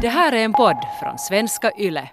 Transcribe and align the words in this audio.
Det 0.00 0.08
här 0.08 0.32
är 0.32 0.44
en 0.44 0.52
podd 0.52 0.76
från 1.00 1.18
svenska 1.18 1.70
YLE. 1.78 2.08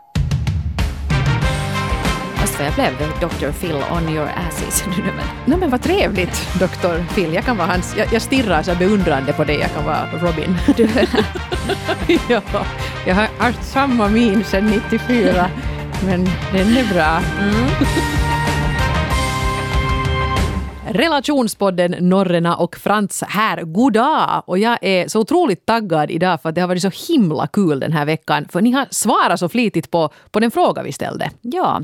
Fast 2.36 2.60
jag 2.60 2.74
blev 2.74 3.10
Dr. 3.20 3.52
Phil 3.52 3.76
on 3.92 4.10
your 4.10 4.30
asses 4.48 4.86
nu 4.98 5.04
men. 5.04 5.26
No, 5.46 5.60
men 5.60 5.70
vad 5.70 5.82
trevligt, 5.82 6.60
Dr. 6.60 7.14
Phil. 7.14 7.34
Jag 7.34 7.44
kan 7.44 7.58
vara 7.58 7.68
hans... 7.68 7.98
Jag, 7.98 8.14
jag 8.14 8.22
stirrar 8.22 8.64
så 8.64 8.76
beundrande 8.76 9.34
på 9.34 9.44
dig. 9.44 9.60
Jag 9.60 9.72
kan 9.74 9.86
vara 9.86 10.08
Robin. 10.14 10.58
Du, 10.78 10.90
ja, 12.30 12.42
jag 13.08 13.16
har 13.16 13.28
haft 13.38 13.64
samma 13.64 14.08
min 14.08 14.44
sedan 14.44 14.82
94, 14.90 15.50
men 16.06 16.26
den 16.52 16.78
är 16.78 16.94
bra. 16.94 17.22
Relationspodden 20.94 21.96
Norrena 22.00 22.56
och 22.56 22.76
Frans 22.76 23.24
här. 23.28 23.62
God 23.64 23.94
dag! 23.94 24.44
Och 24.46 24.58
jag 24.58 24.78
är 24.82 25.08
så 25.08 25.20
otroligt 25.20 25.66
taggad 25.66 26.12
idag 26.12 26.42
för 26.42 26.50
att 26.50 26.56
det 26.56 26.62
har 26.62 26.68
varit 26.68 26.82
så 26.82 27.14
himla 27.14 27.48
kul 27.48 27.80
den 27.80 27.92
här 27.92 28.06
veckan. 28.06 28.46
För 28.52 28.62
ni 28.62 28.72
har 28.72 28.88
svarat 28.90 29.40
så 29.40 29.50
flitigt 29.50 29.92
på, 29.92 30.10
på 30.32 30.40
den 30.40 30.52
fråga 30.52 30.84
vi 30.84 30.92
ställde. 30.92 31.32
ja, 31.42 31.82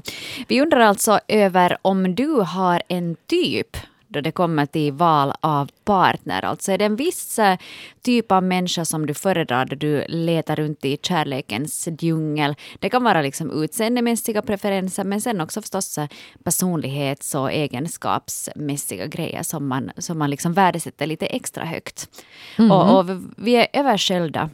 vi 0.47 0.61
undrar 0.61 0.79
alltså 0.79 1.19
över 1.27 1.77
om 1.81 2.15
du 2.15 2.31
har 2.31 2.81
en 2.87 3.15
typ 3.27 3.77
då 4.09 4.21
det 4.21 4.31
kommer 4.31 4.65
till 4.65 4.93
val 4.93 5.33
av 5.41 5.69
partner. 5.83 6.45
Alltså 6.45 6.71
är 6.71 6.77
det 6.77 6.85
en 6.85 6.95
viss 6.95 7.39
eh, 7.39 7.57
typ 8.01 8.31
av 8.31 8.43
människa 8.43 8.85
som 8.85 9.05
du 9.05 9.13
föredrar 9.13 9.65
då 9.65 9.75
du 9.75 10.05
letar 10.07 10.55
runt 10.55 10.85
i 10.85 10.97
kärlekens 11.01 11.87
djungel. 11.99 12.55
Det 12.79 12.89
kan 12.89 13.03
vara 13.03 13.21
liksom 13.21 13.63
utseendemässiga 13.63 14.41
preferenser 14.41 15.03
men 15.03 15.21
sen 15.21 15.41
också 15.41 15.61
förstås 15.61 15.97
eh, 15.97 16.07
personlighets 16.43 17.35
och 17.35 17.51
egenskapsmässiga 17.51 19.07
grejer 19.07 19.43
som 19.43 19.67
man, 19.67 19.91
som 19.97 20.17
man 20.17 20.29
liksom 20.29 20.53
värdesätter 20.53 21.07
lite 21.07 21.25
extra 21.25 21.65
högt. 21.65 22.09
Och, 22.57 22.99
och 22.99 23.05
vi 23.37 23.55
är 23.55 23.67
översköljda 23.73 24.49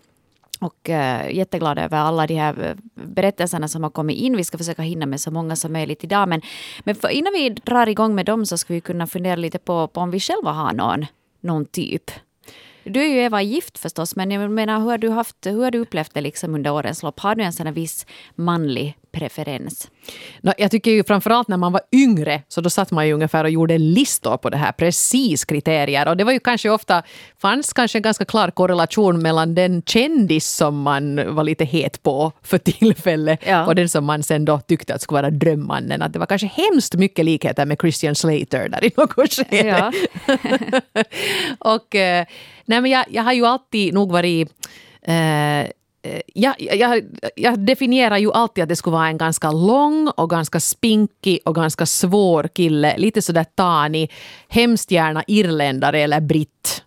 och 0.61 0.89
äh, 0.89 1.35
jätteglad 1.35 1.79
över 1.79 1.97
alla 1.97 2.27
de 2.27 2.35
här 2.35 2.63
eh, 2.63 2.75
berättelserna 2.93 3.67
som 3.67 3.83
har 3.83 3.89
kommit 3.89 4.17
in. 4.17 4.37
Vi 4.37 4.43
ska 4.43 4.57
försöka 4.57 4.81
hinna 4.81 5.05
med 5.05 5.21
så 5.21 5.31
många 5.31 5.55
som 5.55 5.73
möjligt 5.73 6.03
idag. 6.03 6.29
Men, 6.29 6.41
men 6.79 6.95
för, 6.95 7.09
innan 7.09 7.33
vi 7.33 7.49
drar 7.49 7.89
igång 7.89 8.15
med 8.15 8.25
dem 8.25 8.45
så 8.45 8.57
ska 8.57 8.73
vi 8.73 8.81
kunna 8.81 9.07
fundera 9.07 9.35
lite 9.35 9.59
på, 9.59 9.87
på 9.87 10.01
om 10.01 10.11
vi 10.11 10.19
själva 10.19 10.51
har 10.51 10.73
någon, 10.73 11.05
någon 11.41 11.65
typ. 11.65 12.11
Du 12.83 13.01
är 13.01 13.07
ju 13.07 13.19
Eva 13.19 13.41
gift 13.41 13.77
förstås, 13.77 14.15
men 14.15 14.31
jag 14.31 14.51
menar, 14.51 14.79
hur, 14.79 14.85
har 14.85 14.97
du 14.97 15.09
haft, 15.09 15.45
hur 15.45 15.63
har 15.63 15.71
du 15.71 15.77
upplevt 15.79 16.13
det 16.13 16.21
liksom 16.21 16.55
under 16.55 16.71
årens 16.71 17.03
lopp? 17.03 17.19
Har 17.19 17.35
du 17.35 17.43
en 17.43 17.53
sån 17.53 17.65
här 17.65 17.73
viss 17.73 18.05
manlig 18.35 18.97
preferens? 19.15 19.87
No, 20.41 20.51
jag 20.57 20.71
tycker 20.71 20.91
ju 20.91 21.03
framförallt 21.03 21.47
när 21.47 21.57
man 21.57 21.71
var 21.71 21.81
yngre, 21.91 22.41
så 22.47 22.61
då 22.61 22.69
satt 22.69 22.91
man 22.91 23.07
ju 23.07 23.13
ungefär 23.13 23.43
och 23.43 23.49
gjorde 23.49 23.77
listor 23.77 24.37
på 24.37 24.49
det 24.49 24.57
här, 24.57 24.71
precis 24.71 25.45
kriterier. 25.45 26.07
Och 26.07 26.17
det 26.17 26.23
var 26.23 26.31
ju 26.31 26.39
kanske 26.39 26.69
ofta, 26.69 27.03
fanns 27.41 27.73
kanske 27.73 27.97
en 27.97 28.01
ganska 28.01 28.25
klar 28.25 28.51
korrelation 28.51 29.21
mellan 29.21 29.55
den 29.55 29.81
kändis 29.81 30.47
som 30.47 30.81
man 30.81 31.35
var 31.35 31.43
lite 31.43 31.65
het 31.65 32.03
på 32.03 32.31
för 32.41 32.57
tillfället 32.57 33.39
Ja. 33.47 33.65
och 33.65 33.75
den 33.75 33.89
som 33.89 34.05
man 34.05 34.23
sen 34.23 34.45
då 34.45 34.59
tyckte 34.59 34.93
att 34.95 35.01
skulle 35.01 35.21
vara 35.21 35.29
drömmannen. 35.31 36.01
Att 36.01 36.13
det 36.13 36.19
var 36.19 36.25
kanske 36.25 36.47
hemskt 36.47 36.93
mycket 36.95 37.25
likheter 37.25 37.65
med 37.65 37.77
Christian 37.81 38.15
Slater 38.15 38.69
där 38.69 38.83
i 38.85 38.91
något 38.97 39.33
skede. 39.33 39.67
Ja. 39.67 39.91
och 41.59 41.95
eh, 41.95 42.25
nej 42.65 42.81
men 42.81 42.91
jag, 42.91 43.05
jag 43.09 43.23
har 43.23 43.33
ju 43.33 43.45
alltid 43.45 43.93
nog 43.93 44.11
varit 44.11 44.49
eh, 45.01 45.15
eh, 45.15 45.67
jag, 46.33 46.55
jag, 46.59 47.01
jag 47.35 47.59
definierar 47.59 48.17
ju 48.17 48.31
alltid 48.31 48.63
att 48.63 48.69
det 48.69 48.75
skulle 48.75 48.93
vara 48.93 49.07
en 49.07 49.17
ganska 49.17 49.51
lång 49.51 50.07
och 50.07 50.29
ganska 50.29 50.59
spinkig 50.59 51.39
och 51.45 51.55
ganska 51.55 51.85
svår 51.85 52.49
kille. 52.53 52.97
Lite 52.97 53.21
sådär 53.21 53.45
tanig. 53.55 54.11
Hemskt 54.47 54.91
gärna 54.91 55.23
irländare 55.27 55.99
eller 55.99 56.21
britt. 56.21 56.81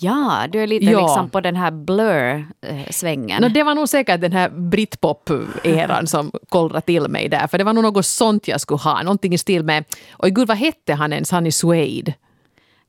Ja, 0.00 0.46
du 0.52 0.62
är 0.62 0.66
lite 0.66 0.84
Ja. 0.84 1.00
liksom 1.02 1.30
på 1.30 1.40
den 1.40 1.56
här 1.56 1.70
blur-svängen. 1.70 3.42
No, 3.42 3.48
det 3.48 3.62
var 3.62 3.74
nog 3.74 3.88
säkert 3.88 4.20
den 4.20 4.32
här 4.32 4.48
britpop-eran 4.48 6.06
som 6.06 6.32
kollrade 6.48 6.80
till 6.80 7.08
mig 7.08 7.28
där. 7.28 7.46
För 7.46 7.58
det 7.58 7.64
var 7.64 7.72
nog 7.72 7.82
något 7.82 8.06
sånt 8.06 8.48
jag 8.48 8.60
skulle 8.60 8.78
ha. 8.78 9.02
Någonting 9.02 9.34
i 9.34 9.38
stil 9.38 9.64
med... 9.64 9.84
Oj 10.18 10.30
gud, 10.30 10.48
vad 10.48 10.56
hette 10.56 10.94
han 10.94 11.12
ens? 11.12 11.30
Han 11.30 11.46
i 11.46 11.52
Suede. 11.52 12.14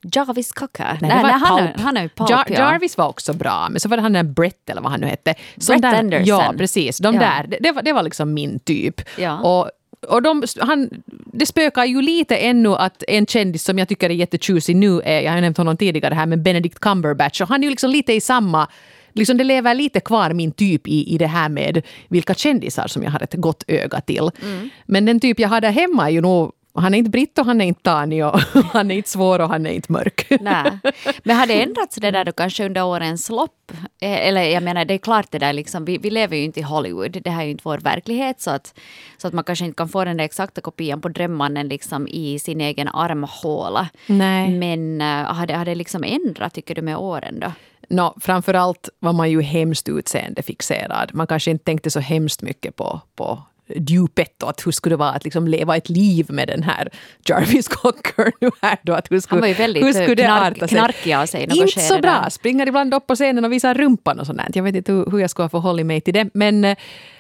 Jarvis 0.02 0.52
Cocker? 0.52 0.98
Nej, 1.02 1.10
det 1.10 1.24
var 1.24 1.30
han, 1.30 1.68
han 1.76 1.98
är 1.98 2.02
ju 2.02 2.10
Pulp, 2.10 2.30
Jar- 2.30 2.46
ja. 2.48 2.54
Jarvis 2.60 2.98
var 2.98 3.08
också 3.08 3.34
bra, 3.34 3.68
men 3.70 3.80
så 3.80 3.90
var 3.90 3.98
det 3.98 4.04
han 4.04 4.14
där 4.14 4.24
Brett 4.24 4.70
eller 4.70 4.82
vad 4.82 4.92
han 4.92 5.00
nu 5.02 5.08
hette. 5.08 5.34
Brett 5.68 5.82
där, 5.82 5.94
Anderson. 6.00 6.28
Ja, 6.28 6.54
precis. 6.58 6.98
De 6.98 7.16
Ja. 7.16 7.22
där, 7.22 7.58
det, 7.60 7.72
var, 7.72 7.82
det 7.82 7.94
var 7.94 8.04
liksom 8.04 8.34
min 8.34 8.60
typ. 8.60 9.02
Ja. 9.18 9.40
Och, 9.40 9.70
och 10.08 10.22
de, 10.22 10.44
han, 10.60 10.90
det 11.34 11.46
spökar 11.46 11.86
ju 11.86 12.02
lite 12.02 12.38
ännu 12.38 12.76
att 12.76 13.04
en 13.08 13.26
kändis 13.26 13.64
som 13.64 13.80
jag 13.80 13.88
tycker 13.88 14.10
är 14.10 14.14
jättetjusig 14.14 14.76
nu 14.76 15.02
är, 15.02 15.22
jag 15.22 15.32
har 15.32 15.42
nämnt 15.42 15.58
honom 15.58 15.78
tidigare 15.78 16.14
här, 16.14 16.26
men 16.26 16.44
Benedict 16.44 16.80
Cumberbatch. 16.80 17.42
Och 17.42 17.48
han 17.48 17.60
är 17.60 17.64
ju 17.64 17.70
liksom 17.70 17.90
lite 17.90 18.14
i 18.14 18.22
samma 18.22 18.68
Liksom 19.14 19.38
det 19.38 19.44
lever 19.44 19.74
lite 19.76 20.00
kvar 20.00 20.34
min 20.34 20.52
typ 20.52 20.88
i, 20.88 21.14
i 21.14 21.18
det 21.18 21.28
här 21.28 21.50
med 21.50 21.82
vilka 22.08 22.34
kändisar 22.34 22.88
som 22.88 23.04
jag 23.04 23.12
har 23.12 23.24
ett 23.24 23.34
gott 23.34 23.64
öga 23.68 24.02
till. 24.02 24.30
Mm. 24.44 24.70
Men 24.86 25.06
den 25.06 25.20
typ 25.20 25.40
jag 25.40 25.50
har 25.50 25.62
där 25.62 25.72
hemma 25.72 26.06
är 26.06 26.10
ju 26.14 26.22
nog 26.22 26.52
han 26.82 26.94
är 26.94 26.98
inte 26.98 27.10
britt 27.10 27.40
och 27.40 27.46
han 27.46 27.62
är 27.62 27.66
inte 27.66 27.82
tanig 27.82 28.26
och 28.26 28.40
han 28.74 28.92
är 28.92 28.96
inte 28.96 29.10
svår 29.10 29.40
och 29.40 29.50
han 29.50 29.66
är 29.66 29.72
inte 29.72 29.92
mörk. 29.92 30.28
Nej. 30.42 30.80
Men 31.24 31.38
har 31.38 31.48
det 31.48 31.62
ändrats 31.62 31.96
det 31.96 32.12
där 32.12 32.26
då 32.26 32.32
kanske 32.32 32.66
under 32.66 32.84
årens 32.84 33.30
lopp? 33.30 33.72
Eh, 34.02 34.28
Eller 34.28 34.44
jag 34.44 34.64
menar, 34.64 34.86
det 34.86 34.94
är 34.94 34.98
klart 34.98 35.32
det 35.32 35.40
där 35.40 35.54
liksom, 35.54 35.86
vi, 35.86 35.98
vi 35.98 36.10
lever 36.10 36.38
ju 36.38 36.44
inte 36.44 36.60
i 36.60 36.64
Hollywood, 36.64 37.12
det 37.24 37.30
här 37.30 37.42
är 37.42 37.46
ju 37.46 37.52
inte 37.52 37.62
vår 37.66 37.78
verklighet 37.78 38.42
så 38.42 38.52
att, 38.52 38.80
så 39.18 39.28
att 39.28 39.34
man 39.34 39.44
kanske 39.44 39.66
inte 39.66 39.76
kan 39.76 39.90
få 39.90 40.06
den 40.06 40.18
där 40.18 40.26
exakta 40.26 40.62
kopian 40.62 41.02
på 41.02 41.10
drömmannen 41.10 41.68
liksom 41.68 42.08
i 42.08 42.40
sin 42.40 42.62
egen 42.62 42.88
armhåla. 42.88 43.90
Nej. 44.08 44.50
Men 44.50 45.02
uh, 45.02 45.34
har, 45.34 45.48
det, 45.48 45.54
har 45.54 45.66
det 45.66 45.76
liksom 45.76 46.04
ändrat 46.04 46.54
tycker 46.54 46.76
du 46.76 46.82
med 46.82 46.98
åren 46.98 47.40
då? 47.40 47.52
No, 47.90 48.14
framförallt 48.22 48.90
var 49.00 49.14
man 49.14 49.32
ju 49.32 49.42
hemskt 49.42 49.90
utseendefixerad. 49.90 51.14
Man 51.14 51.28
kanske 51.28 51.52
inte 51.52 51.66
tänkte 51.66 51.92
så 51.92 52.00
hemskt 52.00 52.42
mycket 52.42 52.76
på, 52.76 53.02
på 53.16 53.44
djupet 53.76 54.44
och 54.44 54.50
att 54.50 54.68
hur 54.68 54.72
skulle 54.72 54.94
det 54.94 54.98
vara 55.00 55.10
att 55.12 55.24
liksom 55.24 55.48
leva 55.48 55.78
ett 55.78 55.90
liv 55.90 56.26
med 56.30 56.48
den 56.48 56.64
här 56.64 56.90
Jarvis 57.30 57.68
Cocker 57.82 58.32
nu 58.42 58.50
här 58.62 58.78
då? 58.84 58.94
Att 58.94 59.12
hur 59.12 59.20
skulle, 59.20 59.36
Han 59.36 59.42
var 59.42 59.48
ju 59.48 59.54
väldigt 59.54 59.84
hur 59.86 59.94
skulle 59.94 60.16
det 60.16 60.24
knark- 60.24 60.52
arta 60.58 60.68
sig? 60.68 60.78
knarkig 60.78 61.14
av 61.14 61.26
sig 61.26 61.44
Inte 61.44 61.80
så 61.80 62.00
bra. 62.00 62.12
där. 62.24 62.30
Springer 62.30 62.68
ibland 62.68 62.94
upp 62.94 63.08
på 63.08 63.16
scenen 63.16 63.46
och 63.46 63.52
visar 63.52 63.74
rumpan 63.74 64.20
och 64.20 64.26
sånt. 64.26 64.38
där. 64.38 64.48
Jag 64.54 64.64
vet 64.64 64.76
inte 64.76 64.92
hur, 64.92 65.12
hur 65.12 65.20
jag 65.20 65.30
skulle 65.30 65.44
ha 65.44 65.50
förhållit 65.50 65.86
mig 65.86 66.02
till 66.02 66.14
det. 66.14 66.30
Men, 66.34 66.66
eh, 66.66 66.78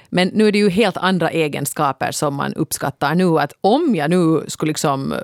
men 0.09 0.27
nu 0.27 0.47
är 0.47 0.51
det 0.51 0.57
ju 0.57 0.69
helt 0.69 0.97
andra 0.97 1.29
egenskaper 1.29 2.11
som 2.11 2.35
man 2.35 2.53
uppskattar 2.53 3.15
nu. 3.15 3.39
Att 3.39 3.53
om 3.61 3.95
jag 3.95 4.09
nu 4.09 4.43
skulle 4.47 4.69
liksom, 4.69 5.13
eh, 5.13 5.19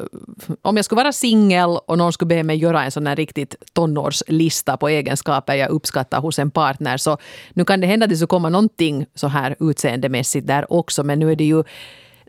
om 0.62 0.75
jag 0.75 0.85
skulle 0.85 1.01
vara 1.01 1.12
singel 1.12 1.69
och 1.88 1.97
någon 1.97 2.13
skulle 2.13 2.28
be 2.28 2.44
mig 2.44 2.57
göra 2.57 2.84
en 2.84 2.91
sån 2.91 3.07
här 3.07 3.16
riktigt 3.16 3.56
tonårslista 3.73 4.78
på 4.78 4.90
egenskaper 4.90 5.53
jag 5.56 5.69
uppskattar 5.69 6.22
hos 6.22 6.40
en 6.40 6.51
partner 6.51 6.97
så 6.97 7.18
nu 7.53 7.66
kan 7.66 7.81
det 7.81 7.88
hända 7.88 8.03
att 8.03 8.09
det 8.09 8.16
skulle 8.16 8.28
komma 8.28 8.50
någonting 8.50 9.06
så 9.16 9.28
här 9.28 9.56
utseendemässigt 9.59 10.47
där 10.47 10.73
också 10.73 11.03
men 11.03 11.19
nu 11.19 11.31
är 11.31 11.35
det 11.35 11.46
ju 11.46 11.63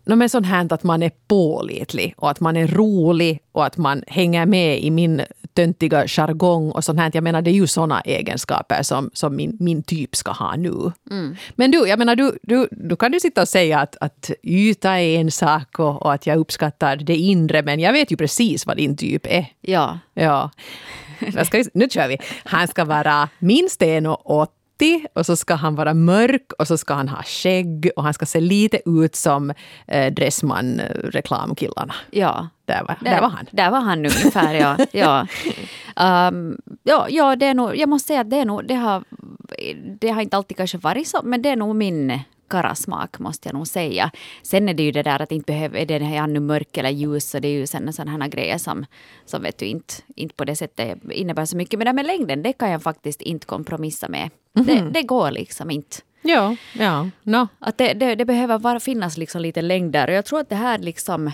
No, 0.08 0.14
men 0.14 0.28
sånt 0.28 0.46
här 0.46 0.72
att 0.72 0.82
man 0.82 1.02
är 1.02 1.10
pålitlig 1.28 2.14
och 2.16 2.30
att 2.30 2.40
man 2.40 2.56
är 2.56 2.66
rolig 2.66 3.40
och 3.52 3.66
att 3.66 3.76
man 3.76 4.02
hänger 4.06 4.46
med 4.46 4.80
i 4.80 4.90
min 4.90 5.22
töntiga 5.56 6.08
jargong 6.08 6.70
och 6.70 6.84
sånt 6.84 6.98
här. 6.98 7.10
Jag 7.14 7.24
menar, 7.24 7.42
det 7.42 7.50
är 7.50 7.54
ju 7.54 7.66
såna 7.66 8.00
egenskaper 8.00 8.82
som, 8.82 9.10
som 9.12 9.36
min, 9.36 9.56
min 9.60 9.82
typ 9.82 10.16
ska 10.16 10.30
ha 10.30 10.56
nu. 10.56 10.92
Men 11.56 11.70
du, 11.70 11.88
jag 11.88 11.98
menar, 11.98 12.16
du, 12.16 12.38
du, 12.42 12.68
du 12.70 12.96
kan 12.96 13.12
ju 13.12 13.20
sitta 13.20 13.42
och 13.42 13.48
säga 13.48 13.80
att, 13.80 13.96
att 14.00 14.30
yta 14.42 15.00
är 15.00 15.20
en 15.20 15.30
sak 15.30 15.78
och, 15.78 16.02
och 16.02 16.12
att 16.12 16.26
jag 16.26 16.38
uppskattar 16.38 16.96
det 16.96 17.16
inre, 17.16 17.62
men 17.62 17.80
jag 17.80 17.92
vet 17.92 18.12
ju 18.12 18.16
precis 18.16 18.66
vad 18.66 18.76
din 18.76 18.96
typ 18.96 19.26
är. 19.26 19.46
Ja. 19.60 19.98
Ja. 20.14 20.50
Ska, 21.46 21.64
nu 21.74 21.88
kör 21.88 22.08
vi. 22.08 22.18
Han 22.44 22.68
ska 22.68 22.84
vara 22.84 23.28
minst 23.38 23.80
1,80 23.80 25.06
och 25.14 25.26
så 25.26 25.36
ska 25.36 25.54
han 25.54 25.74
vara 25.74 25.94
mörk 25.94 26.52
och 26.58 26.66
så 26.66 26.78
ska 26.78 26.94
han 26.94 27.08
ha 27.08 27.22
skägg 27.22 27.90
och 27.96 28.02
han 28.02 28.14
ska 28.14 28.26
se 28.26 28.40
lite 28.40 28.80
ut 28.86 29.16
som 29.16 29.52
eh, 29.86 30.12
Dressman-reklamkillarna. 30.12 31.94
Ja. 32.10 32.48
Där 32.66 32.84
var, 32.84 32.97
där 33.00 33.21
var 33.21 33.28
han. 33.28 33.47
Där 33.50 33.71
var 33.71 33.81
han 33.81 33.99
ungefär, 33.99 34.54
ja. 34.54 34.77
ja. 34.93 35.27
Um, 36.28 36.59
ja, 36.82 37.06
ja 37.09 37.37
det 37.37 37.47
är 37.47 37.54
nog, 37.54 37.77
jag 37.77 37.88
måste 37.88 38.06
säga 38.06 38.21
att 38.21 38.31
det, 38.31 38.37
är 38.37 38.44
nog, 38.44 38.66
det, 38.66 38.75
har, 38.75 39.04
det 40.00 40.10
har 40.10 40.22
inte 40.22 40.37
alltid 40.37 40.56
kanske 40.56 40.78
varit 40.78 41.09
så, 41.09 41.21
men 41.25 41.43
det 41.43 41.49
är 41.49 41.56
nog 41.56 41.77
min 41.77 42.21
karasmak 42.48 43.18
måste 43.18 43.48
jag 43.48 43.54
nog 43.54 43.66
säga. 43.66 44.10
Sen 44.42 44.68
är 44.68 44.74
det 44.74 44.83
ju 44.83 44.92
det 44.92 45.03
där 45.03 45.22
att 45.22 45.33
inte 45.33 45.53
behöver, 45.53 45.78
är 45.78 45.86
det 45.86 45.95
är 45.95 46.21
han 46.21 46.33
nu 46.33 46.41
mörk 46.41 46.77
eller 46.77 46.91
ljus 46.91 47.30
så 47.30 47.39
det 47.39 47.48
är 47.48 47.53
ju 47.53 47.66
sen 47.66 47.92
sådana 47.92 48.24
här 48.24 48.28
grejer 48.28 48.59
som, 48.59 48.86
som 49.24 49.42
vet 49.42 49.59
du 49.59 49.66
inte, 49.66 49.95
inte 50.16 50.34
på 50.34 50.45
det 50.45 50.57
sättet 50.57 50.98
innebär 51.10 51.45
så 51.45 51.57
mycket. 51.57 51.78
Men 51.78 51.84
det 51.84 51.89
här 51.89 51.95
med 51.95 52.07
längden, 52.07 52.42
det 52.42 52.53
kan 52.53 52.71
jag 52.71 52.83
faktiskt 52.83 53.22
inte 53.22 53.47
kompromissa 53.47 54.09
med. 54.09 54.30
Det, 54.53 54.91
det 54.95 55.03
går 55.03 55.30
liksom 55.30 55.71
inte. 55.71 55.97
Ja, 56.22 56.57
ja. 56.78 57.10
No. 57.22 57.48
Att 57.59 57.78
det, 57.78 57.95
det, 57.95 58.15
det 58.15 58.24
behöver 58.24 58.59
bara 58.59 58.80
finnas 58.80 59.16
liksom 59.16 59.42
lite 59.42 59.62
längd 59.62 59.92
där. 59.92 60.09
Och 60.09 60.15
jag 60.15 60.24
tror 60.24 60.41
att 60.41 60.48
det 60.48 60.57
här 60.57 60.78
liksom 60.78 61.30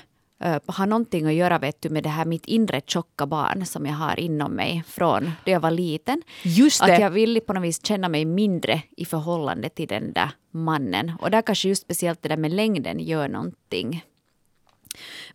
har 0.66 0.86
någonting 0.86 1.26
att 1.26 1.34
göra 1.34 1.58
vet 1.58 1.82
du, 1.82 1.88
med 1.90 2.02
det 2.02 2.08
här 2.08 2.24
mitt 2.24 2.46
inre 2.46 2.80
tjocka 2.86 3.26
barn 3.26 3.66
som 3.66 3.86
jag 3.86 3.94
har 3.94 4.20
inom 4.20 4.52
mig 4.52 4.82
från 4.86 5.30
då 5.44 5.50
jag 5.50 5.60
var 5.60 5.70
liten. 5.70 6.22
Just 6.42 6.86
det. 6.86 6.92
Att 6.92 7.00
jag 7.00 7.10
vill 7.10 7.40
på 7.40 7.52
något 7.52 7.62
vis 7.62 7.86
känna 7.86 8.08
mig 8.08 8.24
mindre 8.24 8.82
i 8.96 9.04
förhållande 9.04 9.68
till 9.68 9.88
den 9.88 10.12
där 10.12 10.30
mannen. 10.50 11.12
Och 11.20 11.30
där 11.30 11.42
kanske 11.42 11.68
just 11.68 11.82
speciellt 11.82 12.22
det 12.22 12.28
där 12.28 12.36
med 12.36 12.52
längden 12.52 13.00
gör 13.00 13.28
någonting. 13.28 14.04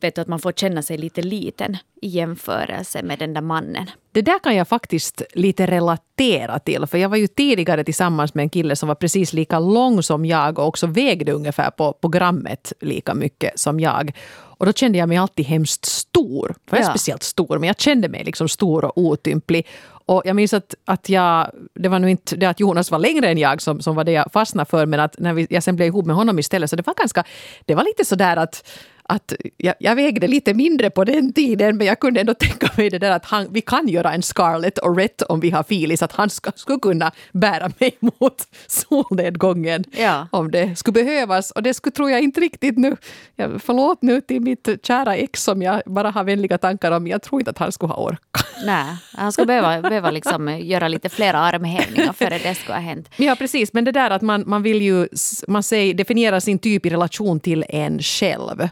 vet 0.02 0.16
du, 0.16 0.22
att 0.22 0.28
man 0.28 0.40
får 0.40 0.52
känna 0.52 0.82
sig 0.82 0.98
lite 0.98 1.22
liten 1.22 1.78
i 2.02 2.08
jämförelse 2.08 3.04
med 3.04 3.20
den 3.20 3.34
där 3.34 3.42
mannen. 3.42 3.90
Det 4.12 4.22
där 4.22 4.40
kan 4.40 4.56
jag 4.56 4.68
faktiskt 4.68 5.22
lite 5.34 5.66
relatera 5.66 6.60
till. 6.60 6.86
För 6.86 6.98
jag 6.98 7.10
var 7.10 7.18
ju 7.18 7.28
tidigare 7.28 7.84
tillsammans 7.84 8.34
med 8.34 8.44
en 8.44 8.50
kille 8.50 8.76
som 8.76 8.88
var 8.88 8.96
precis 8.96 9.34
lika 9.34 9.60
lång 9.60 10.04
som 10.04 10.26
jag 10.26 10.60
och 10.60 10.68
också 10.68 10.88
vägde 10.88 11.32
ungefär 11.32 11.72
på, 11.72 11.94
på 11.94 12.08
grammet 12.08 12.74
lika 12.82 13.14
mycket 13.14 13.60
som 13.60 13.80
jag. 13.80 14.12
Och 14.58 14.66
då 14.66 14.74
kände 14.74 14.98
jag 14.98 15.10
mig 15.10 15.18
alltid 15.18 15.46
hemskt 15.46 15.86
stor. 15.86 16.56
För 16.70 16.78
jag 16.78 16.84
är 16.84 16.88
Ja. 16.90 16.92
speciellt 16.94 17.24
stor, 17.24 17.58
men 17.60 17.68
jag 17.68 17.80
kände 17.80 18.10
mig 18.10 18.24
liksom 18.24 18.50
stor 18.50 18.86
och 18.86 18.98
otymplig. 18.98 19.68
Och 19.90 20.22
jag 20.26 20.36
minns 20.36 20.54
att, 20.54 20.76
att 20.86 21.10
jag, 21.10 21.52
det 21.74 21.90
var 21.90 22.00
nog 22.00 22.10
inte 22.10 22.36
det 22.36 22.46
att 22.46 22.60
Jonas 22.60 22.92
var 22.92 23.00
längre 23.00 23.28
än 23.30 23.38
jag 23.38 23.62
som, 23.62 23.82
som 23.82 23.96
var 23.96 24.04
det 24.04 24.12
jag 24.12 24.32
fastnade 24.32 24.70
för, 24.70 24.86
men 24.86 25.00
att 25.00 25.16
när 25.20 25.34
vi, 25.34 25.48
jag 25.50 25.64
sen 25.64 25.76
blev 25.76 25.88
ihop 25.88 26.06
med 26.06 26.16
honom 26.16 26.40
istället, 26.40 26.70
så 26.70 26.76
det 26.76 26.88
var 26.88 26.94
ganska, 26.94 27.24
det 27.66 27.76
var 27.76 27.84
lite 27.84 28.06
sådär 28.06 28.38
att 28.38 28.68
att 29.10 29.34
jag, 29.58 29.76
jag 29.80 29.96
vägde 29.96 30.28
lite 30.28 30.54
mindre 30.54 30.90
på 30.90 31.04
den 31.04 31.34
tiden, 31.34 31.78
men 31.78 31.88
jag 31.88 32.00
kunde 32.00 32.20
ändå 32.20 32.34
tänka 32.34 32.70
mig 32.78 32.90
det 32.90 33.00
där 33.00 33.12
att 33.12 33.26
han, 33.26 33.48
vi 33.52 33.62
kan 33.62 33.88
göra 33.88 34.14
en 34.14 34.22
Scarlett 34.22 34.78
och 34.78 34.98
Rhett 34.98 35.22
om 35.22 35.40
vi 35.40 35.50
har 35.50 35.64
filis, 35.64 36.02
att 36.02 36.12
han 36.12 36.30
ska, 36.30 36.52
skulle 36.56 36.80
kunna 36.80 37.12
bära 37.32 37.72
mig 37.80 37.98
mot 38.00 38.48
solnedgången 38.68 39.84
Ja. 39.92 40.28
om 40.32 40.52
det 40.52 40.76
skulle 40.76 41.04
behövas. 41.04 41.52
Och 41.52 41.64
det 41.64 41.74
skulle, 41.74 41.92
tror 41.94 42.12
jag 42.12 42.22
inte 42.22 42.40
riktigt 42.42 42.78
nu, 42.78 42.96
jag, 43.36 43.62
förlåt 43.62 44.02
nu 44.02 44.22
till 44.22 44.42
mitt 44.42 44.70
kära 44.84 45.16
ex 45.16 45.44
som 45.44 45.62
jag 45.62 45.82
bara 45.86 46.12
har 46.12 46.24
vänliga 46.24 46.58
tankar 46.58 46.92
om, 46.92 47.08
jag 47.08 47.22
tror 47.22 47.42
inte 47.42 47.52
att 47.52 47.58
han 47.58 47.72
skulle 47.72 47.94
ha 47.94 48.04
orkat. 48.04 48.46
Nej, 48.66 48.96
han 49.14 49.32
skulle 49.32 49.48
behöva, 49.48 49.82
behöva 49.82 50.12
liksom 50.12 50.60
göra 50.60 50.88
lite 50.88 51.10
fler 51.10 51.34
armhävningar 51.34 52.14
före 52.14 52.38
det 52.44 52.56
skulle 52.56 52.74
ha 52.74 52.82
hänt. 52.82 53.10
Ja, 53.18 53.36
precis. 53.36 53.74
Men 53.74 53.84
det 53.86 53.92
där 53.92 54.10
att 54.10 54.22
man, 54.22 54.44
man 54.48 54.64
vill 54.64 54.82
ju 54.82 55.08
man 55.48 55.64
säger, 55.64 55.94
definiera 55.94 56.42
sin 56.42 56.60
typ 56.60 56.86
i 56.86 56.90
relation 56.90 57.40
till 57.40 57.66
en 57.70 58.00
själv. 58.00 58.70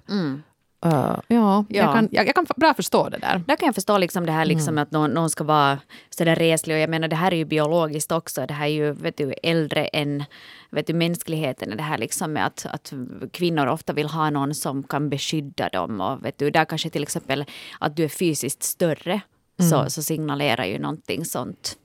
Uh, 0.85 0.91
ja, 0.91 1.19
Ja. 1.27 1.65
Jag, 1.69 1.93
kan, 1.93 2.09
jag, 2.11 2.27
jag 2.27 2.35
kan 2.35 2.45
bra 2.55 2.73
förstå 2.73 3.09
det 3.09 3.17
där. 3.17 3.43
Där 3.47 3.55
kan 3.55 3.65
jag 3.65 3.75
förstå 3.75 3.97
liksom 3.97 4.25
det 4.25 4.31
här 4.31 4.45
liksom 4.45 4.77
att 4.77 4.91
någon, 4.91 5.11
någon 5.11 5.29
ska 5.29 5.43
vara 5.43 5.79
sådär 6.09 6.35
reslig 6.35 6.75
och 6.75 6.79
jag 6.79 6.89
menar 6.89 7.07
det 7.07 7.15
här 7.15 7.31
är 7.31 7.35
ju 7.35 7.45
biologiskt 7.45 8.11
också. 8.11 8.45
Det 8.47 8.53
här 8.53 8.65
är 8.65 8.69
ju 8.69 8.91
vet 8.91 9.17
du, 9.17 9.33
äldre 9.43 9.85
än 9.85 10.23
vet 10.69 10.87
du, 10.87 10.93
mänskligheten. 10.93 11.77
Det 11.77 11.83
här 11.83 11.97
liksom 11.97 12.33
med 12.33 12.45
att, 12.45 12.65
att 12.65 12.93
kvinnor 13.31 13.67
ofta 13.67 13.93
vill 13.93 14.07
ha 14.07 14.29
någon 14.29 14.55
som 14.55 14.83
kan 14.83 15.09
beskydda 15.09 15.69
dem. 15.69 16.01
Och 16.01 16.25
vet 16.25 16.37
du, 16.37 16.49
där 16.49 16.65
kanske 16.65 16.89
till 16.89 17.03
exempel 17.03 17.45
att 17.79 17.95
du 17.95 18.03
är 18.03 18.09
fysiskt 18.09 18.63
större 18.63 19.21
så, 19.59 19.89
så 19.89 20.03
signalerar 20.03 20.65
ju 20.65 20.79
någonting 20.79 21.25
sånt. 21.25 21.77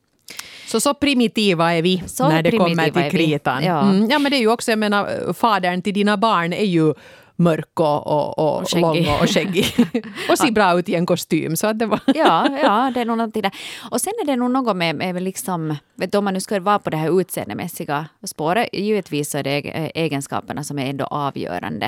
Så 0.67 0.81
så 0.81 0.95
primitiva 0.95 1.75
är 1.75 1.83
vi 1.83 2.03
Så 2.07 2.29
när 2.29 2.43
det 2.43 2.51
kommer 2.51 2.91
till 2.91 3.19
kritan. 3.19 3.65
Ja. 3.65 3.81
Mm, 3.83 4.11
ja, 4.11 4.19
men 4.19 4.31
det 4.31 4.37
är 4.37 4.41
ju 4.41 4.49
också, 4.49 4.73
jag 4.73 4.79
menar, 4.79 5.33
fadern 5.33 5.83
till 5.83 5.95
dina 5.95 6.17
barn 6.17 6.53
är 6.53 6.65
ju 6.65 6.95
mörk 7.41 7.81
och, 7.81 8.07
och, 8.07 8.39
och, 8.39 8.63
Och 8.63 8.81
lång 8.81 9.09
och 9.23 9.31
skäggig. 9.31 9.67
och 10.31 10.39
ser 10.39 10.51
bra 10.51 10.79
ut 10.79 10.89
i 10.89 10.95
en 10.95 11.07
kostym. 11.07 11.57
Så 11.57 11.67
att 11.67 11.79
det 11.79 11.87
var... 11.87 12.01
Ja, 12.07 12.59
ja, 12.63 12.91
det 12.95 13.01
är 13.01 13.05
nog 13.05 13.17
någonting 13.17 13.43
där. 13.43 13.53
Och 13.91 14.01
sen 14.01 14.13
är 14.23 14.27
det 14.27 14.37
nog 14.37 14.51
något 14.51 14.77
med, 14.77 14.97
med 14.97 15.23
liksom, 15.23 15.77
vet 15.95 16.13
du, 16.13 16.19
om 16.19 16.25
man 16.25 16.35
nu 16.35 16.41
ska 16.41 16.61
vara 16.61 16.79
på 16.79 16.91
det 16.91 16.97
här 16.97 17.21
utseendemässiga 17.21 18.07
spåret, 18.27 18.69
givetvis 18.73 19.31
så 19.31 19.39
är 19.39 19.43
det 19.43 19.51
eg- 19.51 19.91
egenskaperna 19.95 20.65
som 20.65 20.79
är 20.79 20.87
ändå 20.91 21.05
avgörande. 21.05 21.87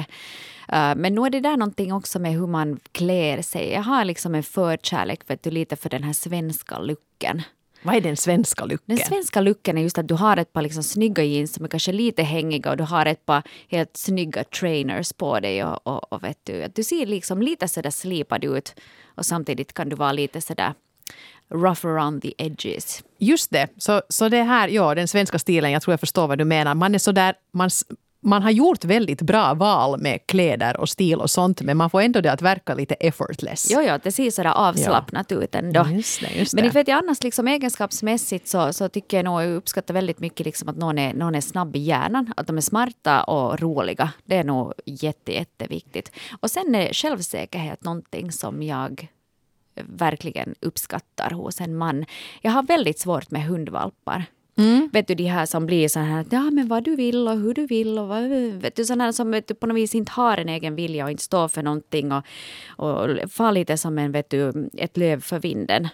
Uh, 0.73 0.95
men 0.97 1.15
nu 1.15 1.21
är 1.21 1.31
det 1.31 1.41
där 1.41 1.57
någonting 1.57 1.93
också 1.93 2.19
med 2.19 2.33
hur 2.33 2.47
man 2.47 2.81
klär 2.93 3.43
sig. 3.43 3.73
Jag 3.73 3.83
har 3.83 4.05
liksom 4.05 4.35
en 4.35 4.43
förkärlek 4.43 5.21
vet 5.27 5.43
du, 5.43 5.51
lite 5.51 5.77
för 5.77 5.91
den 5.91 6.03
här 6.03 6.13
svenska 6.13 6.79
looken. 6.79 7.43
Vad 7.83 7.95
är 7.95 8.01
den 8.01 8.17
svenska 8.17 8.67
Den 8.67 8.79
lycken? 8.87 9.07
svenska 9.07 9.41
looken 9.41 9.79
är 9.79 9.83
just 9.83 9.99
att 9.99 10.09
du 10.09 10.15
har 10.15 10.37
ett 10.37 10.53
par 10.53 10.63
liksom 10.63 10.83
snygga 10.83 11.23
jeans 11.23 11.55
som 11.55 11.65
är 11.65 11.69
kanske 11.69 11.93
lite 11.93 12.23
hängiga 12.23 12.71
och 12.71 12.77
du 12.77 12.85
har 12.85 13.07
ett 13.07 13.27
par 13.27 13.43
helt 13.69 13.97
snygga 13.97 14.45
trainers 14.45 15.13
på 15.13 15.41
dig 15.41 15.65
och, 15.65 15.87
och, 15.87 16.13
och 16.13 16.23
vet 16.25 16.39
du, 16.45 16.63
att 16.63 16.75
du 16.75 16.85
ser 16.85 17.07
liksom 17.07 17.43
lite 17.43 17.69
sådär 17.69 17.91
slipad 17.91 18.45
ut 18.45 18.75
och 19.15 19.27
samtidigt 19.27 19.73
kan 19.73 19.89
du 19.89 19.97
vara 19.97 20.13
lite 20.13 20.41
sådär 20.41 20.75
rough 21.55 21.87
around 21.87 22.23
the 22.23 22.35
edges. 22.39 23.05
Just 23.19 23.51
det. 23.51 23.69
Så, 23.79 24.03
så 24.09 24.29
det 24.29 24.43
här, 24.43 24.69
ja, 24.69 24.95
den 24.95 25.09
svenska 25.09 25.39
stilen, 25.39 25.71
jag 25.71 25.83
tror 25.83 25.93
jag 25.93 26.01
förstår 26.01 26.27
vad 26.29 26.39
du 26.39 26.45
menar. 26.45 26.75
Man 26.75 26.95
är 26.95 26.99
så 26.99 27.13
där, 27.13 27.35
man, 27.53 27.71
man 28.23 28.43
har 28.43 28.51
gjort 28.51 28.85
väldigt 28.85 29.23
bra 29.23 29.55
val 29.55 30.01
med 30.01 30.27
kläder 30.27 30.77
och 30.81 30.89
stil 30.89 31.21
och 31.21 31.31
sånt, 31.31 31.63
men 31.63 31.77
man 31.77 31.91
får 31.91 32.01
ändå 32.01 32.21
det 32.21 32.33
att 32.33 32.43
verka 32.43 32.75
lite 32.75 32.95
effortless. 32.95 33.69
Jo, 33.71 33.81
jo, 33.83 33.99
det 34.03 34.13
ser 34.13 34.31
sådär 34.31 34.51
avslappnat 34.51 35.33
ut 35.33 35.55
ändå. 35.55 35.87
Just 35.91 36.21
det, 36.21 36.31
just 36.39 36.55
Men 36.55 36.63
det. 36.63 36.67
inte 36.67 36.79
vet 36.79 36.89
jag 36.89 36.99
annars 36.99 37.23
liksom 37.23 37.49
egenskapsmässigt 37.49 38.49
så, 38.49 38.73
så 38.73 38.89
tycker 38.89 39.17
jag 39.17 39.25
nog 39.25 39.43
jag 39.43 39.51
uppskattar 39.51 39.95
väldigt 39.95 40.21
mycket 40.21 40.47
liksom 40.47 40.69
att 40.69 40.77
någon 40.77 40.99
är, 40.99 41.15
någon 41.15 41.35
är 41.35 41.41
snabb 41.41 41.77
i 41.77 41.79
hjärnan, 41.79 42.33
att 42.37 42.47
de 42.47 42.57
är 42.57 42.61
smarta 42.61 43.25
och 43.25 43.61
roliga. 43.61 44.11
Det 44.25 44.37
är 44.37 44.45
nog 44.45 44.73
jätte, 44.87 45.33
jätteviktigt. 45.33 46.13
Och 46.41 46.51
sen 46.51 46.75
är 46.75 46.93
självsäkerhet 46.93 47.85
någonting 47.85 48.33
som 48.33 48.63
jag 48.63 49.09
verkligen 49.75 50.55
uppskattar 50.61 51.31
hos 51.31 51.61
en 51.61 51.77
man. 51.77 52.05
Jag 52.41 52.51
har 52.51 52.63
väldigt 52.63 52.99
svårt 52.99 53.31
med 53.31 53.45
hundvalpar. 53.45 54.25
Vet 54.93 55.09
du 55.09 55.15
de 55.15 55.25
här 55.25 55.47
som 55.47 55.67
blir 55.67 55.89
så 55.89 56.01
här, 56.01 56.25
ja 56.31 56.51
men 56.51 56.69
vad 56.69 56.85
du 56.85 56.97
vill 56.97 57.29
och 57.29 57.37
hur 57.37 57.55
du 57.55 57.67
vill 57.67 57.99
och 57.99 58.09
vad, 58.09 58.23
vet 58.63 58.77
du 58.77 58.85
sådana 58.85 59.13
som 59.13 59.31
vet 59.31 59.49
du, 59.49 59.55
på 59.55 59.67
något 59.67 59.77
vis 59.77 59.95
inte 59.95 60.13
har 60.13 60.37
en 60.39 60.49
egen 60.49 60.75
vilja 60.75 61.05
och 61.05 61.11
inte 61.11 61.23
står 61.23 61.49
för 61.49 61.63
någonting 61.63 62.13
och, 62.13 62.25
och 62.77 63.09
far 63.31 63.53
lite 63.53 63.77
som 63.77 63.99
en, 63.99 64.13
vet 64.13 64.31
du, 64.31 64.71
ett 64.79 64.97
löv 64.97 65.21
för 65.21 65.39
vinden. 65.39 65.89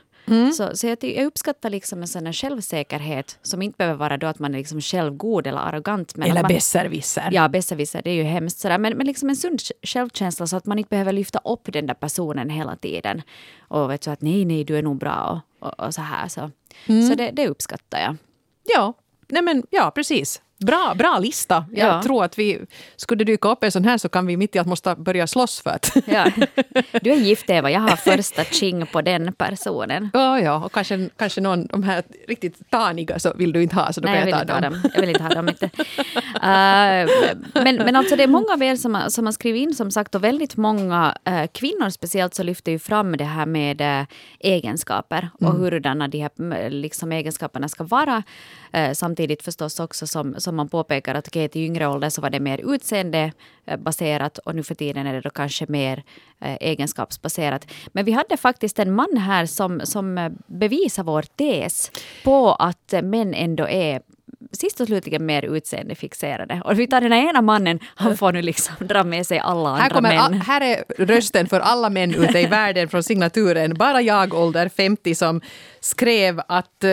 Så, 0.52 0.76
så 0.76 0.86
jag, 0.86 0.98
jag 1.00 1.24
uppskattar 1.26 1.70
liksom 1.70 2.02
en 2.02 2.08
sån 2.08 2.26
här 2.26 2.32
självsäkerhet 2.32 3.38
som 3.42 3.62
inte 3.62 3.76
behöver 3.76 3.98
vara 3.98 4.16
då 4.16 4.26
att 4.26 4.38
man 4.38 4.54
är 4.54 4.58
liksom 4.58 4.80
självgod 4.80 5.46
eller 5.46 5.58
arrogant. 5.58 6.16
Men 6.16 6.30
Eller 6.30 6.42
besserwisser. 6.48 7.28
Ja, 7.32 7.48
besserwisser, 7.48 8.02
det 8.02 8.10
är 8.10 8.14
ju 8.14 8.22
hemskt 8.22 8.58
sådär. 8.58 8.78
Men, 8.78 8.96
men 8.96 9.06
liksom 9.06 9.28
en 9.28 9.36
sund 9.36 9.60
självkänsla 9.82 10.46
så 10.46 10.56
att 10.56 10.66
man 10.66 10.78
inte 10.78 10.88
behöver 10.88 11.12
lyfta 11.12 11.38
upp 11.44 11.72
den 11.72 11.86
där 11.86 11.94
personen 11.94 12.50
hela 12.50 12.76
tiden. 12.76 13.22
Och 13.60 13.90
vet 13.90 14.04
så 14.04 14.10
att 14.10 14.22
nej, 14.22 14.44
nej, 14.44 14.64
du 14.64 14.78
är 14.78 14.82
nog 14.82 14.98
bra 14.98 15.42
och, 15.60 15.68
och, 15.68 15.86
och 15.86 15.94
så 15.94 16.02
här. 16.02 16.28
Så, 16.28 16.50
så 16.86 17.14
det, 17.14 17.30
det 17.30 17.48
uppskattar 17.48 18.00
jag. 18.00 18.16
Ja, 18.74 18.92
nej 19.28 19.42
men, 19.42 19.62
ja 19.70 19.90
precis. 19.90 20.42
Bra, 20.66 20.94
bra 20.98 21.18
lista. 21.18 21.64
Jag 21.72 21.88
Ja. 21.88 22.02
tror 22.02 22.24
att 22.24 22.38
vi, 22.38 22.58
skulle 22.96 23.24
dyka 23.24 23.48
upp 23.48 23.64
en 23.64 23.72
sån 23.72 23.84
här 23.84 23.98
så 23.98 24.08
kan 24.08 24.26
vi 24.26 24.36
mitt 24.36 24.56
i 24.56 24.58
att 24.58 24.66
måste 24.66 24.94
börja 24.94 25.26
slåss 25.26 25.60
för 25.60 25.70
att 25.70 25.96
Ja. 26.06 26.26
Du 27.02 27.10
är 27.10 27.16
gift 27.16 27.50
Eva, 27.50 27.70
jag 27.70 27.80
har 27.80 27.96
första 27.96 28.44
ching 28.44 28.86
på 28.86 29.02
den 29.02 29.32
personen. 29.32 30.10
Ja, 30.12 30.40
ja, 30.40 30.64
och 30.64 30.72
kanske, 30.72 31.08
kanske 31.16 31.40
någon, 31.40 31.66
de 31.66 31.82
här 31.82 32.02
riktigt 32.28 32.70
taniga 32.70 33.18
så 33.18 33.32
vill 33.34 33.52
du 33.52 33.62
inte 33.62 33.74
ha, 33.76 33.92
så 33.92 34.00
då 34.00 34.04
Nej, 34.08 34.14
jag 34.14 34.20
kan 34.20 34.26
vill 34.38 34.48
jag 34.48 34.56
ta 34.56 34.60
dem. 34.60 34.72
dem. 34.82 34.90
Jag 34.94 35.00
vill 35.00 35.10
inte 35.10 35.22
ha 35.22 35.30
dem. 35.30 35.48
Inte. 35.48 35.66
Uh, 35.66 37.62
men, 37.64 37.76
men 37.76 37.96
alltså 37.96 38.16
det 38.16 38.22
är 38.22 38.26
många 38.28 38.52
av 38.52 38.62
er 38.62 38.76
som, 38.76 38.94
har- 38.94 39.08
som 39.08 39.24
har 39.26 39.32
skrivit 39.32 39.62
in 39.62 39.74
som 39.74 39.90
sagt 39.90 40.14
och 40.14 40.24
väldigt 40.24 40.56
många 40.56 41.14
eh, 41.24 41.46
kvinnor 41.52 41.90
speciellt 41.90 42.34
så 42.34 42.42
lyfter 42.42 42.72
ju 42.72 42.78
fram 42.78 43.16
det 43.16 43.24
här 43.24 43.46
med 43.46 43.80
eh, 43.80 44.06
egenskaper 44.40 45.28
och 45.40 45.52
hurudana 45.52 46.08
de 46.08 46.18
här 46.20 46.30
mm, 46.38 46.72
liksom, 46.72 47.12
egenskaperna 47.12 47.68
ska 47.68 47.84
vara. 47.84 48.22
Samtidigt 48.92 49.42
förstås 49.42 49.80
också 49.80 50.06
som, 50.06 50.34
som 50.38 50.47
som 50.48 50.56
man 50.56 50.68
påpekar 50.68 51.14
att 51.14 51.28
okay, 51.28 51.48
till 51.48 51.62
yngre 51.62 51.86
ålder 51.86 52.10
så 52.10 52.20
var 52.20 52.30
det 52.30 52.40
mer 52.40 52.74
utseendebaserat 52.74 54.38
eh, 54.38 54.42
och 54.44 54.54
nu 54.54 54.62
för 54.62 54.74
tiden 54.74 55.06
är 55.06 55.14
det 55.14 55.20
då 55.20 55.30
kanske 55.30 55.66
mer 55.68 56.02
eh, 56.40 56.56
egenskapsbaserat. 56.60 57.66
Men 57.92 58.04
vi 58.04 58.12
hade 58.12 58.36
faktiskt 58.36 58.78
en 58.78 58.94
man 58.94 59.16
här 59.16 59.46
som, 59.46 59.80
som 59.84 60.18
eh, 60.18 60.32
bevisar 60.46 61.02
vår 61.04 61.22
tes 61.22 61.90
på 62.24 62.52
att 62.52 62.94
män 63.02 63.34
ändå 63.34 63.68
är 63.68 64.00
sist 64.52 64.80
och 64.80 64.86
slutligen 64.86 65.26
mer 65.26 65.42
utseendefixerade. 65.56 66.62
Och 66.64 66.78
vi 66.78 66.86
tar 66.86 67.00
den 67.00 67.12
här 67.12 67.28
ena 67.28 67.42
mannen, 67.42 67.78
han 67.94 68.16
får 68.16 68.32
nu 68.32 68.42
liksom 68.42 68.74
dra 68.86 69.04
med 69.04 69.26
sig 69.26 69.38
alla 69.38 69.68
andra 69.68 69.82
Här, 69.82 69.90
kommer, 69.90 70.08
män. 70.28 70.34
a- 70.40 70.44
här 70.46 70.60
är 70.60 71.04
rösten 71.06 71.46
för 71.48 71.60
alla 71.60 71.90
män 71.90 72.14
ute 72.14 72.38
i 72.40 72.46
världen 72.46 72.88
från 72.88 73.02
signaturen. 73.02 73.74
Bara 73.74 74.02
jag, 74.02 74.34
ålder 74.34 74.68
50, 74.68 75.14
som 75.14 75.40
skrev 75.80 76.40
att 76.48 76.84
eh, 76.84 76.90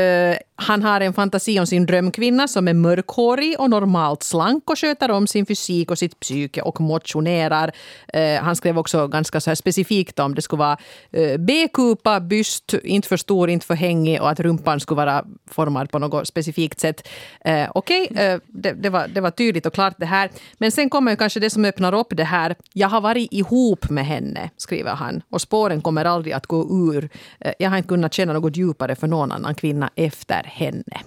han 0.56 0.84
har 0.84 1.02
en 1.02 1.14
fantasi 1.14 1.60
om 1.60 1.68
sin 1.68 1.86
drömkvinna 1.86 2.48
som 2.48 2.68
är 2.68 2.74
mörkhårig 2.74 3.60
och 3.60 3.70
normalt 3.70 4.24
slank 4.24 4.70
och 4.70 4.80
sköter 4.80 5.12
om 5.12 5.28
sin 5.28 5.46
fysik 5.46 5.92
och 5.92 5.98
sitt 6.00 6.20
psyke 6.20 6.62
och 6.62 6.82
motionerar. 6.82 7.72
Eh, 8.14 8.42
han 8.42 8.56
skrev 8.56 8.78
också 8.78 9.08
ganska 9.08 9.42
så 9.42 9.50
här 9.50 9.56
specifikt 9.56 10.20
om 10.20 10.36
det 10.36 10.42
skulle 10.42 10.60
vara 10.60 10.78
eh, 11.12 11.38
B-kupa, 11.38 12.20
byst, 12.20 12.74
inte 12.84 13.08
för 13.08 13.18
stor, 13.18 13.50
inte 13.50 13.66
för 13.66 13.74
hängig 13.76 14.22
och 14.22 14.30
att 14.30 14.40
rumpan 14.40 14.80
skulle 14.80 14.96
vara 14.98 15.26
formad 15.52 15.92
på 15.92 16.00
något 16.00 16.28
specifikt 16.28 16.80
sätt. 16.80 17.08
Eh, 17.46 17.70
Okej, 17.75 18.08
eh, 18.16 18.40
det, 18.48 18.72
det, 18.72 18.90
var, 18.90 19.08
det 19.08 19.22
var 19.22 19.32
tydligt 19.32 19.66
och 19.66 19.74
klart 19.74 19.94
det 19.98 20.06
här. 20.06 20.30
Men 20.58 20.72
sen 20.72 20.90
kommer 20.90 21.12
ju 21.12 21.18
kanske 21.18 21.40
det 21.40 21.50
som 21.50 21.66
öppnar 21.66 21.94
upp 21.94 22.08
det 22.10 22.24
här. 22.24 22.56
Jag 22.74 22.90
har 22.90 23.02
varit 23.02 23.34
ihop 23.34 23.90
med 23.90 24.06
henne, 24.06 24.50
skriver 24.58 24.92
han. 24.92 25.22
Och 25.30 25.42
spåren 25.42 25.82
kommer 25.82 26.06
aldrig 26.06 26.34
att 26.34 26.46
gå 26.46 26.68
ur. 26.94 27.10
Eh, 27.40 27.54
jag 27.60 27.70
har 27.70 27.78
inte 27.78 27.90
kunnat 27.90 28.14
känna 28.14 28.34
något 28.34 28.58
djupare 28.58 28.96
för 28.96 29.08
någon 29.08 29.32
annan 29.32 29.56
kvinna 29.56 29.90
efter 29.96 30.44
henne. 30.44 31.02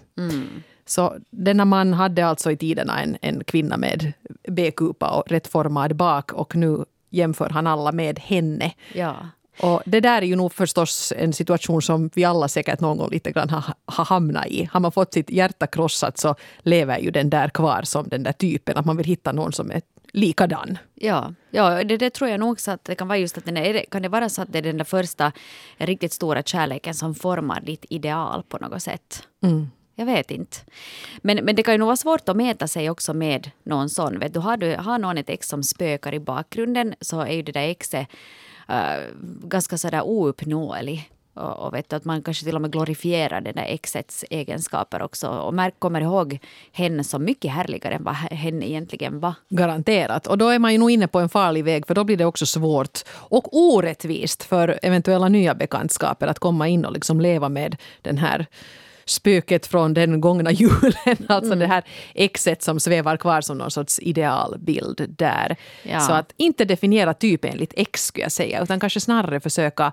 Så 0.86 1.16
denna 1.30 1.64
man 1.64 1.92
hade 1.92 2.26
alltså 2.26 2.50
i 2.50 2.56
tiderna 2.56 3.02
en, 3.02 3.16
en 3.20 3.44
kvinna 3.44 3.76
med 3.76 4.12
B-kupa 4.48 5.10
och 5.10 5.30
rättformad 5.30 5.96
bak 5.96 6.32
och 6.32 6.56
nu 6.56 6.84
jämför 7.10 7.50
han 7.50 7.66
alla 7.66 7.92
med 7.92 8.18
henne. 8.18 8.72
Ja. 8.94 9.16
Och 9.60 9.82
det 9.84 10.00
där 10.00 10.22
är 10.22 10.26
ju 10.26 10.36
nog 10.36 10.52
förstås 10.52 11.12
en 11.16 11.32
situation 11.32 11.82
som 11.82 12.10
vi 12.14 12.24
alla 12.24 12.48
säkert 12.48 12.80
någon 12.80 12.98
gång 12.98 13.10
lite 13.10 13.32
grann 13.32 13.50
har, 13.50 13.64
har 13.86 14.04
hamnat 14.04 14.46
i. 14.46 14.68
Har 14.72 14.80
man 14.80 14.92
fått 14.92 15.12
sitt 15.12 15.30
hjärta 15.30 15.66
krossat 15.66 16.18
så 16.18 16.34
lever 16.58 16.98
ju 16.98 17.10
den 17.10 17.30
där 17.30 17.48
kvar 17.48 17.82
som 17.82 18.08
den 18.08 18.22
där 18.22 18.32
typen. 18.32 18.76
Att 18.76 18.86
man 18.86 18.96
vill 18.96 19.06
hitta 19.06 19.32
någon 19.32 19.52
som 19.52 19.70
är 19.70 19.82
likadan. 20.12 20.78
Ja, 20.94 21.34
ja 21.50 21.84
det, 21.84 21.96
det 21.96 22.10
tror 22.10 22.30
jag 22.30 22.40
nog 22.40 22.52
också 22.52 22.70
att 22.70 22.84
det 22.84 22.94
kan 22.94 23.08
vara 23.08 23.18
just 23.18 23.38
att 23.38 23.44
den 23.44 23.56
är, 23.56 23.84
kan 23.90 24.02
det 24.02 24.08
vara 24.08 24.28
så 24.28 24.42
att 24.42 24.52
det 24.52 24.58
är 24.58 24.62
den 24.62 24.76
där 24.76 24.84
första 24.84 25.32
riktigt 25.76 26.12
stora 26.12 26.42
kärleken 26.42 26.94
som 26.94 27.14
formar 27.14 27.60
ditt 27.60 27.84
ideal 27.88 28.42
på 28.48 28.58
något 28.58 28.82
sätt? 28.82 29.22
Mm. 29.42 29.70
Jag 29.94 30.06
vet 30.06 30.30
inte. 30.30 30.56
Men, 31.22 31.44
men 31.44 31.56
det 31.56 31.62
kan 31.62 31.74
ju 31.74 31.78
nog 31.78 31.86
vara 31.86 31.96
svårt 31.96 32.28
att 32.28 32.36
mäta 32.36 32.68
sig 32.68 32.90
också 32.90 33.14
med 33.14 33.50
någon 33.62 33.88
sån. 33.88 34.18
Vet 34.18 34.34
du, 34.34 34.40
har, 34.40 34.56
du, 34.56 34.76
har 34.76 34.98
någon 34.98 35.18
ett 35.18 35.30
ex 35.30 35.48
som 35.48 35.62
spökar 35.62 36.14
i 36.14 36.20
bakgrunden 36.20 36.94
så 37.00 37.20
är 37.20 37.32
ju 37.32 37.42
det 37.42 37.52
där 37.52 37.68
exet 37.68 38.08
uh, 38.70 39.14
ganska 39.42 39.78
sådär 39.78 40.02
ouppnåelig. 40.06 41.10
Och, 41.38 41.58
och 41.58 41.74
vet 41.74 41.90
du, 41.90 41.96
att 41.96 42.04
man 42.04 42.22
kanske 42.22 42.44
till 42.44 42.54
och 42.54 42.62
med 42.62 42.72
glorifierar 42.72 43.40
den 43.40 43.54
där 43.54 43.64
exets 43.64 44.24
egenskaper 44.30 45.02
också. 45.02 45.28
Och 45.28 45.54
Mark 45.54 45.74
kommer 45.78 46.00
ihåg 46.00 46.38
henne 46.72 47.04
som 47.04 47.24
mycket 47.24 47.52
härligare 47.52 47.94
än 47.94 48.04
vad 48.04 48.14
hen 48.14 48.62
egentligen 48.62 49.20
var. 49.20 49.34
Garanterat. 49.48 50.26
Och 50.26 50.38
då 50.38 50.48
är 50.48 50.58
man 50.58 50.72
ju 50.72 50.78
nog 50.78 50.90
inne 50.90 51.08
på 51.08 51.18
en 51.18 51.28
farlig 51.28 51.64
väg 51.64 51.86
för 51.86 51.94
då 51.94 52.04
blir 52.04 52.16
det 52.16 52.24
också 52.24 52.46
svårt 52.46 52.98
och 53.08 53.56
orättvist 53.56 54.42
för 54.42 54.78
eventuella 54.82 55.28
nya 55.28 55.54
bekantskaper 55.54 56.26
att 56.26 56.38
komma 56.38 56.68
in 56.68 56.84
och 56.84 56.92
liksom 56.92 57.20
leva 57.20 57.48
med 57.48 57.76
den 58.02 58.18
här 58.18 58.46
spöket 59.10 59.66
från 59.66 59.94
den 59.94 60.20
gångna 60.20 60.50
julen. 60.52 61.26
Alltså 61.28 61.52
mm. 61.52 61.58
det 61.58 61.66
här 61.66 61.84
exet 62.14 62.62
som 62.62 62.80
svävar 62.80 63.16
kvar 63.16 63.40
som 63.40 63.58
någon 63.58 63.70
sorts 63.70 63.98
idealbild 63.98 65.14
där. 65.18 65.56
Ja. 65.82 66.00
Så 66.00 66.12
att 66.12 66.32
inte 66.36 66.64
definiera 66.64 67.14
typ 67.14 67.44
enligt 67.44 67.72
ex 67.76 68.06
skulle 68.06 68.24
jag 68.24 68.32
säga, 68.32 68.62
utan 68.62 68.80
kanske 68.80 69.00
snarare 69.00 69.40
försöka 69.40 69.92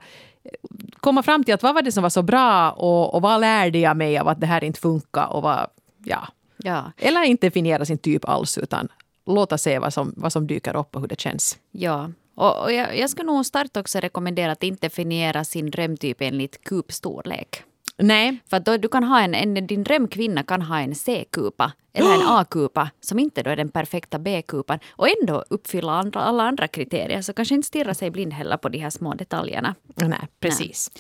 komma 0.99 1.23
fram 1.23 1.43
till 1.43 1.53
att 1.53 1.63
vad 1.63 1.75
var 1.75 1.81
det 1.81 1.91
som 1.91 2.03
var 2.03 2.09
så 2.09 2.21
bra 2.21 2.71
och, 2.71 3.13
och 3.13 3.21
vad 3.21 3.41
lärde 3.41 3.79
jag 3.79 3.97
mig 3.97 4.17
av 4.17 4.27
att 4.27 4.41
det 4.41 4.47
här 4.47 4.63
inte 4.63 4.79
funkar 4.79 5.27
och 5.33 5.41
vad, 5.41 5.67
ja. 6.03 6.27
ja. 6.57 6.91
Eller 6.97 7.23
inte 7.23 7.47
definiera 7.47 7.85
sin 7.85 7.97
typ 7.97 8.29
alls 8.29 8.57
utan 8.57 8.87
låta 9.25 9.57
se 9.57 9.79
vad 9.79 9.93
som, 9.93 10.13
vad 10.17 10.33
som 10.33 10.47
dyker 10.47 10.75
upp 10.75 10.95
och 10.95 11.01
hur 11.01 11.07
det 11.07 11.19
känns. 11.19 11.57
Ja, 11.71 12.11
och, 12.35 12.63
och 12.63 12.73
jag, 12.73 12.97
jag 12.97 13.09
skulle 13.09 13.31
nog 13.31 13.45
starkt 13.45 13.77
också 13.77 13.99
rekommendera 13.99 14.51
att 14.51 14.63
inte 14.63 14.87
definiera 14.87 15.43
sin 15.43 15.71
drömtyp 15.71 16.21
enligt 16.21 16.63
kupstorlek. 16.63 17.63
Nej. 17.97 18.37
För 18.49 18.59
då, 18.59 18.77
du 18.77 18.87
kan 18.87 19.03
ha 19.03 19.21
en, 19.21 19.35
en, 19.35 19.67
din 19.67 19.83
drömkvinna 19.83 20.43
kan 20.43 20.61
ha 20.61 20.79
en 20.79 20.95
C-kupa 20.95 21.71
eller 21.93 22.13
en 22.13 22.21
A-kupa 22.27 22.89
som 22.99 23.19
inte 23.19 23.43
då 23.43 23.49
är 23.49 23.55
den 23.55 23.69
perfekta 23.69 24.19
B-kupan 24.19 24.79
och 24.89 25.07
ändå 25.21 25.45
uppfylla 25.49 25.91
andra, 25.91 26.19
alla 26.19 26.43
andra 26.43 26.67
kriterier. 26.67 27.21
Så 27.21 27.33
kanske 27.33 27.55
inte 27.55 27.67
stirra 27.67 27.93
sig 27.93 28.11
blind 28.11 28.33
heller 28.33 28.57
på 28.57 28.69
de 28.69 28.77
här 28.77 28.89
små 28.89 29.13
detaljerna. 29.13 29.75
Nej, 29.95 30.27
precis. 30.39 30.91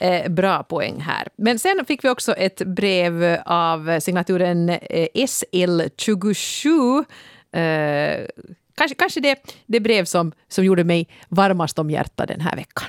Nej. 0.00 0.20
Eh, 0.20 0.28
bra 0.28 0.62
poäng 0.62 1.00
här. 1.00 1.28
Men 1.36 1.58
sen 1.58 1.84
fick 1.84 2.04
vi 2.04 2.08
också 2.08 2.32
ett 2.32 2.62
brev 2.62 3.38
av 3.46 4.00
signaturen 4.00 4.68
eh, 4.68 5.08
SL27. 5.14 7.04
Eh, 7.52 8.26
kanske 8.74 8.94
kanske 8.94 9.20
det, 9.20 9.54
det 9.66 9.80
brev 9.80 10.04
som, 10.04 10.32
som 10.48 10.64
gjorde 10.64 10.84
mig 10.84 11.08
varmast 11.28 11.78
om 11.78 11.90
hjärtat 11.90 12.28
den 12.28 12.40
här 12.40 12.56
veckan. 12.56 12.88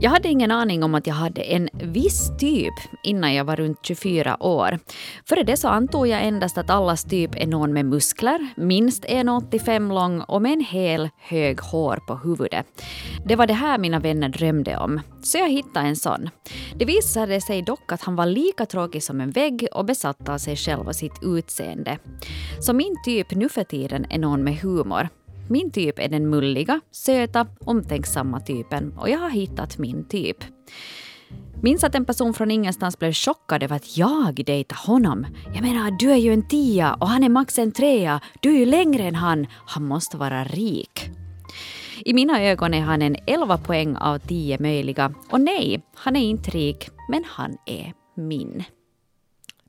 Jag 0.00 0.10
hade 0.10 0.28
ingen 0.28 0.50
aning 0.50 0.84
om 0.84 0.94
att 0.94 1.06
jag 1.06 1.14
hade 1.14 1.42
en 1.42 1.68
viss 1.72 2.30
typ 2.38 2.74
innan 3.02 3.34
jag 3.34 3.44
var 3.44 3.56
runt 3.56 3.78
24 3.82 4.42
år. 4.42 4.78
Före 5.28 5.42
det 5.42 5.56
så 5.56 5.68
antog 5.68 6.06
jag 6.06 6.22
endast 6.22 6.58
att 6.58 6.70
allas 6.70 7.04
typ 7.04 7.34
är 7.34 7.46
någon 7.46 7.72
med 7.72 7.84
muskler, 7.84 8.48
minst 8.56 9.04
1,85 9.04 9.94
lång 9.94 10.20
och 10.20 10.42
med 10.42 10.52
en 10.52 10.60
hel 10.60 11.08
hög 11.18 11.60
hår 11.60 11.96
på 11.96 12.14
huvudet. 12.14 12.66
Det 13.24 13.36
var 13.36 13.46
det 13.46 13.54
här 13.54 13.78
mina 13.78 13.98
vänner 13.98 14.28
drömde 14.28 14.76
om, 14.76 15.00
så 15.22 15.38
jag 15.38 15.50
hittade 15.50 15.86
en 15.88 15.96
sån. 15.96 16.30
Det 16.74 16.84
visade 16.84 17.40
sig 17.40 17.62
dock 17.62 17.92
att 17.92 18.02
han 18.02 18.16
var 18.16 18.26
lika 18.26 18.66
tråkig 18.66 19.02
som 19.02 19.20
en 19.20 19.30
vägg 19.30 19.68
och 19.72 19.84
besatt 19.84 20.28
av 20.28 20.38
sig 20.38 20.56
själv 20.56 20.86
och 20.86 20.96
sitt 20.96 21.18
utseende. 21.22 21.98
Så 22.60 22.72
min 22.72 22.96
typ 23.04 23.30
nu 23.30 23.48
för 23.48 23.64
tiden 23.64 24.06
är 24.10 24.18
någon 24.18 24.44
med 24.44 24.56
humor. 24.56 25.08
Min 25.48 25.70
typ 25.70 25.98
är 25.98 26.08
den 26.08 26.30
mulliga, 26.30 26.80
söta, 26.90 27.46
omtänksamma 27.60 28.40
typen 28.40 28.92
och 28.98 29.10
jag 29.10 29.18
har 29.18 29.30
hittat 29.30 29.78
min 29.78 30.08
typ. 30.08 30.36
Minns 31.62 31.84
att 31.84 31.94
en 31.94 32.04
person 32.04 32.34
från 32.34 32.50
ingenstans 32.50 32.98
blev 32.98 33.12
chockad 33.12 33.62
över 33.62 33.76
att 33.76 33.96
jag 33.96 34.44
dejtar 34.46 34.76
honom. 34.86 35.26
Jag 35.54 35.62
menar, 35.62 35.90
du 35.90 36.10
är 36.10 36.16
ju 36.16 36.32
en 36.32 36.48
tia 36.48 36.94
och 36.94 37.08
han 37.08 37.24
är 37.24 37.28
max 37.28 37.58
en 37.58 37.72
trea. 37.72 38.20
Du 38.40 38.54
är 38.54 38.58
ju 38.58 38.66
längre 38.66 39.02
än 39.02 39.14
han. 39.14 39.46
Han 39.66 39.84
måste 39.84 40.16
vara 40.16 40.44
rik. 40.44 41.10
I 42.04 42.14
mina 42.14 42.42
ögon 42.42 42.74
är 42.74 42.80
han 42.80 43.02
en 43.02 43.16
11 43.26 43.58
poäng 43.58 43.96
av 43.96 44.18
10 44.18 44.58
möjliga. 44.60 45.14
Och 45.30 45.40
nej, 45.40 45.82
han 45.94 46.16
är 46.16 46.20
inte 46.20 46.50
rik, 46.50 46.90
men 47.08 47.24
han 47.26 47.56
är 47.66 47.92
min. 48.16 48.64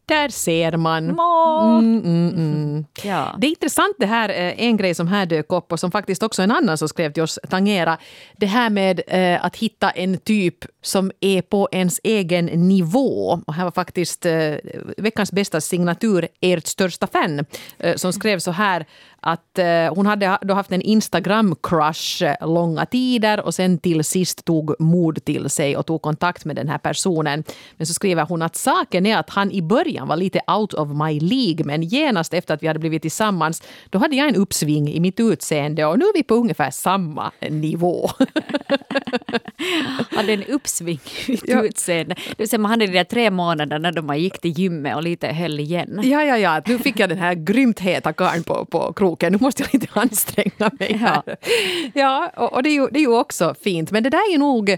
Där 0.09 0.29
ser 0.29 0.77
man. 0.77 1.09
Mm, 1.09 2.01
mm, 2.05 2.29
mm. 2.35 2.85
Ja. 3.03 3.35
Det 3.37 3.47
är 3.47 3.49
intressant 3.49 3.95
det 3.99 4.05
här, 4.05 4.29
eh, 4.29 4.63
en 4.63 4.77
grej 4.77 4.95
som 4.95 5.07
här 5.07 5.25
dök 5.25 5.51
upp 5.51 5.71
och 5.71 5.79
som 5.79 5.91
faktiskt 5.91 6.23
också 6.23 6.41
en 6.41 6.51
annan 6.51 6.77
som 6.77 6.89
skrev 6.89 7.13
till 7.13 7.23
oss 7.23 7.39
tangera. 7.49 7.97
Det 8.37 8.45
här 8.45 8.69
med 8.69 9.01
eh, 9.07 9.45
att 9.45 9.55
hitta 9.55 9.89
en 9.89 10.17
typ 10.17 10.55
som 10.81 11.11
är 11.21 11.41
på 11.41 11.69
ens 11.71 11.99
egen 12.03 12.45
nivå. 12.45 13.41
Och 13.47 13.53
här 13.53 13.63
var 13.63 13.71
faktiskt 13.71 14.25
eh, 14.25 14.55
veckans 14.97 15.31
bästa 15.31 15.61
signatur, 15.61 16.27
ert 16.41 16.67
största 16.67 17.07
fan, 17.07 17.45
eh, 17.79 17.95
som 17.95 18.13
skrev 18.13 18.39
så 18.39 18.51
här 18.51 18.85
att 19.21 19.59
eh, 19.59 19.95
hon 19.95 20.05
hade 20.05 20.37
då 20.41 20.53
haft 20.53 20.71
en 20.71 20.81
Instagram-crush 20.81 22.25
eh, 22.25 22.47
långa 22.47 22.85
tider 22.85 23.45
och 23.45 23.55
sen 23.55 23.77
till 23.77 24.03
sist 24.03 24.45
tog 24.45 24.75
mod 24.79 25.25
till 25.25 25.49
sig 25.49 25.77
och 25.77 25.85
tog 25.85 26.01
kontakt 26.01 26.45
med 26.45 26.55
den 26.55 26.69
här 26.69 26.77
personen. 26.77 27.43
Men 27.77 27.87
så 27.87 27.93
skriver 27.93 28.25
hon 28.25 28.41
att 28.41 28.55
saken 28.55 29.05
är 29.05 29.17
att 29.17 29.29
han 29.29 29.51
i 29.51 29.61
början 29.61 30.07
var 30.07 30.15
lite 30.15 30.41
out 30.47 30.73
of 30.73 30.89
my 30.89 31.19
League 31.19 31.65
men 31.65 31.83
genast 31.83 32.33
efter 32.33 32.53
att 32.53 32.63
vi 32.63 32.67
hade 32.67 32.79
blivit 32.79 33.01
tillsammans 33.01 33.63
då 33.89 33.99
hade 33.99 34.15
jag 34.15 34.29
en 34.29 34.35
uppsving 34.35 34.89
i 34.89 34.99
mitt 34.99 35.19
utseende 35.19 35.85
och 35.85 35.99
nu 35.99 36.05
är 36.05 36.13
vi 36.13 36.23
på 36.23 36.35
ungefär 36.35 36.71
samma 36.71 37.31
nivå. 37.49 38.09
hade 40.09 40.33
en 40.33 40.43
uppsving 40.43 40.99
i 41.27 41.31
mitt 41.31 41.47
ja. 41.47 41.63
utseende. 41.63 42.15
Det 42.15 42.35
vill 42.37 42.49
säga 42.49 42.59
man 42.59 42.71
hade 42.71 42.87
de 42.87 42.93
där 42.93 43.03
tre 43.03 43.31
månaderna 43.31 43.91
då 43.91 44.01
man 44.01 44.19
gick 44.19 44.39
till 44.41 44.59
gymmet 44.59 44.95
och 44.95 45.03
lite 45.03 45.27
höll 45.27 45.59
igen. 45.59 45.99
Ja, 46.03 46.23
ja, 46.23 46.37
ja. 46.37 46.61
Nu 46.65 46.77
fick 46.77 46.99
jag 46.99 47.09
den 47.09 47.17
här 47.17 47.33
grymt 47.33 47.79
heta 47.79 48.13
karln 48.13 48.43
på, 48.43 48.65
på 48.65 48.93
kroken. 49.09 49.31
Nu 49.31 49.37
måste 49.41 49.63
jag 49.63 49.73
lite 49.73 49.99
anstränga 49.99 50.71
mig. 50.79 50.93
Här. 50.93 51.21
Ja, 51.25 51.35
ja 51.93 52.31
och, 52.35 52.53
och 52.53 52.63
det, 52.63 52.69
är 52.69 52.73
ju, 52.73 52.87
det 52.87 52.99
är 52.99 53.01
ju 53.01 53.17
också 53.17 53.55
fint. 53.63 53.91
Men 53.91 54.03
det 54.03 54.09
där 54.09 54.27
är 54.29 54.31
ju 54.31 54.37
nog 54.37 54.77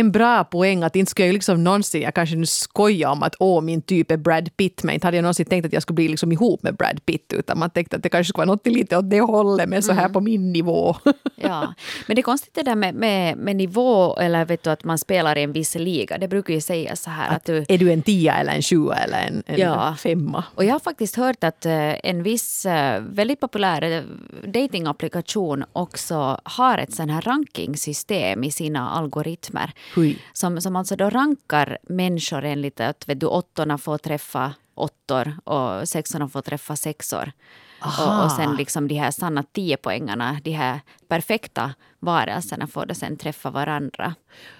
en 0.00 0.12
bra 0.12 0.44
poäng 0.44 0.82
att 0.82 0.96
inte 0.96 1.10
skulle 1.10 1.26
jag 1.26 1.32
liksom 1.32 1.64
någonsin, 1.64 2.02
jag 2.02 2.14
kanske 2.14 2.36
nu 2.36 2.46
skojar 2.46 3.10
om 3.10 3.22
att 3.22 3.34
åh 3.38 3.62
min 3.62 3.82
typ 3.82 4.10
är 4.10 4.16
Brad 4.16 4.56
Pitt, 4.56 4.82
men 4.82 4.94
inte 4.94 5.06
hade 5.06 5.16
jag 5.16 5.22
någonsin 5.22 5.46
tänkt 5.46 5.66
att 5.66 5.72
jag 5.72 5.82
skulle 5.82 5.94
bli 5.94 6.08
liksom 6.08 6.32
ihop 6.32 6.62
med 6.62 6.76
Brad 6.76 7.06
Pitt, 7.06 7.32
utan 7.32 7.58
man 7.58 7.70
tänkte 7.70 7.96
att 7.96 8.02
det 8.02 8.08
kanske 8.08 8.28
skulle 8.28 8.46
vara 8.46 8.54
något 8.54 8.66
lite 8.66 8.96
åt 8.96 9.10
det 9.10 9.20
hållet, 9.20 9.68
men 9.68 9.82
så 9.82 9.92
här 9.92 10.00
mm. 10.00 10.12
på 10.12 10.20
min 10.20 10.52
nivå. 10.52 10.96
ja, 11.34 11.74
men 12.06 12.14
det 12.14 12.20
är 12.20 12.22
konstigt 12.22 12.54
det 12.54 12.62
där 12.62 12.74
med, 12.74 12.94
med, 12.94 13.36
med 13.36 13.56
nivå, 13.56 14.16
eller 14.16 14.44
vet 14.44 14.62
du 14.62 14.70
att 14.70 14.84
man 14.84 14.98
spelar 14.98 15.38
i 15.38 15.42
en 15.42 15.52
viss 15.52 15.74
liga, 15.74 16.18
det 16.18 16.28
brukar 16.28 16.54
ju 16.54 16.60
säga 16.60 16.96
så 16.96 17.10
här 17.10 17.28
att, 17.28 17.36
att 17.36 17.44
du... 17.44 17.64
Är 17.68 17.78
du 17.78 17.92
en 17.92 18.02
tia 18.02 18.34
eller 18.34 18.52
en 18.52 18.62
sjua 18.62 18.94
eller 18.94 19.18
en, 19.18 19.42
en 19.46 19.60
ja. 19.60 19.94
femma? 19.98 20.44
Och 20.54 20.64
jag 20.64 20.72
har 20.72 20.80
faktiskt 20.80 21.16
hört 21.16 21.44
att 21.44 21.66
eh, 21.66 22.06
en 22.10 22.22
viss 22.22 22.66
eh, 22.66 23.00
väldigt 23.00 23.40
populär 23.40 23.82
eh, 23.82 24.02
datingapplikation 24.48 25.64
också 25.72 26.40
har 26.44 26.78
ett 26.78 26.94
sån 26.94 27.10
här 27.10 27.20
rankingsystem 27.20 28.44
i 28.44 28.50
sina 28.50 28.90
algoritmer. 28.90 29.72
Hui. 29.94 30.18
Som, 30.32 30.60
som 30.60 30.76
alltså 30.76 30.96
då 30.96 31.10
rankar 31.10 31.78
människor 31.82 32.44
enligt 32.44 32.80
att 32.80 33.08
vet 33.08 33.20
du, 33.20 33.26
åttorna 33.26 33.78
får 33.78 33.98
träffa 33.98 34.54
åttor 34.74 35.36
och 35.44 35.88
sexorna 35.88 36.28
får 36.28 36.42
träffa 36.42 36.76
sexor. 36.76 37.32
Och, 37.80 38.24
och, 38.24 38.32
sen 38.32 38.56
liksom 38.56 38.88
de 38.88 38.94
här 38.94 39.10
sanna 39.10 39.42
tiopoängarna, 39.42 40.40
de 40.44 40.50
här 40.50 40.80
perfekta 41.08 41.74
varelserna 42.00 42.66
får 42.66 42.86
då 42.86 42.94
sen 42.94 43.16
träffa 43.16 43.50
varandra. 43.50 44.14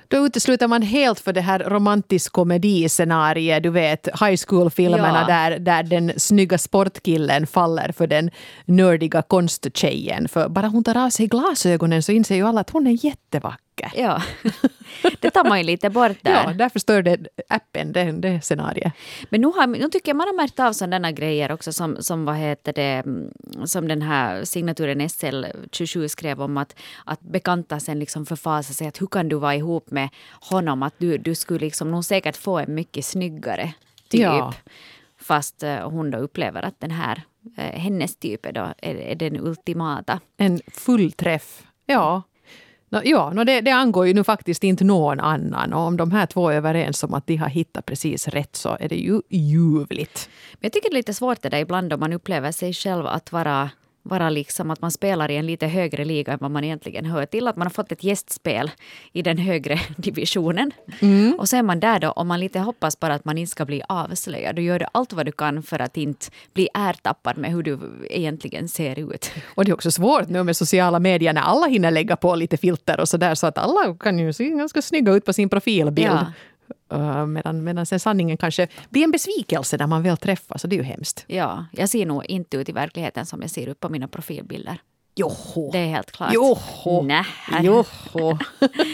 Då 0.09 0.27
utesluter 0.27 0.69
man 0.69 0.83
helt 0.83 1.21
för 1.21 1.33
det 1.33 1.41
här 1.41 1.59
romantisk 1.59 2.33
komediscenariet, 2.33 3.63
du 3.63 3.71
vet 3.71 4.09
high 4.21 4.37
school-filmerna 4.47 5.21
ja. 5.21 5.27
där, 5.27 5.59
där 5.59 5.83
den 5.83 6.13
snygga 6.17 6.59
sportkillen 6.59 7.47
faller 7.47 7.93
för 7.93 8.07
den 8.07 8.31
nördiga 8.65 9.23
konsttjejen. 9.23 10.29
För 10.29 10.49
bara 10.49 10.67
hon 10.67 10.85
tar 10.85 10.97
av 10.97 11.11
sig 11.11 11.27
glasögonen 11.27 12.03
så 12.03 12.13
inser 12.13 12.37
ju 12.37 12.47
alla 12.47 12.61
att 12.61 12.71
hon 12.71 12.87
är 12.87 13.05
jättevacker 13.05 13.66
mycket. 13.77 14.01
Ja, 14.01 14.23
det 15.21 15.31
tar 15.31 15.45
man 15.45 15.59
ju 15.59 15.65
lite 15.65 15.91
bort 15.91 16.17
där. 16.23 16.45
Ja, 16.45 16.53
därför 16.53 16.79
stör 16.79 17.03
det 17.03 17.27
appen, 17.49 17.93
det, 17.93 18.13
det 18.13 18.41
scenariet. 18.41 18.93
Men 19.31 19.41
nu, 19.41 19.47
har, 19.47 19.67
nu 19.67 19.89
tycker 19.89 20.09
jag 20.09 20.17
man 20.17 20.29
har 20.29 20.35
märkt 20.35 20.61
av 20.61 20.73
sådana 20.73 21.13
grejer 21.13 21.53
också 21.53 21.73
som, 21.73 21.97
som, 22.01 22.25
vad 22.25 22.37
heter 22.37 22.73
det, 22.73 23.05
som 23.67 23.89
den 23.89 24.03
här 24.03 24.45
signaturen 24.45 25.01
SL27 25.01 26.09
skrev 26.09 26.43
om 26.43 26.57
att, 26.57 26.77
att 27.05 27.21
bekanta 27.21 27.81
sen 27.81 27.99
liksom 27.99 28.27
förfasa 28.27 28.73
sig 28.73 28.89
att 28.89 29.01
hur 29.01 29.07
kan 29.07 29.29
du 29.29 29.37
vara 29.37 29.55
ihop 29.55 29.91
med 29.91 30.09
honom? 30.41 30.83
Att 30.83 30.95
du, 30.99 31.19
du 31.19 31.35
skulle 31.35 31.61
liksom 31.61 31.91
nog 31.91 32.05
säkert 32.05 32.37
få 32.37 32.59
en 32.59 32.75
mycket 32.75 33.05
snyggare 33.05 33.75
typ. 34.09 34.21
Ja. 34.21 34.55
Fast 35.19 35.63
eh, 35.63 35.91
hon 35.91 36.11
då 36.11 36.19
upplever 36.19 36.63
att 36.63 36.81
den 36.81 36.91
här, 36.91 37.23
eh, 37.57 37.81
hennes 37.81 38.17
typ 38.17 38.47
är, 38.47 38.53
då, 38.53 38.75
är, 38.79 39.15
den 39.15 39.41
ultimata. 39.41 40.21
En 40.37 40.61
fullträff. 40.73 41.63
Ja, 41.87 42.23
ja, 43.05 43.33
no 43.33 43.45
det, 43.45 43.61
det 43.61 43.71
angår 43.71 44.07
ju 44.07 44.15
nu 44.15 44.25
faktiskt 44.25 44.65
inte 44.65 44.85
någon 44.85 45.21
annan. 45.21 45.73
Och 45.73 45.81
om 45.81 45.97
de 45.97 46.11
här 46.11 46.27
två 46.27 46.49
är 46.49 46.55
överens 46.55 47.03
om 47.03 47.15
att 47.15 47.27
de 47.27 47.37
har 47.37 47.49
hittat 47.49 47.87
precis 47.87 48.29
rätt 48.29 48.57
så 48.57 48.77
är 48.81 48.89
det 48.89 48.97
ju 48.97 49.21
ljuvligt. 49.31 50.29
Men 50.53 50.61
jag 50.61 50.73
tycker 50.73 50.91
det 50.91 50.95
är 50.95 50.99
lite 50.99 51.15
svårt 51.15 51.43
det 51.43 51.49
där 51.49 51.59
ibland 51.59 51.93
om 51.93 52.01
man 52.01 52.13
upplever 52.13 52.53
sig 52.53 52.73
själv 52.73 53.07
att 53.07 53.33
vara 53.33 53.71
vara 54.09 54.31
liksom 54.31 54.71
att 54.71 54.81
man 54.81 54.91
spelar 54.91 55.31
i 55.31 55.37
en 55.37 55.47
lite 55.47 55.67
högre 55.67 56.05
liga 56.05 56.33
än 56.33 56.39
vad 56.41 56.51
man 56.51 56.65
egentligen 56.65 57.05
hör 57.05 57.27
till. 57.27 57.49
Att 57.49 57.57
man 57.57 57.67
har 57.67 57.71
fått 57.71 57.93
ett 57.93 58.05
gästspel 58.05 58.71
i 59.13 59.23
den 59.23 59.39
högre 59.39 59.81
divisionen. 59.97 60.71
Mm. 61.01 61.35
Och 61.39 61.49
så 61.49 61.57
är 61.57 61.63
man 61.63 61.81
där 61.81 62.01
då 62.01 62.09
och 62.09 62.27
man 62.27 62.41
lite 62.41 62.59
hoppas 62.59 63.01
bara 63.01 63.15
att 63.15 63.25
man 63.25 63.39
inte 63.39 63.51
ska 63.51 63.65
bli 63.65 63.83
avslöjad. 63.89 64.57
Du 64.57 64.63
gör 64.63 64.87
allt 64.93 65.13
vad 65.13 65.27
du 65.27 65.33
kan 65.33 65.63
för 65.63 65.79
att 65.79 65.97
inte 65.97 66.27
bli 66.53 66.69
ärtappad 66.75 67.39
med 67.39 67.51
hur 67.51 67.63
du 67.63 67.79
egentligen 68.11 68.69
ser 68.69 68.99
ut. 68.99 69.31
Och 69.55 69.65
det 69.65 69.71
är 69.71 69.75
också 69.75 69.91
svårt 69.91 70.29
nu 70.29 70.43
med 70.43 70.57
sociala 70.57 70.99
medier 70.99 71.33
när 71.33 71.43
alla 71.43 71.67
hinner 71.67 71.91
lägga 71.91 72.17
på 72.17 72.35
lite 72.35 72.57
filter 72.57 73.01
och 73.01 73.09
sådär 73.09 73.35
så 73.35 73.47
att 73.47 73.59
alla 73.59 73.95
kan 74.01 74.19
ju 74.19 74.33
se 74.33 74.49
ganska 74.49 74.83
snygga 74.83 75.13
ut 75.13 75.25
på 75.25 75.33
sin 75.33 75.49
profilbild. 75.49 76.11
Ja. 76.11 76.27
Uh, 76.93 77.27
medan, 77.27 77.65
medan 77.65 77.87
sen 77.87 78.01
sanningen 78.01 78.37
kanske 78.37 78.69
blir 78.91 79.05
en 79.05 79.11
besvikelse 79.11 79.77
när 79.77 79.87
man 79.87 80.03
väl 80.03 80.17
träffas. 80.17 80.65
Och 80.65 80.71
det 80.71 80.77
är 80.77 80.79
ju 80.79 80.83
hemskt. 80.83 81.25
Ja, 81.27 81.65
jag 81.73 81.89
ser 81.89 82.07
nog 82.07 82.25
inte 82.25 82.57
ut 82.57 82.69
i 82.69 82.73
verkligheten 82.73 83.27
som 83.27 83.41
jag 83.41 83.51
ser 83.51 83.67
ut 83.67 83.81
på 83.81 83.89
mina 83.89 84.09
profilbilder. 84.09 84.81
Joho. 85.19 85.71
Det 85.73 85.79
är 85.79 85.87
helt 85.87 86.13
klart. 86.13 86.35
Joho. 86.35 87.03
Nej. 87.03 87.25
Joho. 87.63 88.39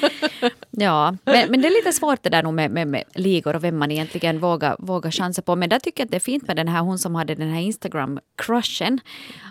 ja, 0.70 1.16
men, 1.25 1.50
men 1.50 1.62
det 1.62 1.68
är 1.68 1.84
lite 1.84 1.92
svårt 1.92 2.22
det 2.22 2.30
där 2.30 2.52
med, 2.52 2.70
med, 2.70 2.88
med 2.88 3.04
ligor 3.14 3.56
och 3.56 3.64
vem 3.64 3.78
man 3.78 3.90
egentligen 3.90 4.38
vågar, 4.38 4.76
vågar 4.78 5.11
chansa 5.11 5.42
på. 5.42 5.56
Men 5.56 5.68
där 5.68 5.78
tycker 5.78 6.00
jag 6.00 6.06
att 6.06 6.11
det 6.11 6.16
är 6.16 6.20
fint 6.20 6.46
med 6.46 6.56
den 6.56 6.68
här 6.68 6.80
hon 6.80 6.99
som 6.99 7.14
hade 7.14 7.34
den 7.34 7.50
här 7.50 7.61
Instagram-crushen. 7.61 8.99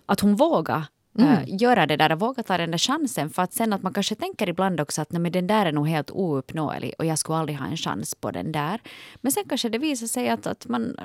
Att 0.06 0.20
hon 0.20 0.36
vågar 0.36 0.84
Mm. 1.20 1.32
Uh, 1.32 1.44
göra 1.48 1.86
det 1.86 1.98
där 1.98 2.16
våga 2.16 2.44
ta 2.44 2.58
den 2.58 2.72
där 2.72 2.78
chansen. 2.78 3.30
För 3.30 3.42
att 3.42 3.54
sen 3.54 3.74
att 3.74 3.84
man 3.84 3.94
kanske 3.94 4.16
tänker 4.16 4.50
ibland 4.50 4.80
också 4.80 5.02
att 5.02 5.12
nej, 5.12 5.22
men 5.22 5.32
den 5.32 5.48
där 5.48 5.66
är 5.66 5.72
nog 5.72 5.88
helt 5.88 6.12
ouppnåelig 6.12 6.94
och 6.98 7.06
jag 7.06 7.20
skulle 7.20 7.38
aldrig 7.38 7.58
ha 7.58 7.66
en 7.66 7.78
chans 7.78 8.16
på 8.16 8.32
den 8.32 8.52
där. 8.52 8.82
Men 9.22 9.32
sen 9.32 9.44
kanske 9.50 9.70
det 9.70 9.78
visar 9.78 10.08
sig 10.08 10.30
att, 10.30 10.48
att 10.48 10.68
man 10.68 10.96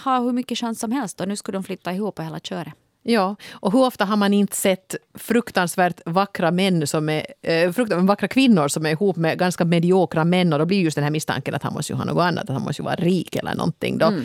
har 0.00 0.20
hur 0.20 0.32
mycket 0.32 0.58
chans 0.58 0.80
som 0.80 0.92
helst 0.92 1.20
och 1.20 1.28
nu 1.28 1.36
skulle 1.36 1.56
de 1.56 1.64
flytta 1.64 1.92
ihop 1.92 2.18
och 2.18 2.24
hela 2.24 2.40
köret. 2.40 2.74
Ja, 3.06 3.36
och 3.52 3.72
hur 3.72 3.84
ofta 3.84 4.04
har 4.04 4.16
man 4.16 4.34
inte 4.34 4.56
sett 4.56 4.94
fruktansvärt 5.14 6.00
vackra 6.06 6.50
män 6.50 6.86
som 6.86 7.08
är, 7.08 7.26
eh, 7.42 7.72
fruktansvärt 7.72 8.08
vackra 8.08 8.28
kvinnor 8.28 8.68
som 8.68 8.86
är 8.86 8.90
ihop 8.90 9.16
med 9.16 9.38
ganska 9.38 9.64
mediokra 9.64 10.24
män 10.24 10.52
och 10.52 10.58
då 10.58 10.64
blir 10.64 10.80
just 10.80 10.94
den 10.94 11.04
här 11.04 11.10
misstanken 11.10 11.54
att 11.54 11.62
han 11.62 11.74
måste 11.74 11.92
ju 11.92 11.96
ha 11.96 12.04
något 12.04 12.22
annat, 12.22 12.44
att 12.44 12.50
han 12.50 12.62
måste 12.62 12.82
ju 12.82 12.84
vara 12.84 12.96
rik 12.96 13.36
eller 13.36 13.54
någonting. 13.54 13.98
Då. 13.98 14.06
Mm 14.06 14.24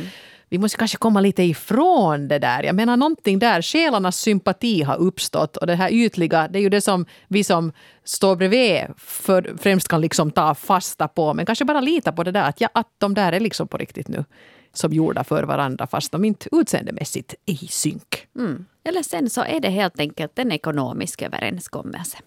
vi 0.50 0.58
måste 0.58 0.77
kanske 0.77 0.98
komma 0.98 1.22
lite 1.22 1.44
ifrån 1.44 2.27
det 2.27 2.39
där. 2.39 2.63
Jag 2.63 2.75
menar 2.75 2.98
någonting 2.98 3.39
där, 3.39 3.62
själarnas 3.62 4.18
sympati 4.18 4.82
har 4.84 4.98
uppstått 4.98 5.58
och 5.58 5.68
det 5.68 5.75
här 5.75 5.91
ytliga, 5.94 6.48
det 6.48 6.60
är 6.60 6.62
ju 6.63 6.70
det 6.70 6.82
som 6.82 7.06
vi 7.27 7.44
som 7.44 7.72
står 8.03 8.36
bredvid 8.36 8.82
för, 8.98 9.56
främst 9.58 9.88
kan 9.88 10.01
liksom 10.01 10.32
ta 10.32 10.56
fasta 10.56 11.08
på. 11.08 11.34
Men 11.34 11.46
kanske 11.46 11.65
bara 11.65 11.82
lita 11.82 12.12
på 12.12 12.24
det 12.24 12.32
där 12.32 12.44
att, 12.44 12.62
ja, 12.62 12.70
att 12.74 12.88
de 12.98 13.13
där 13.13 13.34
är 13.34 13.39
liksom 13.39 13.68
på 13.68 13.77
riktigt 13.77 14.08
nu 14.08 14.25
som 14.74 14.94
gjorda 14.94 15.24
för 15.24 15.44
varandra 15.44 15.88
fast 15.88 16.12
de 16.12 16.25
inte 16.25 16.50
utseendemässigt 16.51 17.36
är 17.46 17.63
i 17.63 17.68
synk. 17.68 18.27
Mm. 18.36 18.65
Eller 18.84 19.03
sen 19.03 19.29
så 19.29 19.41
är 19.41 19.60
det 19.60 19.70
helt 19.70 20.00
enkelt 20.00 20.39
en 20.39 20.51
ekonomisk 20.51 21.22
överenskommelse. 21.22 22.18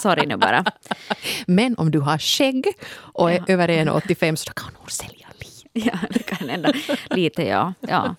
Sorry 0.01 0.25
nu 0.25 0.37
bara. 0.37 0.65
Men 1.45 1.75
om 1.77 1.91
du 1.91 1.99
har 1.99 2.17
skägg 2.17 2.67
och 2.95 3.31
är 3.31 3.35
ja. 3.35 3.43
över 3.47 3.67
1,85 3.67 4.35
så 4.35 4.53
kan 4.53 4.69
du 4.73 4.79
nog 4.79 4.91
sälja 4.91 5.27
lite. 5.39 5.69
Ja, 5.89 5.93
det 6.09 6.23
kan 6.23 6.49
hända. 6.49 6.73
Lite 7.09 7.43
ja. 7.43 7.73
ja. 7.79 8.15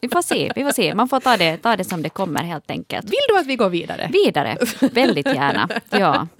Vi 0.00 0.08
får 0.08 0.22
se, 0.22 0.52
vi 0.54 0.64
får 0.64 0.72
se. 0.72 0.94
Man 0.94 1.08
får 1.08 1.20
ta 1.20 1.36
det, 1.36 1.56
ta 1.56 1.76
det 1.76 1.84
som 1.84 2.02
det 2.02 2.08
kommer 2.08 2.42
helt 2.42 2.70
enkelt. 2.70 3.04
Vill 3.04 3.26
du 3.28 3.38
att 3.38 3.46
vi 3.46 3.56
går 3.56 3.68
vidare? 3.68 4.10
Vidare, 4.12 4.56
väldigt 4.92 5.26
gärna. 5.26 5.68
Ja. 5.90 6.26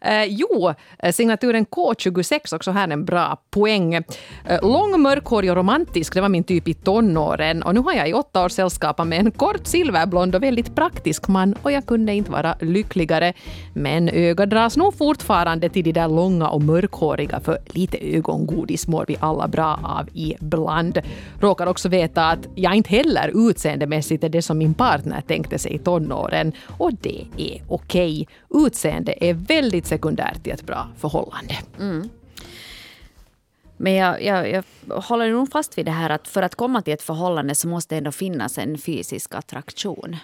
Eh, 0.00 0.24
jo, 0.24 0.74
eh, 0.98 1.12
signaturen 1.12 1.66
K26, 1.66 2.54
också 2.54 2.70
här 2.70 2.88
en 2.88 3.04
bra 3.04 3.42
poäng. 3.50 3.94
Eh, 3.94 4.02
lång, 4.62 5.02
mörkhårig 5.02 5.50
och 5.50 5.56
romantisk, 5.56 6.14
det 6.14 6.20
var 6.20 6.28
min 6.28 6.44
typ 6.44 6.68
i 6.68 6.74
tonåren. 6.74 7.62
Och 7.62 7.74
nu 7.74 7.80
har 7.80 7.92
jag 7.92 8.08
i 8.08 8.12
åtta 8.12 8.44
år 8.44 8.48
sällskapat 8.48 9.06
med 9.06 9.18
en 9.18 9.30
kort 9.30 9.66
silverblond 9.66 10.34
och 10.34 10.42
väldigt 10.42 10.74
praktisk 10.74 11.28
man 11.28 11.54
och 11.62 11.72
jag 11.72 11.86
kunde 11.86 12.14
inte 12.14 12.30
vara 12.30 12.56
lyckligare. 12.60 13.32
Men 13.74 14.08
ögat 14.08 14.50
dras 14.50 14.76
nog 14.76 14.98
fortfarande 14.98 15.68
till 15.68 15.84
de 15.84 15.92
där 15.92 16.08
långa 16.08 16.48
och 16.48 16.62
mörkhåriga 16.62 17.40
för 17.40 17.58
lite 17.66 17.98
ögongodis 18.16 18.88
mår 18.88 19.04
vi 19.08 19.16
alla 19.20 19.48
bra 19.48 19.80
av 19.82 20.08
ibland. 20.14 20.98
Råkar 21.40 21.66
också 21.66 21.88
veta 21.88 22.24
att 22.24 22.46
jag 22.58 22.74
inte 22.74 22.90
heller 22.90 23.48
utseendemässigt 23.48 24.24
är 24.24 24.28
det 24.28 24.42
som 24.42 24.58
min 24.58 24.74
partner 24.74 25.20
tänkte 25.20 25.58
sig 25.58 25.74
i 25.74 25.78
tonåren. 25.78 26.52
Och 26.78 26.92
det 26.94 27.26
är 27.36 27.62
okej. 27.68 28.26
Okay. 28.48 28.66
Utseende 28.66 29.24
är 29.24 29.34
väldigt 29.34 29.86
sekundärt 29.86 30.46
i 30.46 30.50
ett 30.50 30.66
bra 30.66 30.88
förhållande. 30.98 31.54
Mm. 31.78 32.08
Men 33.76 33.92
jag, 33.92 34.24
jag, 34.24 34.50
jag, 34.50 34.64
håller 35.00 35.30
nog 35.30 35.52
fast 35.52 35.78
vid 35.78 35.84
det 35.84 35.90
här 35.90 36.10
att 36.10 36.28
för 36.28 36.42
att 36.42 36.54
komma 36.54 36.82
till 36.82 36.92
ett 36.92 37.02
förhållande 37.02 37.54
så 37.54 37.68
måste 37.68 37.94
det 37.94 37.98
ändå 37.98 38.12
finnas 38.12 38.58
en 38.58 38.78
fysisk 38.78 39.34
attraktion. 39.34 40.16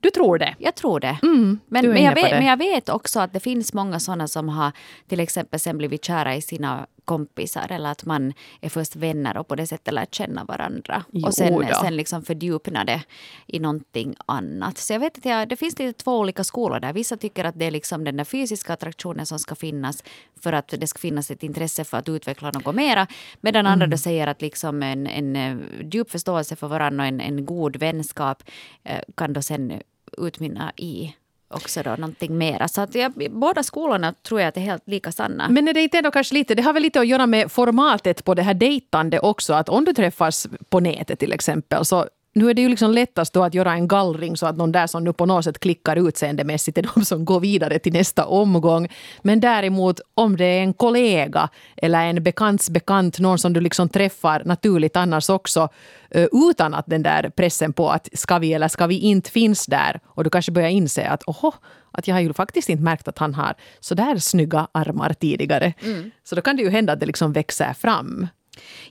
Du 0.00 0.10
tror 0.10 0.38
det? 0.38 0.54
Jag 0.58 0.74
tror 0.74 1.00
det. 1.00 1.18
Mm, 1.22 1.60
men, 1.66 1.88
men, 1.88 2.02
jag 2.02 2.14
vet, 2.14 2.30
men 2.30 2.46
jag 2.46 2.56
vet 2.56 2.88
också 2.88 3.20
att 3.20 3.32
det 3.32 3.40
finns 3.40 3.72
många 3.72 4.00
sådana 4.00 4.28
som 4.28 4.48
har 4.48 4.72
till 5.08 5.20
exempel 5.20 5.60
sen 5.60 5.78
blivit 5.78 6.04
kära 6.04 6.34
i 6.34 6.42
sina 6.42 6.86
kompisar 7.04 7.72
eller 7.72 7.90
att 7.90 8.04
man 8.04 8.32
är 8.60 8.68
först 8.68 8.96
vänner 8.96 9.36
och 9.36 9.48
på 9.48 9.54
det 9.54 9.66
sättet 9.66 9.94
lär 9.94 10.06
känna 10.06 10.44
varandra. 10.44 11.04
Jo, 11.10 11.26
och 11.26 11.34
sen, 11.34 11.74
sen 11.80 11.96
liksom 11.96 12.22
fördjupna 12.22 12.84
det 12.84 13.02
i 13.46 13.58
någonting 13.58 14.14
annat. 14.26 14.78
Så 14.78 14.92
jag 14.92 15.00
vet 15.00 15.18
att 15.18 15.24
jag, 15.24 15.48
det 15.48 15.56
finns 15.56 15.78
lite 15.78 16.02
två 16.02 16.18
olika 16.18 16.44
skolor 16.44 16.80
där. 16.80 16.92
Vissa 16.92 17.16
tycker 17.16 17.44
att 17.44 17.58
det 17.58 17.64
är 17.64 17.70
liksom 17.70 18.04
den 18.04 18.16
där 18.16 18.24
fysiska 18.24 18.72
attraktionen 18.72 19.26
som 19.26 19.38
ska 19.38 19.54
finnas 19.54 20.04
för 20.40 20.52
att 20.52 20.68
det 20.68 20.86
ska 20.86 20.98
finnas 20.98 21.30
ett 21.30 21.42
intresse 21.42 21.84
för 21.84 21.98
att 21.98 22.08
utveckla 22.08 22.50
något 22.50 22.74
mera. 22.74 23.06
Medan 23.40 23.60
mm. 23.60 23.72
andra 23.72 23.86
då 23.86 23.96
säger 23.96 24.26
att 24.26 24.42
liksom 24.42 24.82
en, 24.82 25.06
en 25.06 25.36
eh, 25.36 25.56
djup 25.92 26.10
förståelse 26.10 26.56
för 26.56 26.68
varandra 26.68 27.04
och 27.04 27.08
en, 27.08 27.20
en 27.20 27.46
god 27.46 27.76
vänskap 27.76 28.42
eh, 28.84 29.00
kan 29.14 29.32
då 29.32 29.42
sen 29.42 29.82
utmynna 30.18 30.72
i 30.76 31.14
också 31.54 31.82
då 31.82 31.90
någonting 31.90 32.38
mera. 32.38 32.68
Så 32.68 32.80
att 32.80 32.94
jag, 32.94 33.12
båda 33.30 33.62
skolorna 33.62 34.14
tror 34.22 34.40
jag 34.40 34.48
att 34.48 34.56
är 34.56 34.60
helt 34.60 34.88
lika 34.88 35.12
sanna. 35.12 35.48
Men 35.48 35.68
är 35.68 35.74
det 35.74 35.80
inte 35.80 35.98
ändå 35.98 36.10
kanske 36.10 36.34
lite, 36.34 36.54
det 36.54 36.62
har 36.62 36.72
väl 36.72 36.82
lite 36.82 37.00
att 37.00 37.06
göra 37.06 37.26
med 37.26 37.52
formatet 37.52 38.24
på 38.24 38.34
det 38.34 38.42
här 38.42 38.54
dejtande 38.54 39.20
också. 39.20 39.52
Att 39.54 39.68
om 39.68 39.84
du 39.84 39.94
träffas 39.94 40.46
på 40.68 40.80
nätet 40.80 41.18
till 41.18 41.32
exempel 41.32 41.84
så 41.84 42.06
nu 42.34 42.50
är 42.50 42.54
det 42.54 42.62
ju 42.62 42.68
liksom 42.68 42.90
lättast 42.90 43.32
då 43.32 43.44
att 43.44 43.54
göra 43.54 43.72
en 43.72 43.88
gallring 43.88 44.36
så 44.36 44.46
att 44.46 44.58
de 44.58 44.72
där 44.72 44.86
som 44.86 45.04
nu 45.04 45.12
på 45.12 45.26
något 45.26 45.44
sätt 45.44 45.58
klickar 45.58 46.08
utseendemässigt 46.08 46.78
är 46.78 46.90
de 46.94 47.04
som 47.04 47.24
går 47.24 47.40
vidare 47.40 47.78
till 47.78 47.92
nästa 47.92 48.24
omgång. 48.26 48.88
Men 49.22 49.40
däremot 49.40 50.00
om 50.14 50.36
det 50.36 50.44
är 50.44 50.60
en 50.60 50.74
kollega 50.74 51.48
eller 51.76 52.06
en 52.06 52.22
bekants 52.22 52.70
bekant, 52.70 53.18
någon 53.18 53.38
som 53.38 53.52
du 53.52 53.60
liksom 53.60 53.88
träffar 53.88 54.42
naturligt 54.44 54.96
annars 54.96 55.30
också 55.30 55.68
eh, 56.10 56.26
utan 56.32 56.74
att 56.74 56.86
den 56.86 57.02
där 57.02 57.30
pressen 57.30 57.72
på 57.72 57.90
att 57.90 58.08
ska 58.12 58.38
vi 58.38 58.52
eller 58.52 58.68
ska 58.68 58.86
vi 58.86 58.98
inte 58.98 59.30
finns 59.30 59.66
där 59.66 60.00
och 60.06 60.24
du 60.24 60.30
kanske 60.30 60.52
börjar 60.52 60.68
inse 60.68 61.08
att 61.08 61.22
oho, 61.22 61.52
att 61.90 62.08
jag 62.08 62.14
har 62.14 62.20
ju 62.20 62.32
faktiskt 62.32 62.68
inte 62.68 62.82
märkt 62.82 63.08
att 63.08 63.18
han 63.18 63.34
har 63.34 63.54
så 63.80 63.94
där 63.94 64.18
snygga 64.18 64.68
armar 64.72 65.12
tidigare. 65.12 65.72
Mm. 65.82 66.10
Så 66.24 66.34
då 66.34 66.42
kan 66.42 66.56
det 66.56 66.62
ju 66.62 66.70
hända 66.70 66.92
att 66.92 67.00
det 67.00 67.06
liksom 67.06 67.32
växer 67.32 67.72
fram. 67.72 68.28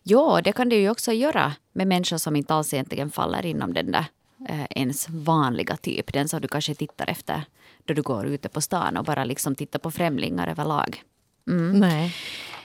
Ja, 0.03 0.41
det 0.43 0.51
kan 0.51 0.69
det 0.69 0.75
ju 0.75 0.89
också 0.89 1.11
göra 1.11 1.53
med 1.73 1.87
människor 1.87 2.17
som 2.17 2.35
inte 2.35 2.53
alls 2.53 2.73
egentligen 2.73 3.11
faller 3.11 3.45
inom 3.45 3.73
den 3.73 3.91
där 3.91 4.05
eh, 4.49 4.65
ens 4.69 5.09
vanliga 5.09 5.77
typ. 5.77 6.13
Den 6.13 6.29
som 6.29 6.41
du 6.41 6.47
kanske 6.47 6.75
tittar 6.75 7.09
efter 7.09 7.43
då 7.85 7.93
du 7.93 8.01
går 8.01 8.25
ute 8.25 8.49
på 8.49 8.61
stan 8.61 8.97
och 8.97 9.05
bara 9.05 9.23
liksom 9.23 9.55
tittar 9.55 9.79
på 9.79 9.91
främlingar 9.91 10.47
överlag. 10.47 11.03
Mm. 11.47 11.79
Nej. 11.79 12.15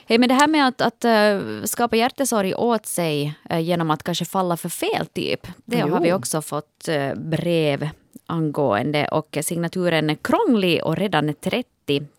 Men 0.07 0.29
det 0.29 0.33
här 0.33 0.47
med 0.47 0.67
att, 0.67 0.81
att 0.81 1.05
uh, 1.05 1.63
skapa 1.63 1.95
hjärtesorg 1.95 2.55
åt 2.55 2.85
sig 2.85 3.33
uh, 3.51 3.59
genom 3.59 3.91
att 3.91 4.03
kanske 4.03 4.25
falla 4.25 4.57
för 4.57 4.69
fel 4.69 5.05
typ. 5.05 5.47
Det 5.65 5.79
jo. 5.79 5.89
har 5.89 6.01
vi 6.01 6.13
också 6.13 6.41
fått 6.41 6.89
brev 7.15 7.89
angående. 8.25 9.07
Och 9.07 9.37
signaturen 9.41 10.15
Krånglig 10.15 10.83
och 10.83 10.97
redan 10.97 11.33
30 11.33 11.65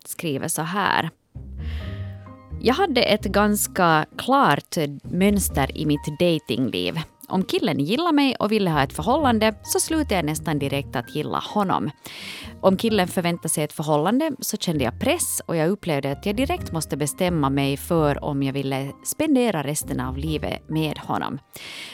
skriver 0.05 0.47
så 0.47 0.61
här. 0.61 1.09
Jag 2.63 2.73
hade 2.73 3.01
ett 3.01 3.25
ganska 3.25 4.05
klart 4.17 4.77
mönster 5.03 5.77
i 5.77 5.85
mitt 5.85 6.19
datingliv 6.19 6.99
om 7.31 7.43
killen 7.43 7.79
gillar 7.79 8.11
mig 8.11 8.35
och 8.35 8.51
ville 8.51 8.69
ha 8.69 8.83
ett 8.83 8.93
förhållande 8.93 9.53
så 9.63 9.79
slutade 9.79 10.15
jag 10.15 10.25
nästan 10.25 10.59
direkt 10.59 10.95
att 10.95 11.15
gilla 11.15 11.39
honom. 11.39 11.91
Om 12.61 12.77
killen 12.77 13.07
förväntade 13.07 13.49
sig 13.49 13.63
ett 13.63 13.73
förhållande 13.73 14.31
så 14.39 14.57
kände 14.57 14.83
jag 14.83 14.99
press 14.99 15.41
och 15.45 15.55
jag 15.55 15.69
upplevde 15.69 16.11
att 16.11 16.25
jag 16.25 16.35
direkt 16.35 16.71
måste 16.71 16.97
bestämma 16.97 17.49
mig 17.49 17.77
för 17.77 18.23
om 18.23 18.43
jag 18.43 18.53
ville 18.53 18.91
spendera 19.03 19.63
resten 19.63 19.99
av 19.99 20.17
livet 20.17 20.69
med 20.69 20.97
honom. 20.97 21.39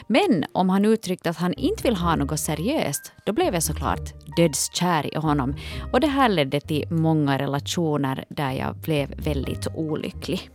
Men 0.07 0.45
om 0.51 0.69
han 0.69 0.85
uttryckte 0.85 1.29
att 1.29 1.37
han 1.37 1.53
inte 1.53 1.83
vill 1.83 1.95
ha 1.95 2.15
något 2.15 2.39
seriöst, 2.39 3.11
då 3.25 3.33
blev 3.33 3.53
jag 3.53 3.63
såklart 3.63 4.35
dödskär 4.37 5.13
i 5.15 5.17
honom. 5.17 5.55
Och 5.93 5.99
det 5.99 6.07
här 6.07 6.29
ledde 6.29 6.61
till 6.61 6.87
många 6.91 7.37
relationer 7.39 8.25
där 8.29 8.51
jag 8.51 8.75
blev 8.75 9.23
väldigt 9.23 9.67
olycklig. 9.75 10.49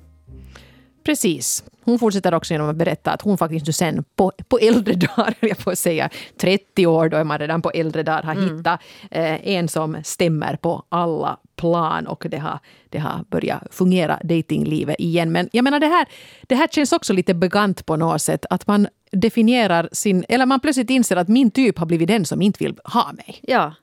Precis. 1.05 1.65
Hon 1.85 1.99
fortsätter 1.99 2.35
också 2.35 2.55
genom 2.55 2.69
att 2.69 2.77
berätta 2.77 3.11
att 3.11 3.23
hon 3.23 3.39
faktiskt 3.39 3.75
sen 3.75 4.05
på, 4.17 4.33
på 4.49 4.59
äldre 4.59 4.95
dagar, 5.17 5.35
jag 5.41 5.59
får 5.59 5.75
säga 5.75 6.11
30 6.37 6.87
år, 6.87 7.09
då 7.09 7.17
är 7.17 7.25
man 7.25 7.39
redan 7.39 7.63
på 7.63 7.71
äldre 7.71 8.03
dagar, 8.03 8.23
har 8.23 8.35
mm. 8.35 8.57
hittat 8.57 8.81
eh, 9.11 9.49
en 9.49 9.69
som 9.69 9.97
stämmer 10.05 10.57
på 10.57 10.85
alla 10.89 11.39
plan 11.57 12.07
och 12.07 12.27
det 12.31 12.39
har, 12.39 12.59
det 12.89 12.99
har 12.99 13.25
börjat 13.31 13.63
fungera, 13.71 14.21
datinglivet 14.23 14.97
igen. 14.99 15.33
Men 15.33 15.49
jag 15.53 15.65
menar 15.65 15.81
det 15.81 15.87
här, 15.87 16.07
det 16.43 16.55
här 16.55 16.69
känns 16.69 16.93
också 16.93 17.13
lite 17.13 17.35
begant 17.35 17.87
på 17.87 17.97
något 17.97 18.23
sätt, 18.23 18.47
att 18.51 18.67
man 18.67 18.89
definierar 19.13 19.89
sin, 19.93 20.25
eller 20.29 20.47
man 20.47 20.61
plötsligt 20.61 20.91
inser 20.91 21.17
att 21.17 21.29
min 21.29 21.51
typ 21.51 21.79
har 21.79 21.87
blivit 21.87 22.09
den 22.09 22.25
som 22.25 22.43
inte 22.43 22.65
vill 22.65 22.77
ha 22.85 23.13
mig. 23.13 23.41
Ja. 23.43 23.75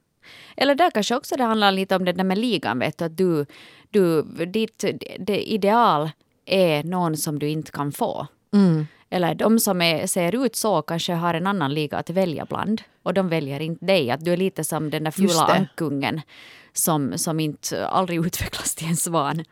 Eller 0.58 0.75
där 0.75 0.91
kanske 0.91 1.15
också 1.15 1.36
det 1.36 1.43
handlar 1.43 1.71
lite 1.71 1.95
om 1.95 2.05
det 2.05 2.13
där 2.13 2.23
med 2.23 2.38
ligan, 2.38 2.79
vet 2.79 2.97
du, 2.97 3.05
att 3.05 3.17
du, 3.17 3.45
du 3.89 4.21
ditt 4.45 4.86
det 5.19 5.51
ideal 5.51 6.10
är 6.54 6.84
någon 6.84 7.18
som 7.18 7.40
du 7.40 7.50
inte 7.50 7.72
kan 7.72 7.92
få. 7.92 8.28
Mm. 8.54 8.88
Eller 9.10 9.36
de 9.36 9.60
som 9.60 9.82
är, 9.82 10.08
ser 10.08 10.46
ut 10.46 10.56
så 10.56 10.82
kanske 10.82 11.14
har 11.14 11.34
en 11.34 11.48
annan 11.48 11.74
liga 11.74 11.98
att 11.98 12.10
välja 12.10 12.46
bland. 12.46 12.82
Och 13.04 13.14
de 13.14 13.30
väljer 13.30 13.60
inte 13.60 13.86
dig. 13.86 14.12
Att 14.12 14.26
du 14.26 14.34
är 14.34 14.38
lite 14.38 14.64
som 14.64 14.90
den 14.90 15.04
där 15.04 15.12
fula 15.12 15.46
ankungen 15.46 16.22
som, 16.74 17.18
som 17.18 17.40
inte 17.40 17.88
aldrig 17.88 18.26
utvecklas 18.26 18.76
till 18.76 18.88
en 18.88 18.96
svan. 18.96 19.44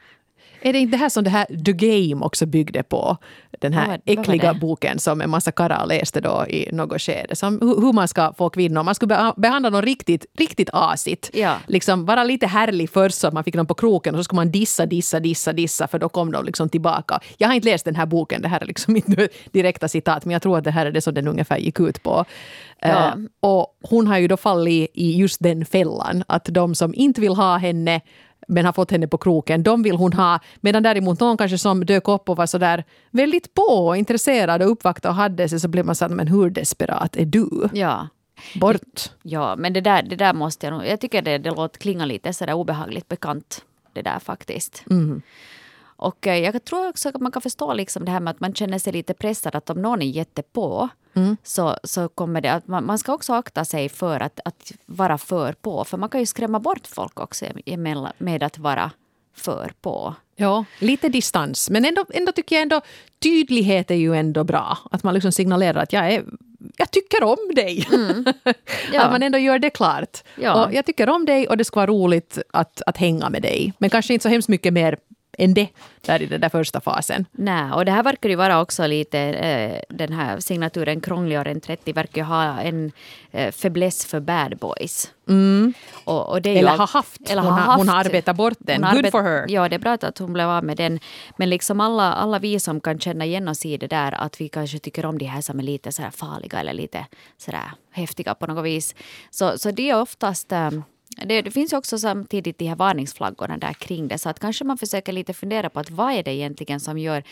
Är 0.68 0.74
det 0.74 0.80
inte 0.80 0.98
det 0.98 1.02
här 1.02 1.10
som 1.10 1.24
det 1.24 1.30
här 1.30 1.46
The 1.66 1.74
Game 1.74 2.26
också 2.26 2.46
byggde 2.46 2.84
på? 2.84 3.18
Den 3.60 3.74
här 3.74 3.88
vad, 3.88 4.00
äckliga 4.06 4.54
vad 4.54 4.60
boken 4.60 5.00
som 5.00 5.22
en 5.22 5.30
massa 5.30 5.52
karlar 5.52 5.86
läste 5.86 6.22
då 6.22 6.46
i 6.50 6.70
något 6.72 7.02
skede. 7.02 7.36
Som 7.36 7.62
hur 7.62 7.94
man 7.94 8.08
ska 8.08 8.34
få 8.34 8.50
kvinnor. 8.50 8.84
Man 8.84 8.96
skulle 8.96 9.34
behandla 9.38 9.70
dem 9.70 9.82
riktigt, 9.82 10.26
riktigt 10.38 10.70
asigt. 10.74 11.30
Ja. 11.34 11.56
Liksom 11.68 12.06
vara 12.06 12.24
lite 12.24 12.48
härlig 12.48 12.90
först 12.90 13.18
så 13.18 13.28
att 13.28 13.34
man 13.34 13.44
fick 13.44 13.56
dem 13.56 13.66
på 13.66 13.74
kroken 13.74 14.16
och 14.16 14.20
så 14.20 14.24
skulle 14.24 14.38
man 14.38 14.52
dissa, 14.52 14.86
dissa, 14.86 15.20
dissa, 15.20 15.54
dissa 15.54 15.88
för 15.88 16.00
då 16.00 16.10
kom 16.10 16.32
de 16.32 16.46
liksom 16.46 16.70
tillbaka. 16.70 17.20
Jag 17.38 17.48
har 17.48 17.56
inte 17.56 17.70
läst 17.70 17.86
den 17.86 17.96
här 17.96 18.06
boken, 18.06 18.42
det 18.42 18.48
här 18.48 18.62
är 18.62 18.66
liksom 18.66 18.96
inte 19.08 19.30
direkta 19.52 19.88
citat 19.88 20.26
men 20.26 20.32
jag 20.34 20.42
tror 20.42 20.58
att 20.58 20.64
det 20.64 20.72
här 20.72 20.86
är 20.86 20.92
det 20.92 21.02
som 21.02 21.14
den 21.14 21.28
ungefär 21.28 21.58
gick 21.58 21.80
ut 21.80 22.04
på. 22.04 22.26
Ja. 22.80 23.14
Uh, 23.16 23.24
och 23.40 23.78
hon 23.84 24.08
har 24.08 24.18
ju 24.18 24.28
då 24.28 24.38
fallit 24.38 24.92
i 24.94 25.18
just 25.18 25.44
den 25.44 25.66
fällan 25.66 26.24
att 26.28 26.46
de 26.46 26.76
som 26.76 26.94
inte 26.96 27.22
vill 27.22 27.36
ha 27.36 27.58
henne 27.58 28.02
men 28.48 28.66
har 28.66 28.74
fått 28.74 28.92
henne 28.92 29.08
på 29.08 29.18
kroken. 29.18 29.64
De 29.64 29.84
vill 29.84 29.96
hon 29.96 30.14
ha. 30.14 30.40
Medan 30.62 30.84
däremot 30.84 31.20
någon 31.20 31.38
kanske 31.38 31.58
som 31.58 31.86
dök 31.86 32.08
upp 32.08 32.30
och 32.30 32.38
var 32.38 32.46
så 32.46 32.58
där 32.58 32.84
väldigt 33.12 33.54
på 33.54 33.62
och 33.62 33.98
intresserad 33.98 34.62
och 34.62 34.72
uppvaktade 34.72 35.10
och 35.10 35.16
hade 35.16 35.50
sig 35.50 35.60
så 35.60 35.68
blev 35.68 35.86
man 35.86 35.96
så 35.96 36.10
men 36.10 36.28
hur 36.28 36.50
desperat 36.50 37.18
är 37.18 37.26
du? 37.26 37.70
Ja. 37.74 38.08
Bort. 38.56 39.12
Ja, 39.24 39.56
men 39.56 39.74
det 39.74 39.82
där, 39.82 40.02
det 40.02 40.16
där 40.16 40.34
måste 40.34 40.66
jag 40.66 40.74
nog... 40.74 40.86
Jag 40.86 41.02
tycker 41.02 41.22
det, 41.22 41.38
det 41.38 41.52
låter 41.52 41.80
klinga 41.80 42.06
lite 42.06 42.34
sådär 42.34 42.54
obehagligt 42.54 43.08
bekant. 43.08 43.64
Det 43.94 44.02
där 44.02 44.20
faktiskt. 44.20 44.84
Mm. 44.90 45.22
Och 45.98 46.28
eh, 46.28 46.38
jag 46.38 46.66
tror 46.66 46.90
också 46.90 47.10
att 47.10 47.22
man 47.22 47.32
kan 47.32 47.42
förstå 47.42 47.74
liksom 47.74 48.06
det 48.06 48.12
här 48.12 48.20
med 48.20 48.32
att 48.32 48.40
man 48.40 48.54
känner 48.54 48.80
sig 48.80 48.94
lite 48.94 49.14
pressad 49.14 49.56
att 49.56 49.70
om 49.70 49.82
någon 49.82 50.02
är 50.02 50.06
jättepå 50.06 50.90
mm. 51.14 51.38
så, 51.44 51.78
så 51.84 52.10
kommer 52.10 52.42
det 52.42 52.54
att 52.54 52.68
man, 52.68 52.86
man, 52.86 53.00
ska 53.00 53.14
också 53.14 53.34
akta 53.34 53.66
sig 53.66 53.90
för 53.90 54.20
att, 54.20 54.40
att 54.46 54.72
vara 54.86 55.18
för 55.18 55.54
på. 55.54 55.84
För 55.84 55.98
man 55.98 56.10
kan 56.10 56.20
ju 56.20 56.26
skrämma 56.26 56.60
bort 56.60 56.88
folk 56.88 57.20
också 57.20 57.46
med 58.18 58.44
att 58.44 58.58
vara 58.58 58.92
för 59.36 59.72
på. 59.82 60.16
Ja, 60.36 60.66
lite 60.80 61.10
distans. 61.10 61.70
Men 61.70 61.86
ändå, 61.86 62.06
ändå 62.10 62.32
tycker 62.32 62.56
jag 62.56 62.64
ändå 62.64 62.82
tydlighet 63.20 63.92
är 63.92 63.96
ju 63.96 64.16
ändå 64.16 64.44
bra. 64.44 64.78
Att 64.92 65.04
man 65.04 65.14
liksom 65.14 65.32
signalerar 65.32 65.84
att 65.84 65.94
jag 65.94 66.14
är 66.14 66.24
jag 66.78 66.92
tycker 66.92 67.24
om 67.24 67.38
dig. 67.56 67.88
Mm. 67.94 68.26
Ja. 68.94 69.04
att 69.04 69.12
man 69.12 69.24
ändå 69.24 69.38
gör 69.38 69.60
det 69.60 69.70
klart. 69.70 70.24
Ja. 70.36 70.66
Och 70.66 70.74
jag 70.74 70.86
tycker 70.86 71.10
om 71.10 71.26
dig 71.26 71.48
och 71.48 71.58
det 71.58 71.64
ska 71.64 71.80
vara 71.80 71.92
roligt 71.92 72.38
att, 72.54 72.82
att 72.86 72.98
hänga 72.98 73.30
med 73.30 73.42
dig. 73.42 73.74
Men 73.78 73.90
kanske 73.90 74.14
inte 74.14 74.24
så 74.24 74.30
hemskt 74.30 74.50
mycket 74.50 74.74
mer 74.74 74.98
än 75.38 75.54
det 75.54 75.70
där 76.02 76.22
i 76.22 76.26
den 76.26 76.42
där 76.42 76.50
första 76.50 76.82
fasen. 76.82 77.26
Nej, 77.32 77.72
och 77.72 77.86
det 77.86 77.92
här 77.92 78.04
verkar 78.04 78.30
ju 78.30 78.36
vara 78.36 78.62
också 78.62 78.88
lite, 78.88 79.20
eh, 79.20 79.82
den 79.90 80.14
här 80.14 80.40
signaturen 80.40 81.02
krångligare 81.02 81.52
än 81.52 81.62
30 81.62 81.94
verkar 81.94 82.22
ju 82.22 82.26
ha 82.26 82.62
en 82.62 82.92
eh, 83.32 83.52
fäbless 83.52 84.06
för 84.06 84.20
bad 84.20 84.58
boys. 84.58 85.12
Mm. 85.30 85.74
Och, 86.06 86.30
och 86.30 86.46
eller 86.46 86.78
har 86.78 86.88
haft. 86.88 87.30
Eller 87.30 87.42
hon, 87.42 87.52
har, 87.52 87.60
haft. 87.60 87.78
hon 87.78 87.90
har 87.90 88.00
arbetat 88.00 88.36
bort 88.36 88.58
den. 88.60 88.82
Good 88.82 88.98
arbet, 88.98 89.12
for 89.12 89.24
her. 89.24 89.46
Ja, 89.50 89.70
det 89.70 89.76
är 89.76 89.80
bra 89.80 89.92
att 89.92 90.18
hon 90.18 90.34
blev 90.34 90.50
av 90.50 90.64
med 90.64 90.78
den. 90.78 91.00
Men 91.38 91.50
liksom 91.50 91.80
alla, 91.80 92.14
alla 92.14 92.40
vi 92.40 92.60
som 92.60 92.82
kan 92.82 93.00
känna 93.00 93.26
igen 93.26 93.48
oss 93.48 93.66
i 93.66 93.78
det 93.78 93.88
där 93.88 94.12
att 94.12 94.42
vi 94.42 94.50
kanske 94.50 94.80
tycker 94.80 95.06
om 95.06 95.18
de 95.18 95.26
här 95.26 95.42
som 95.42 95.60
är 95.60 95.64
lite 95.64 95.92
så 95.92 96.04
farliga 96.12 96.60
eller 96.60 96.74
lite 96.74 97.06
så 97.38 97.52
häftiga 97.92 98.36
på 98.36 98.48
något 98.48 98.66
vis. 98.66 98.96
Så, 99.30 99.58
så 99.58 99.72
det 99.72 99.90
är 99.90 100.02
oftast 100.02 100.52
um, 100.52 100.84
det, 101.26 101.42
det, 101.42 101.52
finns 101.52 101.74
också 101.74 101.98
samtidigt 101.98 102.58
de 102.58 102.66
här 102.66 102.76
varningsflaggorna 102.76 103.58
där 103.58 103.74
kring 103.74 104.08
det. 104.08 104.18
Så 104.18 104.30
att 104.30 104.40
kanske 104.40 104.64
man 104.64 104.78
försöker 104.78 105.14
lite 105.14 105.34
fundera 105.34 105.70
på 105.70 105.80
att 105.80 105.92
vad 105.92 106.14
är 106.14 106.24
det 106.24 106.34
egentligen 106.34 106.80
som 106.80 106.98
gör 106.98 107.24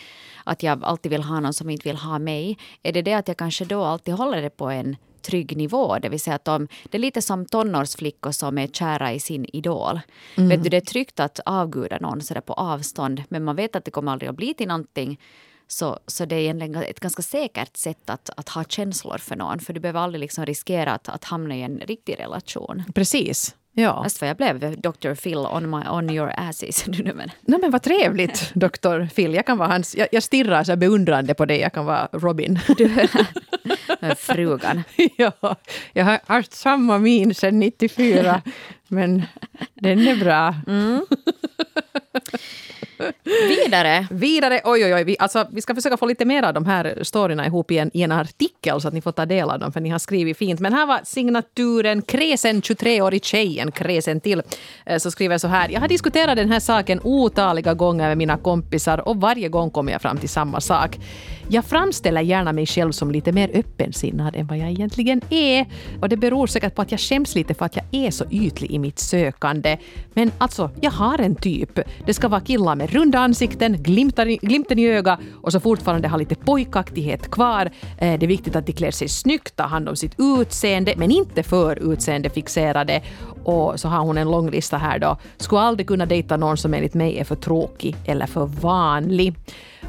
att 0.44 0.62
jag 0.62 0.84
alltid 0.84 1.10
vill 1.12 1.22
ha 1.22 1.40
någon 1.40 1.54
som 1.54 1.70
inte 1.70 1.88
vill 1.88 1.96
ha 1.96 2.18
mig? 2.18 2.58
Är 2.82 2.92
det 2.92 3.02
det 3.02 3.14
att 3.14 3.28
jag 3.28 3.36
kanske 3.36 3.64
då 3.64 3.84
alltid 3.84 4.14
håller 4.14 4.42
det 4.42 4.50
på 4.50 4.70
en 4.70 4.96
trygg 5.26 5.56
nivå. 5.56 5.98
Det 5.98 6.08
vill 6.08 6.20
säga 6.20 6.36
att 6.36 6.44
de, 6.44 6.68
det 6.90 6.98
är 6.98 7.00
lite 7.00 7.22
som 7.22 7.46
tonårsflickor 7.46 8.30
som 8.30 8.58
är 8.58 8.66
kära 8.66 9.12
i 9.12 9.20
sin 9.20 9.44
idol. 9.52 10.00
Mm. 10.36 10.48
Vet 10.48 10.62
du, 10.62 10.68
det 10.68 10.76
är 10.76 10.80
tryggt 10.80 11.20
att 11.20 11.40
avguda 11.46 11.98
någon 11.98 12.20
sådär 12.20 12.40
på 12.40 12.52
avstånd 12.52 13.22
men 13.28 13.44
man 13.44 13.56
vet 13.56 13.76
att 13.76 13.84
det 13.84 13.90
kommer 13.90 14.12
aldrig 14.12 14.28
att 14.28 14.36
bli 14.36 14.54
till 14.54 14.68
någonting. 14.68 15.20
Så, 15.68 15.98
så 16.06 16.24
det 16.24 16.36
är 16.36 16.40
egentligen 16.40 16.74
ett 16.74 17.00
ganska 17.00 17.22
säkert 17.22 17.76
sätt 17.76 18.10
att, 18.10 18.30
att 18.36 18.48
ha 18.48 18.64
känslor 18.64 19.18
för 19.18 19.36
någon. 19.36 19.60
För 19.60 19.72
du 19.72 19.80
behöver 19.80 20.00
aldrig 20.00 20.20
liksom 20.20 20.46
riskera 20.46 20.92
att, 20.92 21.08
att 21.08 21.24
hamna 21.24 21.56
i 21.56 21.62
en 21.62 21.78
riktig 21.78 22.18
relation. 22.18 22.82
Precis. 22.94 23.54
Ja. 23.78 24.02
Fast 24.02 24.20
vad 24.20 24.30
jag 24.30 24.36
blev 24.36 24.80
Dr. 24.80 25.14
Phil 25.14 25.38
on, 25.38 25.70
my, 25.70 25.88
on 25.90 26.10
your 26.10 26.32
asses. 26.36 26.86
men. 27.14 27.30
Nej, 27.40 27.60
men 27.60 27.70
vad 27.70 27.82
trevligt, 27.82 28.50
Dr. 28.54 29.06
Phil. 29.14 29.34
Jag, 29.34 29.46
kan 29.46 29.58
vara 29.58 29.68
hans, 29.68 29.96
jag, 29.96 30.08
jag 30.12 30.22
stirrar 30.22 30.64
så 30.64 30.76
beundrande 30.76 31.34
på 31.34 31.44
dig. 31.44 31.60
Jag 31.60 31.72
kan 31.72 31.84
vara 31.84 32.08
Robin. 32.12 32.58
Du, 32.76 33.08
frugan. 34.16 34.82
ja, 35.16 35.56
jag 35.92 36.04
har 36.04 36.20
haft 36.26 36.54
samma 36.54 36.98
min 36.98 37.34
sedan 37.34 37.58
94. 37.58 38.42
Men 38.88 39.22
den 39.74 40.08
är 40.08 40.16
bra. 40.16 40.54
Mm. 40.66 41.06
Vidare. 43.48 44.06
Vidare. 44.10 44.60
Oj, 44.64 44.84
oj, 44.84 44.94
oj. 44.94 45.04
Vi, 45.04 45.16
alltså, 45.18 45.46
vi 45.52 45.62
ska 45.62 45.74
försöka 45.74 45.96
få 45.96 46.06
lite 46.06 46.24
mer 46.24 46.42
av 46.42 46.54
de 46.54 46.66
här 46.66 46.98
storyna 47.02 47.46
ihop 47.46 47.70
i 47.70 47.78
en, 47.78 47.90
i 47.94 48.02
en 48.02 48.12
artikel 48.12 48.80
så 48.80 48.88
att 48.88 48.94
ni 48.94 49.00
får 49.00 49.12
ta 49.12 49.26
del 49.26 49.50
av 49.50 49.58
dem, 49.58 49.72
för 49.72 49.80
ni 49.80 49.88
har 49.88 49.98
skrivit 49.98 50.38
fint. 50.38 50.60
Men 50.60 50.72
här 50.72 50.86
var 50.86 51.00
signaturen 51.04 52.02
Kresen, 52.02 52.62
23-årig 52.62 53.24
tjejen, 53.24 53.72
Kresen 53.72 54.20
till, 54.20 54.42
som 54.98 55.06
så 55.06 55.10
skriver 55.10 55.38
så 55.38 55.48
här. 55.48 55.68
Jag 55.68 55.80
har 55.80 55.88
diskuterat 55.88 56.36
den 56.36 56.52
här 56.52 56.60
saken 56.60 57.00
otaliga 57.02 57.74
gånger 57.74 58.08
med 58.08 58.18
mina 58.18 58.36
kompisar 58.36 59.08
och 59.08 59.16
varje 59.16 59.48
gång 59.48 59.70
kommer 59.70 59.92
jag 59.92 60.02
fram 60.02 60.18
till 60.18 60.28
samma 60.28 60.60
sak. 60.60 60.98
Jag 61.48 61.64
framställer 61.64 62.20
gärna 62.20 62.52
mig 62.52 62.66
själv 62.66 62.92
som 62.92 63.10
lite 63.10 63.32
mer 63.32 63.50
öppensinnad 63.54 64.36
än 64.36 64.46
vad 64.46 64.58
jag 64.58 64.70
egentligen 64.70 65.20
är. 65.30 65.66
Och 66.00 66.08
det 66.08 66.16
beror 66.16 66.46
säkert 66.46 66.74
på 66.74 66.82
att 66.82 66.90
jag 66.90 67.00
skäms 67.00 67.34
lite 67.34 67.54
för 67.54 67.64
att 67.64 67.76
jag 67.76 67.84
är 67.92 68.10
så 68.10 68.24
ytlig 68.30 68.70
i 68.70 68.78
mitt 68.78 68.98
sökande. 68.98 69.78
Men 70.14 70.32
alltså, 70.38 70.70
jag 70.80 70.90
har 70.90 71.18
en 71.18 71.34
typ. 71.34 71.78
Det 72.06 72.14
ska 72.14 72.28
vara 72.28 72.40
killar 72.40 72.74
med 72.74 72.90
runda 72.90 73.18
ansikten, 73.18 73.82
glimtar, 73.82 74.26
glimten 74.26 74.78
i 74.78 74.88
ögat 74.88 75.20
och 75.42 75.52
så 75.52 75.60
fortfarande 75.60 76.08
ha 76.08 76.16
lite 76.16 76.34
pojkaktighet 76.34 77.30
kvar. 77.30 77.70
Eh, 77.98 78.18
det 78.18 78.26
är 78.26 78.28
viktigt 78.28 78.56
att 78.56 78.66
de 78.66 78.72
klär 78.72 78.90
sig 78.90 79.08
snyggt, 79.08 79.56
tar 79.56 79.64
hand 79.64 79.88
om 79.88 79.96
sitt 79.96 80.14
utseende, 80.18 80.94
men 80.96 81.10
inte 81.10 81.42
för 81.42 81.92
utseendefixerade. 81.92 83.02
Och 83.44 83.80
så 83.80 83.88
har 83.88 84.00
hon 84.00 84.18
en 84.18 84.30
lång 84.30 84.50
lista 84.50 84.78
här 84.78 84.98
då. 84.98 85.16
Skulle 85.36 85.60
aldrig 85.60 85.86
kunna 85.86 86.06
dejta 86.06 86.36
någon 86.36 86.56
som 86.56 86.74
enligt 86.74 86.94
mig 86.94 87.18
är 87.18 87.24
för 87.24 87.36
tråkig 87.36 87.96
eller 88.06 88.26
för 88.26 88.46
vanlig. 88.46 89.34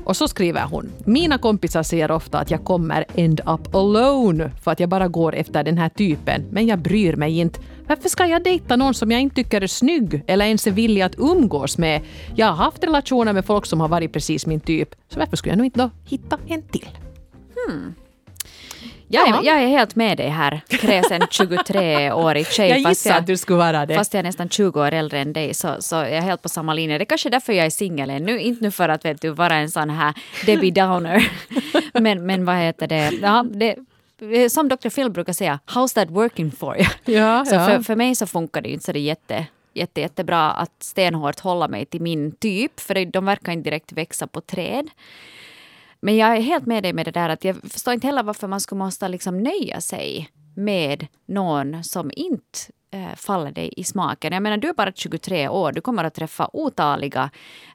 Och 0.07 0.17
så 0.17 0.27
skriver 0.27 0.63
hon. 0.63 0.89
Mina 1.05 1.37
kompisar 1.47 1.83
säger 1.83 2.11
ofta 2.11 2.39
att 2.39 2.51
jag 2.51 2.63
kommer 2.63 3.05
end 3.15 3.39
up 3.39 3.75
alone 3.75 4.51
för 4.63 4.71
att 4.71 4.79
jag 4.79 4.89
bara 4.89 5.07
går 5.07 5.35
efter 5.35 5.63
den 5.63 5.77
här 5.77 5.89
typen, 5.89 6.45
men 6.51 6.67
jag 6.67 6.79
bryr 6.79 7.15
mig 7.15 7.39
inte. 7.39 7.59
Varför 7.87 8.09
ska 8.09 8.25
jag 8.25 8.43
dejta 8.43 8.75
någon 8.75 8.93
som 8.93 9.11
jag 9.11 9.21
inte 9.21 9.35
tycker 9.35 9.61
är 9.61 9.67
snygg 9.67 10.23
eller 10.27 10.45
ens 10.45 10.67
är 10.67 10.71
villig 10.71 11.01
att 11.01 11.15
umgås 11.17 11.77
med? 11.77 12.01
Jag 12.35 12.47
har 12.47 12.55
haft 12.65 12.83
relationer 12.83 13.33
med 13.33 13.45
folk 13.45 13.65
som 13.65 13.81
har 13.81 13.87
varit 13.87 14.13
precis 14.13 14.45
min 14.45 14.59
typ, 14.59 14.95
så 15.09 15.19
varför 15.19 15.37
skulle 15.37 15.51
jag 15.51 15.57
nu 15.57 15.65
inte 15.65 15.79
då 15.79 15.89
hitta 16.05 16.37
en 16.47 16.61
till? 16.61 16.89
Hmm. 17.55 17.93
Jag 19.09 19.27
är, 19.27 19.43
jag 19.43 19.63
är 19.63 19.67
helt 19.67 19.95
med 19.95 20.17
dig 20.17 20.29
här, 20.29 20.61
kräsen 20.67 21.21
23-årig 21.21 22.47
tjej. 22.47 22.69
Jag 22.69 22.79
gissade 22.79 23.15
att 23.15 23.27
du 23.27 23.37
skulle 23.37 23.57
vara 23.57 23.85
det. 23.85 23.95
Fast 23.95 24.13
jag 24.13 24.19
är 24.19 24.23
nästan 24.23 24.49
20 24.49 24.79
år 24.81 24.91
äldre 24.91 25.19
än 25.19 25.33
dig 25.33 25.53
så, 25.53 25.75
så 25.79 25.95
jag 25.95 26.11
är 26.11 26.21
helt 26.21 26.41
på 26.41 26.49
samma 26.49 26.73
linje. 26.73 26.97
Det 26.97 27.03
är 27.03 27.05
kanske 27.05 27.29
därför 27.29 27.53
jag 27.53 27.65
är 27.65 27.69
singel 27.69 28.09
ännu. 28.09 28.39
Inte 28.39 28.63
nu 28.63 28.71
för 28.71 28.89
att 28.89 29.05
vet 29.05 29.21
du, 29.21 29.29
vara 29.29 29.55
en 29.55 29.71
sån 29.71 29.89
här 29.89 30.13
Debbie 30.45 30.71
Downer. 30.71 31.31
men, 31.93 32.25
men 32.25 32.45
vad 32.45 32.55
heter 32.55 32.87
det? 32.87 33.11
Ja, 33.21 33.45
det 33.53 33.75
som 34.49 34.69
Dr. 34.69 34.89
Phil 34.89 35.09
brukar 35.09 35.33
säga, 35.33 35.59
how's 35.67 35.93
that 35.93 36.09
working 36.09 36.51
for 36.51 36.77
you? 36.77 36.87
Ja, 37.05 37.45
Så 37.45 37.55
ja. 37.55 37.65
för, 37.65 37.79
för 37.79 37.95
mig 37.95 38.15
så 38.15 38.27
funkar 38.27 38.61
det 38.61 38.67
ju 38.67 38.73
inte 38.73 38.85
så 38.85 38.91
det 38.91 38.99
är 38.99 39.01
jätte, 39.01 39.45
jätte, 39.73 40.01
jättebra 40.01 40.51
att 40.51 40.83
stenhårt 40.83 41.39
hålla 41.39 41.67
mig 41.67 41.85
till 41.85 42.01
min 42.01 42.31
typ, 42.31 42.79
för 42.79 43.05
de 43.05 43.25
verkar 43.25 43.51
inte 43.51 43.69
direkt 43.69 43.91
växa 43.91 44.27
på 44.27 44.41
träd. 44.41 44.89
Men 46.07 46.17
jag 46.17 46.37
är 46.37 46.41
helt 46.41 46.65
med 46.65 46.83
dig 46.83 46.93
med 46.93 47.05
det 47.05 47.11
där 47.11 47.29
att 47.29 47.43
jag 47.43 47.55
förstår 47.55 47.93
inte 47.93 48.07
heller 48.07 48.23
varför 48.23 48.47
man 48.47 48.61
skulle 48.61 48.79
måste 48.79 49.07
liksom 49.07 49.43
nöja 49.43 49.81
sig 49.81 50.29
med 50.55 51.07
någon 51.25 51.83
som 51.83 52.11
inte 52.15 52.59
eh, 52.93 53.15
faller 53.15 53.51
dig 53.51 53.73
i 53.77 53.83
smaken. 53.83 54.33
Jag 54.33 54.43
menar, 54.43 54.57
du 54.57 54.69
är 54.69 54.73
bara 54.73 54.91
23 54.91 55.47
år, 55.49 55.71
du 55.71 55.81
kommer 55.81 56.03
att 56.03 56.13
träffa 56.13 56.49
otaliga 56.53 57.29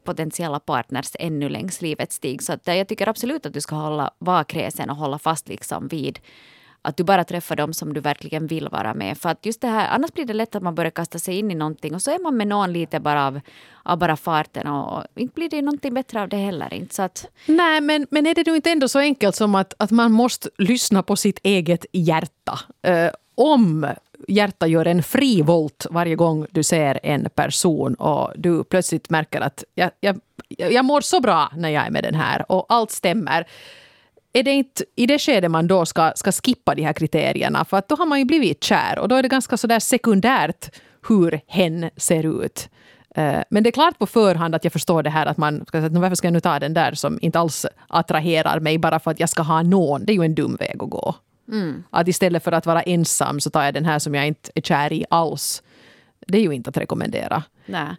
potentiella 0.04 0.60
partners 0.60 1.10
ännu 1.18 1.48
längs 1.48 1.82
livets 1.82 2.16
stig. 2.16 2.42
Så 2.42 2.52
att, 2.52 2.66
jag 2.66 2.88
tycker 2.88 3.08
absolut 3.08 3.46
att 3.46 3.52
du 3.52 3.60
ska 3.60 3.74
hålla, 3.74 4.10
vara 4.18 4.44
kräsen 4.44 4.90
och 4.90 4.96
hålla 4.96 5.18
fast 5.18 5.48
liksom 5.48 5.88
vid 5.88 6.18
att 6.82 6.96
du 6.96 7.04
bara 7.04 7.24
träffar 7.24 7.56
dem 7.56 7.72
som 7.72 7.94
du 7.94 8.00
verkligen 8.00 8.46
vill 8.46 8.68
vara 8.68 8.94
med. 8.94 9.18
För 9.18 9.28
att 9.28 9.46
just 9.46 9.60
det 9.60 9.68
här, 9.68 9.88
annars 9.88 10.12
blir 10.12 10.24
det 10.24 10.34
lätt 10.34 10.54
att 10.54 10.62
man 10.62 10.74
börjar 10.74 10.90
kasta 10.90 11.18
sig 11.18 11.38
in 11.38 11.50
i 11.50 11.54
någonting 11.54 11.94
och 11.94 12.02
så 12.02 12.10
är 12.10 12.18
man 12.18 12.36
med 12.36 12.46
någon 12.46 12.72
lite 12.72 13.00
bara 13.00 13.26
av, 13.26 13.40
av 13.82 13.98
bara 13.98 14.16
farten 14.16 14.66
och, 14.66 14.98
och 14.98 15.04
inte 15.16 15.34
blir 15.34 15.48
det 15.48 15.62
någonting 15.62 15.94
bättre 15.94 16.22
av 16.22 16.28
det 16.28 16.36
heller. 16.36 16.74
Inte. 16.74 16.94
Så 16.94 17.02
att, 17.02 17.26
Nej, 17.46 17.80
men, 17.80 18.06
men 18.10 18.26
är 18.26 18.34
det 18.34 18.46
nu 18.46 18.56
inte 18.56 18.70
ändå 18.70 18.88
så 18.88 18.98
enkelt 18.98 19.36
som 19.36 19.54
att, 19.54 19.74
att 19.78 19.90
man 19.90 20.12
måste 20.12 20.48
lyssna 20.58 21.02
på 21.02 21.16
sitt 21.16 21.38
eget 21.42 21.86
hjärta? 21.92 22.58
Eh, 22.82 23.10
om 23.34 23.86
hjärtat 24.28 24.70
gör 24.70 24.86
en 24.86 25.02
fri 25.02 25.42
volt 25.42 25.86
varje 25.90 26.16
gång 26.16 26.46
du 26.50 26.62
ser 26.62 27.00
en 27.02 27.28
person 27.34 27.94
och 27.94 28.32
du 28.36 28.64
plötsligt 28.64 29.10
märker 29.10 29.40
att 29.40 29.64
jag, 29.74 29.90
jag, 30.00 30.20
jag 30.48 30.84
mår 30.84 31.00
så 31.00 31.20
bra 31.20 31.52
när 31.56 31.68
jag 31.68 31.86
är 31.86 31.90
med 31.90 32.04
den 32.04 32.14
här 32.14 32.52
och 32.52 32.66
allt 32.68 32.90
stämmer. 32.90 33.46
Är 34.32 34.42
det 34.42 34.50
inte 34.50 34.84
i 34.96 35.06
det 35.06 35.18
skedet 35.18 35.50
man 35.50 35.66
då 35.66 35.86
ska, 35.86 36.12
ska 36.16 36.32
skippa 36.32 36.74
de 36.74 36.82
här 36.82 36.92
kriterierna? 36.92 37.64
För 37.64 37.76
att 37.76 37.88
då 37.88 37.96
har 37.96 38.06
man 38.06 38.18
ju 38.18 38.24
blivit 38.24 38.64
kär 38.64 38.98
och 38.98 39.08
då 39.08 39.14
är 39.16 39.22
det 39.22 39.28
ganska 39.28 39.56
sådär 39.56 39.78
sekundärt 39.80 40.70
hur 41.08 41.40
hen 41.46 41.90
ser 41.96 42.44
ut. 42.44 42.68
Eh, 43.16 43.40
Men 43.50 43.62
det 43.62 43.68
är 43.70 43.72
klart 43.72 43.98
på 43.98 44.06
förhand 44.06 44.54
att 44.54 44.64
jag 44.64 44.72
förstår 44.72 45.02
det 45.02 45.10
här 45.10 45.26
att 45.26 45.36
man 45.36 45.64
ska 45.66 45.78
säga, 45.80 45.88
"Nå, 45.88 46.00
varför 46.00 46.16
ska 46.16 46.26
jag 46.26 46.32
nu 46.32 46.40
ta 46.40 46.58
den 46.58 46.74
där 46.74 46.92
som 46.94 47.18
inte 47.22 47.38
alls 47.38 47.66
attraherar 47.88 48.60
mig 48.60 48.78
bara 48.78 48.98
för 49.00 49.10
att 49.10 49.20
jag 49.20 49.28
ska 49.28 49.42
ha 49.42 49.62
någon. 49.62 50.04
Det 50.04 50.12
är 50.12 50.14
ju 50.14 50.24
en 50.24 50.34
dum 50.34 50.56
väg 50.56 50.76
att 50.82 50.90
gå. 50.90 51.14
Att 51.90 52.08
istället 52.08 52.44
för 52.44 52.52
att 52.52 52.66
vara 52.66 52.82
ensam 52.82 53.40
så 53.40 53.50
tar 53.50 53.64
jag 53.64 53.74
den 53.74 53.84
här 53.84 53.98
som 53.98 54.14
jag 54.14 54.26
inte 54.26 54.50
är 54.54 54.60
kär 54.60 54.92
i 54.92 55.04
alls. 55.10 55.62
Det 56.32 56.38
är 56.38 56.42
ju 56.42 56.52
inte 56.52 56.70
att 56.70 56.76
rekommendera. 56.76 57.42
nej. 57.66 57.96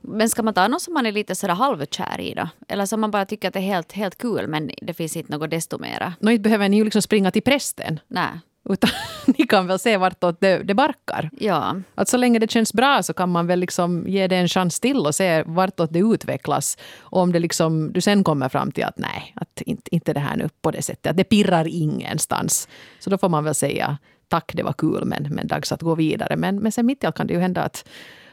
Men 0.00 0.28
ska 0.28 0.42
man 0.42 0.54
ta 0.54 0.68
någon 0.68 0.80
som 0.80 0.94
man 0.94 1.06
är 1.06 1.12
lite 1.12 1.34
sådär 1.34 1.54
halvkär 1.54 2.20
i 2.20 2.34
då? 2.34 2.48
Eller 2.68 2.86
som 2.86 3.00
man 3.00 3.10
bara 3.10 3.24
tycker 3.24 3.48
att 3.48 3.54
det 3.54 3.60
är 3.60 3.74
helt, 3.74 3.92
helt 3.92 4.18
kul 4.18 4.48
men 4.48 4.70
det 4.82 4.94
finns 4.94 5.16
inte 5.16 5.32
något 5.32 5.50
desto 5.50 5.78
mera? 5.78 6.12
Nå, 6.20 6.30
inte 6.30 6.42
behöver 6.42 6.68
ni 6.68 6.76
ju 6.76 6.84
liksom 6.84 7.02
springa 7.02 7.30
till 7.30 7.42
prästen. 7.42 8.00
Nej. 8.08 8.30
Utan 8.68 8.90
ni 9.38 9.46
kan 9.46 9.66
väl 9.66 9.78
se 9.78 9.96
vartåt 9.96 10.40
det, 10.40 10.58
det 10.58 10.74
barkar. 10.74 11.30
Ja. 11.40 11.76
Att 11.94 12.08
så 12.08 12.16
länge 12.16 12.38
det 12.38 12.50
känns 12.50 12.72
bra 12.72 13.02
så 13.02 13.12
kan 13.12 13.28
man 13.28 13.46
väl 13.46 13.60
liksom 13.60 14.04
ge 14.08 14.26
det 14.26 14.36
en 14.36 14.48
chans 14.48 14.80
till 14.80 15.06
och 15.06 15.14
se 15.14 15.42
vartåt 15.42 15.92
det 15.92 15.98
utvecklas. 15.98 16.78
Och 16.98 17.20
om 17.20 17.32
det 17.32 17.38
liksom, 17.38 17.92
du 17.92 18.00
sen 18.00 18.24
kommer 18.24 18.48
fram 18.48 18.72
till 18.72 18.84
att 18.84 18.98
nej, 18.98 19.34
att 19.36 19.60
inte, 19.60 19.94
inte 19.94 20.12
det 20.12 20.20
här 20.20 20.36
nu 20.36 20.48
på 20.62 20.70
det 20.70 20.82
sättet. 20.82 21.10
Att 21.10 21.16
det 21.16 21.24
pirrar 21.24 21.68
ingenstans. 21.68 22.68
Så 22.98 23.10
då 23.10 23.18
får 23.18 23.28
man 23.28 23.44
väl 23.44 23.54
säga 23.54 23.98
tack, 24.28 24.52
det 24.54 24.62
var 24.62 24.72
kul 24.72 25.04
men, 25.04 25.28
men 25.30 25.46
dags 25.46 25.72
att 25.72 25.82
gå 25.82 25.94
vidare. 25.94 26.36
Men, 26.36 26.56
men 26.56 26.72
sen 26.72 26.86
mitt 26.86 27.04
i 27.04 27.06
allt 27.06 27.16
kan 27.16 27.26
det 27.26 27.34
ju 27.34 27.40
hända 27.40 27.62
att, 27.62 27.88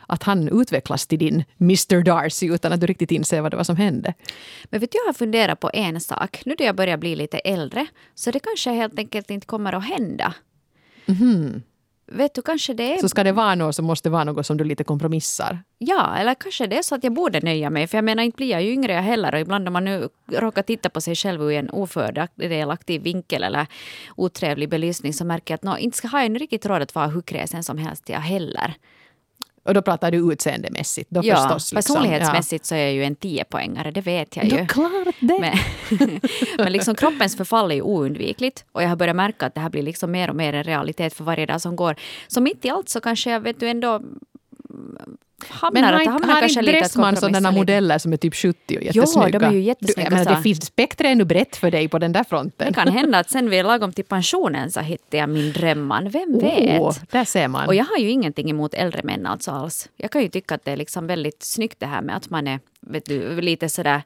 att 0.07 0.23
han 0.23 0.61
utvecklas 0.61 1.07
till 1.07 1.19
din 1.19 1.43
Mr 1.59 2.03
Darcy 2.03 2.47
utan 2.53 2.73
att 2.73 2.81
du 2.81 2.87
riktigt 2.87 3.11
inser 3.11 3.41
vad 3.41 3.51
det 3.51 3.57
var 3.57 3.63
som 3.63 3.75
hände. 3.75 4.13
Men 4.63 4.79
vet 4.79 4.91
du, 4.91 4.97
jag 4.97 5.05
har 5.05 5.13
funderat 5.13 5.59
på 5.59 5.69
en 5.73 6.01
sak. 6.01 6.41
Nu 6.45 6.55
när 6.59 6.65
jag 6.65 6.75
börjar 6.75 6.97
bli 6.97 7.15
lite 7.15 7.37
äldre 7.37 7.87
så 8.15 8.31
det 8.31 8.39
kanske 8.39 8.71
helt 8.71 8.99
enkelt 8.99 9.29
inte 9.29 9.47
kommer 9.47 9.73
att 9.73 9.85
hända. 9.85 10.33
Vet 12.13 12.33
du, 12.33 12.41
kanske 12.41 12.73
det 12.73 12.93
är... 12.93 12.97
Så 12.97 13.09
ska 13.09 13.23
det 13.23 13.31
vara 13.31 13.55
något 13.55 13.75
så 13.75 13.81
måste 13.81 14.09
det 14.09 14.13
vara 14.13 14.23
något 14.23 14.45
som 14.45 14.57
du 14.57 14.63
lite 14.63 14.83
kompromissar. 14.83 15.63
Ja, 15.77 16.15
eller 16.17 16.35
kanske 16.35 16.67
det 16.67 16.77
är 16.77 16.81
så 16.81 16.95
att 16.95 17.03
jag 17.03 17.13
borde 17.13 17.39
nöja 17.39 17.69
mig. 17.69 17.87
För 17.87 17.97
jag 17.97 18.05
menar, 18.05 18.23
inte 18.23 18.35
blir 18.35 18.49
jag 18.51 18.63
ju 18.63 18.71
yngre 18.71 18.93
jag 18.93 19.01
heller. 19.01 19.33
Och 19.33 19.39
ibland 19.39 19.67
om 19.67 19.73
man 19.73 19.85
nu 19.85 20.09
råkar 20.31 20.61
titta 20.61 20.89
på 20.89 21.01
sig 21.01 21.15
själv 21.15 21.41
ur 21.41 21.51
en 21.51 21.69
ofördelaktig 21.69 23.01
vinkel 23.01 23.43
eller 23.43 23.67
otrevlig 24.15 24.69
belysning 24.69 25.13
så 25.13 25.25
märker 25.25 25.51
jag 25.51 25.55
att 25.55 25.63
nå, 25.63 25.77
inte 25.77 25.97
ska 25.97 26.07
ha 26.07 26.23
jag 26.23 26.41
riktigt 26.41 26.65
råd 26.65 26.81
att 26.81 26.95
vara 26.95 27.07
hur 27.07 27.21
kräsen 27.21 27.63
som 27.63 27.77
helst 27.77 28.09
jag 28.09 28.19
heller. 28.19 28.73
Och 29.63 29.73
då 29.73 29.81
pratar 29.81 30.11
du 30.11 30.33
utseendemässigt. 30.33 31.09
Då 31.09 31.21
Ja, 31.23 31.35
förstås, 31.35 31.73
liksom. 31.73 31.95
personlighetsmässigt 31.95 32.65
så 32.65 32.75
är 32.75 32.79
jag 32.79 32.93
ju 32.93 33.03
en 33.03 33.15
tiopoängare, 33.15 33.91
det 33.91 34.01
vet 34.01 34.35
jag 34.35 34.45
Ja. 34.45 34.49
ju. 34.55 34.61
Då 34.61 34.65
klart 34.65 35.15
det. 35.19 35.39
Men, 35.39 35.57
men 36.57 36.71
liksom 36.71 36.95
kroppens 36.95 37.37
förfall 37.37 37.71
är 37.71 37.75
ju 37.75 37.81
oundvikligt 37.81 38.65
och 38.71 38.83
jag 38.83 38.89
har 38.89 38.95
börjat 38.95 39.15
märka 39.15 39.45
att 39.45 39.55
det 39.55 39.61
här 39.61 39.69
blir 39.69 39.83
liksom 39.83 40.11
mer 40.11 40.29
och 40.29 40.35
mer 40.35 40.53
en 40.53 40.63
realitet 40.63 41.13
för 41.13 41.23
varje 41.23 41.45
dag 41.45 41.61
som 41.61 41.75
går. 41.75 41.95
Så 42.27 42.41
mitt 42.41 42.65
i 42.65 42.69
allt 42.69 42.89
så 42.89 43.01
kanske 43.01 43.31
jag 43.31 43.39
vet 43.39 43.59
du 43.59 43.69
ändå 43.69 44.01
hamnar, 45.49 45.81
Men 45.81 45.83
har 45.83 45.93
att, 45.93 46.01
inte, 46.01 46.11
hamnar 46.11 46.33
har 46.33 46.39
kanske 46.39 46.59
inte 46.59 46.71
Dressman 46.71 47.15
sådana 47.15 47.51
modeller 47.51 47.97
som 47.97 48.13
är 48.13 48.17
typ 48.17 48.35
70 48.35 48.77
och 48.77 48.83
Jo, 48.83 48.91
jättesnygga? 48.93 49.39
de 49.39 49.45
är 49.45 49.51
ju 49.51 49.57
Du, 49.57 49.63
jättesnygga, 49.63 50.09
jag 50.11 50.17
menar, 50.17 50.35
det 50.35 50.41
finns 50.41 50.65
spektrat 50.65 51.07
ännu 51.11 51.25
brett 51.25 51.55
för 51.55 51.71
dig 51.71 51.87
på 51.87 51.99
den 51.99 52.11
där 52.11 52.23
fronten. 52.23 52.67
Det 52.67 52.73
kan 52.73 52.87
hända 52.87 53.19
att 53.19 53.29
sen 53.29 53.49
vid 53.49 53.65
lagom 53.65 53.93
till 53.93 54.05
pensionen 54.05 54.71
så 54.71 54.79
hittar 54.79 55.17
jag 55.17 55.29
min 55.29 55.51
drömman. 55.51 56.09
Vem 56.09 56.39
vet? 56.39 56.81
Oh, 56.81 56.95
där 57.11 57.25
ser 57.25 57.47
man. 57.47 57.67
Och 57.67 57.75
jag 57.75 57.85
har 57.85 57.97
ju 57.97 58.09
ingenting 58.09 58.49
emot 58.49 58.73
äldre 58.73 59.01
män 59.03 59.25
alltså 59.25 59.51
alls. 59.51 59.89
Jag 59.97 60.11
kan 60.11 60.21
ju 60.21 60.29
tycka 60.29 60.55
att 60.55 60.65
det 60.65 60.71
är 60.71 60.77
liksom 60.77 61.07
väldigt 61.07 61.43
snyggt 61.43 61.79
det 61.79 61.85
här 61.85 62.01
med 62.01 62.15
att 62.15 62.29
man 62.29 62.47
är 62.47 62.59
vet 62.81 63.05
du, 63.05 63.41
lite 63.41 63.69
sådär 63.69 64.01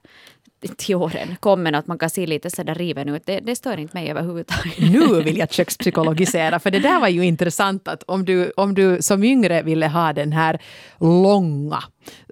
till 0.78 0.96
åren 0.96 1.36
kommen 1.40 1.76
att 1.76 1.88
man 1.88 1.98
kan 1.98 2.10
se 2.10 2.26
lite 2.26 2.50
sådär 2.50 2.76
riven 2.76 3.10
ut. 3.10 3.26
Det, 3.26 3.40
det 3.40 3.56
stör 3.56 3.78
inte 3.78 3.98
mig 3.98 4.12
överhuvudtaget. 4.12 4.80
nu 4.80 5.24
vill 5.24 5.38
jag 5.38 5.52
kökspsykologisera, 5.52 6.60
för 6.60 6.72
det 6.72 6.80
där 6.80 7.00
var 7.00 7.08
ju 7.08 7.26
intressant 7.26 7.88
att 7.88 8.04
om 8.04 8.26
du, 8.26 8.52
om 8.58 8.74
du 8.74 9.02
som 9.02 9.24
yngre 9.24 9.62
ville 9.62 9.88
ha 9.88 10.14
den 10.14 10.32
här 10.32 10.62
långa 11.00 11.84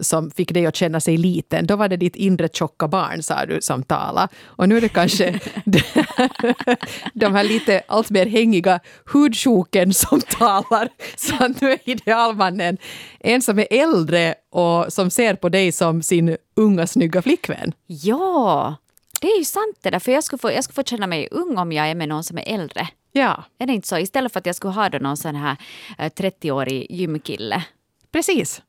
som 0.01 0.31
fick 0.31 0.53
dig 0.53 0.65
att 0.65 0.75
känna 0.75 0.99
sig 0.99 1.17
liten, 1.17 1.67
då 1.67 1.75
var 1.75 1.89
det 1.89 1.97
ditt 1.97 2.15
inre 2.15 2.49
tjocka 2.53 2.87
barn, 2.87 3.23
sa 3.23 3.45
du, 3.45 3.61
som 3.61 3.83
talade. 3.83 4.27
Och 4.43 4.69
nu 4.69 4.77
är 4.77 4.81
det 4.81 4.89
kanske 4.89 5.39
de 7.13 7.35
här 7.35 7.43
lite 7.43 7.81
allt 7.87 8.09
mer 8.09 8.25
hängiga 8.25 8.79
hudsjoken 9.13 9.93
som 9.93 10.21
talar. 10.21 10.89
Så 11.17 11.47
nu 11.61 11.71
är 11.71 11.89
idealmannen 11.89 12.77
en 13.19 13.41
som 13.41 13.59
är 13.59 13.67
äldre 13.69 14.35
och 14.53 14.93
som 14.93 15.09
ser 15.09 15.35
på 15.35 15.49
dig 15.49 15.71
som 15.71 16.01
sin 16.03 16.37
unga 16.55 16.87
snygga 16.87 17.21
flickvän. 17.21 17.73
Ja, 17.87 18.75
det 19.21 19.27
är 19.27 19.37
ju 19.37 19.45
sant 19.45 19.77
det 19.81 19.89
där. 19.89 19.99
För 19.99 20.11
jag 20.11 20.23
skulle, 20.23 20.37
få, 20.39 20.51
jag 20.51 20.63
skulle 20.63 20.75
få 20.75 20.83
känna 20.83 21.07
mig 21.07 21.27
ung 21.31 21.57
om 21.57 21.71
jag 21.71 21.87
är 21.89 21.95
med 21.95 22.09
någon 22.09 22.23
som 22.23 22.37
är 22.37 22.43
äldre. 22.53 22.87
Ja, 23.11 23.43
Är 23.59 23.65
det 23.67 23.73
inte 23.73 23.87
så? 23.87 23.97
Istället 23.97 24.33
för 24.33 24.39
att 24.39 24.45
jag 24.45 24.55
skulle 24.55 24.73
ha 24.73 24.89
då 24.89 24.97
någon 24.97 25.17
sån 25.17 25.35
här 25.35 25.57
eh, 25.97 26.09
30-årig 26.09 26.91
gymkille. 26.91 27.63
precis. 28.11 28.61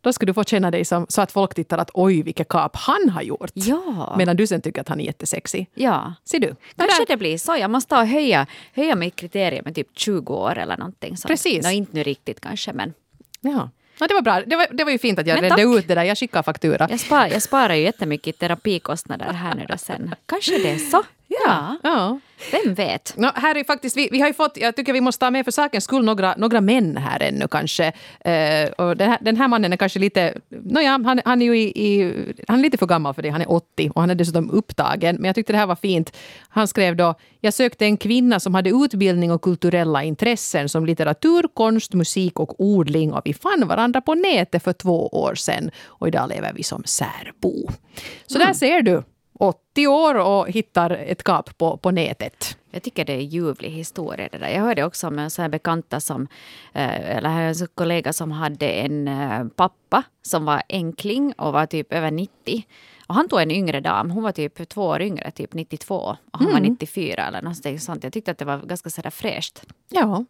Då 0.00 0.12
ska 0.12 0.26
du 0.26 0.34
få 0.34 0.44
känna 0.44 0.70
dig 0.70 0.84
som, 0.84 1.06
så 1.08 1.20
att 1.22 1.32
folk 1.32 1.54
tittar 1.54 1.78
att 1.78 1.90
oj, 1.94 2.22
vilket 2.22 2.48
kap 2.48 2.76
han 2.76 3.08
har 3.08 3.22
gjort. 3.22 3.50
Ja. 3.54 4.14
Medan 4.18 4.36
du 4.36 4.46
sen 4.46 4.60
tycker 4.60 4.80
att 4.80 4.88
han 4.88 5.00
är 5.00 5.04
jättesexig. 5.04 5.66
ja. 5.74 6.14
Ser 6.24 6.38
du? 6.38 6.54
Kanske 6.76 7.04
Det 7.08 7.16
blir 7.16 7.38
så. 7.38 7.56
Jag 7.56 7.70
måste 7.70 7.88
ta 7.88 8.04
höja, 8.04 8.46
höja 8.74 8.96
mitt 8.96 9.16
kriterium 9.16 9.62
med 9.64 9.74
typ 9.74 9.88
20 9.98 10.34
år 10.34 10.58
eller 10.58 10.76
någonting. 10.76 11.16
sånt. 11.16 11.30
Precis. 11.30 11.64
Nå, 11.64 11.70
inte 11.70 11.90
nu 11.96 12.02
riktigt 12.02 12.40
kanske, 12.40 12.72
men 12.72 12.94
Ja. 13.40 13.70
Ja, 14.00 14.06
det 14.06 14.14
var 14.14 14.22
bra. 14.22 14.40
Det 14.46 14.56
var, 14.56 14.66
det 14.70 14.84
var 14.84 14.90
ju 14.90 14.98
fint 14.98 15.18
att 15.18 15.26
jag 15.26 15.42
redde 15.42 15.62
ut 15.62 15.88
det 15.88 15.94
där. 15.94 16.04
Jag 16.04 16.18
skickar 16.18 16.42
faktura. 16.42 16.86
jag, 16.90 17.00
spar, 17.00 17.26
jag 17.26 17.42
sparar 17.42 17.74
ju 17.74 17.82
jättemycket 17.82 18.38
terapikostnader 18.38 19.32
här 19.32 19.54
nu 19.54 19.66
då 19.68 19.78
sen. 19.78 20.14
Kanske 20.26 20.58
det 20.58 20.70
är 20.70 20.78
så. 20.78 21.02
Ja, 21.30 21.76
Ja. 21.82 22.20
vem 22.52 22.74
vet? 22.74 23.16
No, 23.16 23.26
här 23.34 23.54
är 23.56 23.64
faktiskt, 23.64 23.96
vi, 23.96 24.08
vi 24.12 24.20
har 24.20 24.28
ju 24.28 24.34
fått, 24.34 24.56
jag 24.56 24.76
tycker 24.76 24.92
vi 24.92 25.00
måste 25.00 25.20
ta 25.20 25.30
med 25.30 25.44
för 25.44 25.52
sakens 25.52 25.84
skull 25.84 26.04
några, 26.04 26.34
några 26.36 26.60
män 26.60 26.96
här 26.96 27.22
ännu 27.22 27.48
kanske. 27.48 27.92
Eh, 28.20 28.68
och 28.78 28.96
den, 28.96 29.10
här, 29.10 29.18
den 29.20 29.36
här 29.36 29.48
mannen 29.48 29.72
är 29.72 29.76
kanske 29.76 29.98
lite, 29.98 30.34
nåja, 30.48 30.90
han, 30.90 31.20
han 31.24 31.42
är 31.42 31.46
ju 31.46 31.58
i, 31.58 31.62
i, 31.86 32.14
han 32.48 32.58
är 32.58 32.62
lite 32.62 32.76
för 32.78 32.86
gammal 32.86 33.14
för 33.14 33.22
det, 33.22 33.28
han 33.30 33.40
är 33.40 33.50
80 33.52 33.90
och 33.94 34.00
han 34.00 34.10
är 34.10 34.14
dessutom 34.14 34.50
upptagen. 34.50 35.16
Men 35.16 35.24
jag 35.24 35.34
tyckte 35.34 35.52
det 35.52 35.58
här 35.58 35.66
var 35.66 35.76
fint. 35.76 36.16
Han 36.48 36.68
skrev 36.68 36.96
då, 36.96 37.14
jag 37.40 37.54
sökte 37.54 37.84
en 37.84 37.96
kvinna 37.96 38.40
som 38.40 38.54
hade 38.54 38.70
utbildning 38.70 39.30
och 39.32 39.42
kulturella 39.42 40.02
intressen 40.04 40.68
som 40.68 40.86
litteratur, 40.86 41.44
konst, 41.54 41.94
musik 41.94 42.40
och 42.40 42.60
odling 42.60 43.12
och 43.12 43.22
vi 43.24 43.34
fann 43.34 43.68
varandra 43.68 44.00
på 44.00 44.14
nätet 44.14 44.62
för 44.64 44.72
två 44.72 45.06
år 45.08 45.34
sedan 45.34 45.70
och 45.86 46.08
idag 46.08 46.28
lever 46.28 46.52
vi 46.52 46.62
som 46.62 46.84
särbo. 46.84 47.68
Så 48.26 48.38
där 48.38 48.52
ser 48.52 48.82
du. 48.82 49.02
80 49.38 49.86
år 49.86 50.14
och 50.14 50.50
hittar 50.50 50.90
ett 50.90 51.22
kap 51.22 51.58
på, 51.58 51.76
på 51.76 51.90
nätet. 51.90 52.58
Jag 52.70 52.82
tycker 52.82 53.04
det 53.04 53.12
är 53.12 53.18
en 53.18 53.28
ljuvlig 53.28 53.70
historia 53.70 54.28
det 54.32 54.38
där. 54.38 54.48
Jag 54.48 54.60
hörde 54.60 54.84
också 54.84 55.06
om 55.06 55.18
en 55.18 55.30
sån 55.30 55.50
bekanta 55.50 56.00
som, 56.00 56.28
eh, 56.72 57.16
eller 57.16 57.30
en 57.30 57.54
kollega 57.74 58.12
som 58.12 58.32
hade 58.32 58.68
en 58.68 59.08
eh, 59.08 59.44
pappa 59.44 60.02
som 60.22 60.44
var 60.44 60.62
enkling 60.68 61.32
och 61.32 61.52
var 61.52 61.66
typ 61.66 61.92
över 61.92 62.10
90. 62.10 62.64
Och 63.06 63.14
han 63.14 63.28
tog 63.28 63.40
en 63.40 63.50
yngre 63.50 63.80
dam, 63.80 64.10
hon 64.10 64.22
var 64.22 64.32
typ 64.32 64.68
två 64.68 64.82
år 64.82 65.02
yngre, 65.02 65.30
typ 65.30 65.54
92. 65.54 65.94
Och 66.32 66.38
han 66.38 66.52
var 66.52 66.60
94 66.60 67.26
eller 67.26 67.42
någonting 67.42 67.80
sånt. 67.80 68.04
Jag 68.04 68.12
tyckte 68.12 68.30
att 68.30 68.38
det 68.38 68.44
var 68.44 68.58
ganska 68.58 68.90
sådär 68.90 69.10
fräscht. 69.10 69.62
Ja. 69.88 70.24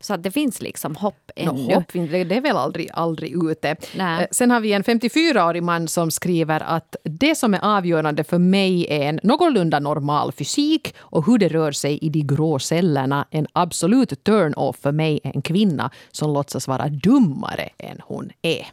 Så 0.00 0.14
att 0.14 0.22
det 0.22 0.30
finns 0.30 0.60
liksom 0.62 0.96
hopp 0.96 1.30
ännu. 1.36 1.52
No, 1.52 1.74
hopp, 1.74 1.92
det, 1.92 2.36
är 2.36 2.40
väl 2.40 2.56
aldrig, 2.56 2.90
aldrig 2.92 3.50
ute. 3.50 3.76
Nej. 3.96 4.22
Eh, 4.22 4.28
Sen 4.30 4.50
har 4.50 4.60
vi 4.60 4.72
en 4.72 4.82
54-årig 4.82 5.62
man 5.62 5.88
som 5.88 6.10
skriver 6.10 6.60
att 6.60 6.96
det 7.02 7.34
som 7.34 7.54
är 7.54 7.76
avgörande 7.76 8.24
för 8.24 8.38
mig 8.38 8.86
är 8.88 9.08
en 9.08 9.20
någorlunda 9.22 9.78
normal 9.78 10.32
fysik 10.32 10.94
och 10.98 11.26
hur 11.26 11.38
det 11.38 11.48
rör 11.48 11.72
sig 11.72 11.98
i 11.98 12.08
de 12.08 12.22
grå 12.22 12.58
cellerna. 12.58 13.26
En 13.30 13.46
absolut 13.52 14.24
turn-off 14.24 14.76
för 14.76 14.92
mig 14.92 15.20
är 15.24 15.32
en 15.34 15.42
kvinna 15.42 15.90
som 16.10 16.32
låtsas 16.32 16.68
vara 16.68 16.88
dummare 16.88 17.68
än 17.78 18.00
hon 18.04 18.30
är. 18.42 18.66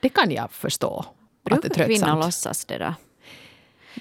Det 0.00 0.08
kan 0.08 0.30
jag 0.30 0.50
förstå. 0.50 1.04
att 1.50 1.62
det 1.62 1.68
är 1.68 1.70
Brukar 1.70 1.84
kvinnor 1.84 2.16
låtsas 2.20 2.64
det 2.64 2.78
då? 2.78 2.94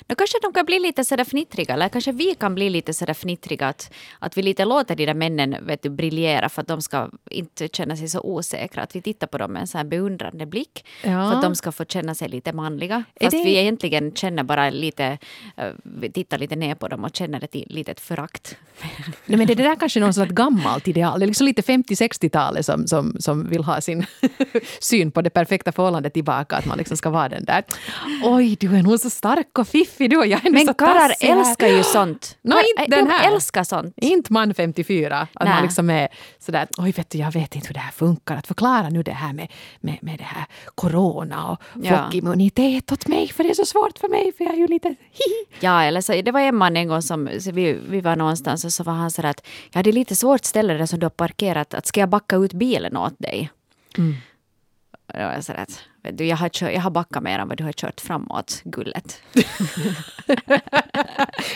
Då 0.08 0.16
kanske 0.16 0.38
de 0.42 0.54
kan 0.54 0.66
bli 0.66 0.80
lite 0.80 1.06
sådär 1.06 1.24
fnittriga, 1.24 1.74
eller 1.74 1.90
kanske 1.90 2.12
vi 2.12 2.36
kan 2.36 2.56
bli 2.56 2.70
lite 2.70 2.94
sådär 2.94 3.14
fnittriga 3.14 3.68
att, 3.68 3.92
att 4.20 4.38
vi 4.38 4.42
lite 4.42 4.66
låter 4.66 4.96
de 4.96 5.06
där 5.06 5.14
männen 5.14 5.56
vet 5.68 5.84
du, 5.84 5.90
briljera 5.90 6.50
för 6.50 6.62
att 6.62 6.68
de 6.68 6.82
ska 6.82 7.10
inte 7.32 7.68
känna 7.68 7.96
sig 7.98 8.08
så 8.10 8.22
osäkra. 8.22 8.84
Att 8.84 8.96
vi 8.96 9.02
tittar 9.02 9.28
på 9.28 9.38
dem 9.38 9.52
med 9.54 9.60
en 9.62 9.68
sån 9.68 9.78
här 9.80 9.86
beundrande 9.86 10.46
blick 10.46 10.86
Ja. 11.04 11.10
för 11.10 11.36
att 11.36 11.42
de 11.42 11.56
ska 11.56 11.72
få 11.72 11.86
känna 11.86 12.16
sig 12.16 12.30
lite 12.30 12.54
manliga. 12.54 13.04
Fast 13.22 13.32
det- 13.32 13.44
vi 13.44 13.58
egentligen 13.58 14.12
känner 14.16 14.44
bara 14.44 14.70
lite, 14.70 15.18
vi 15.84 16.12
tittar 16.12 16.38
lite 16.38 16.56
ner 16.56 16.76
på 16.76 16.88
dem 16.88 17.04
och 17.04 17.16
känner 17.16 17.44
ett 17.44 17.56
litet 17.56 18.00
förakt. 18.00 18.56
Nej, 19.26 19.38
men 19.38 19.48
det 19.48 19.56
där 19.56 19.76
kanske 19.76 20.00
är 20.00 20.02
någon 20.02 20.14
slags 20.14 20.32
gammalt 20.32 20.88
ideal. 20.88 21.20
Det 21.20 21.26
är 21.26 21.28
liksom 21.28 21.46
lite 21.46 21.62
50-60-talet 21.62 22.66
som, 22.66 22.88
som, 22.88 23.16
som 23.20 23.50
vill 23.50 23.64
ha 23.64 23.82
sin 23.82 24.06
syn 24.80 25.12
på 25.12 25.22
det 25.22 25.30
perfekta 25.30 25.72
förhållandet 25.72 26.14
tillbaka. 26.14 26.56
Att 26.56 26.66
man 26.66 26.78
liksom 26.78 26.98
ska 26.98 27.10
vara 27.10 27.30
den 27.30 27.46
där. 27.46 27.64
Oj, 28.24 28.56
du 28.60 28.76
är 28.76 28.84
nog 28.84 29.00
så 29.00 29.10
stark 29.10 29.60
och 29.60 29.68
fiffig 29.86 30.10
du 30.10 30.18
och 30.18 30.28
jag 30.28 30.46
är 30.46 30.52
Men 30.52 30.66
så 30.66 30.74
karlar 30.74 31.10
tassig 31.10 31.28
här." 31.28 31.40
älskar 31.40 31.68
ju 31.68 31.84
sånt. 31.84 32.38
Kar- 32.44 32.64
inte 32.80 32.96
den 32.96 33.06
de 33.06 33.12
här. 33.12 33.32
älskar 33.34 33.64
sånt. 33.64 33.94
Inte 33.98 34.34
man 34.34 34.54
54. 34.54 35.28
Att 35.34 35.44
Nej. 35.46 35.54
man 35.54 35.64
liksom 35.64 35.90
är 35.90 36.08
sådär, 36.40 36.68
oj 36.78 36.92
vet 36.92 37.10
du, 37.10 37.18
jag 37.18 37.32
vet 37.32 37.56
inte 37.56 37.68
hur 37.68 37.74
det 37.74 37.80
här 37.80 37.92
funkar. 37.92 38.36
Att 38.36 38.48
förklara 38.48 38.90
nu 38.90 39.04
det 39.04 39.12
här 39.12 39.34
med, 39.34 39.52
med, 39.80 39.98
med 40.02 40.18
det 40.18 40.24
här 40.24 40.46
corona 40.76 41.52
och 41.52 41.62
Ja. 41.84 41.98
flockimmunitet 41.98 42.92
åt 42.92 43.08
mig. 43.08 43.28
För 43.28 43.44
det 43.44 43.50
är 43.50 43.54
så 43.54 43.66
svårt 43.66 44.00
för 44.00 44.10
mig, 44.10 44.32
för 44.38 44.44
jag 44.44 44.54
är 44.54 44.58
ju 44.58 44.68
lite 44.68 44.88
hihi. 45.12 45.58
Ja, 45.60 45.84
eller 45.84 46.02
så, 46.02 46.22
det 46.22 46.32
var 46.32 46.40
en 46.40 46.56
man 46.56 46.78
en 46.78 46.88
gång 46.88 47.02
som 47.02 47.30
vi, 47.54 47.74
vi 47.90 48.02
var 48.02 48.16
någonstans 48.16 48.66
och 48.66 48.74
så 48.74 48.84
var 48.84 48.94
han 48.94 49.12
så 49.12 49.28
att 49.28 49.48
ja, 49.72 49.84
det 49.84 49.90
är 49.90 49.94
lite 49.94 50.16
svårt 50.16 50.46
ställe 50.46 50.74
där 50.74 50.86
som 50.86 51.00
du 51.00 51.06
har 51.06 51.10
parkerat. 51.10 51.74
Att 51.74 51.86
ska 51.86 52.00
jag 52.00 52.10
backa 52.10 52.36
ut 52.36 52.54
bilen 52.54 52.98
åt 52.98 53.20
dig? 53.20 53.50
Och 55.08 55.18
då 55.18 55.24
var 55.26 55.34
jag 55.34 55.44
så 55.44 55.54
att, 55.54 55.80
du, 56.02 56.26
jag 56.26 56.38
har, 56.38 56.50
kört, 56.50 56.74
jag 56.74 56.82
har 56.82 56.90
backat 56.90 57.24
mer 57.24 57.40
än 57.40 57.48
vad 57.48 57.58
du 57.58 57.64
har 57.64 57.72
kört 57.72 58.02
framåt, 58.02 58.62
gullet. 58.64 59.22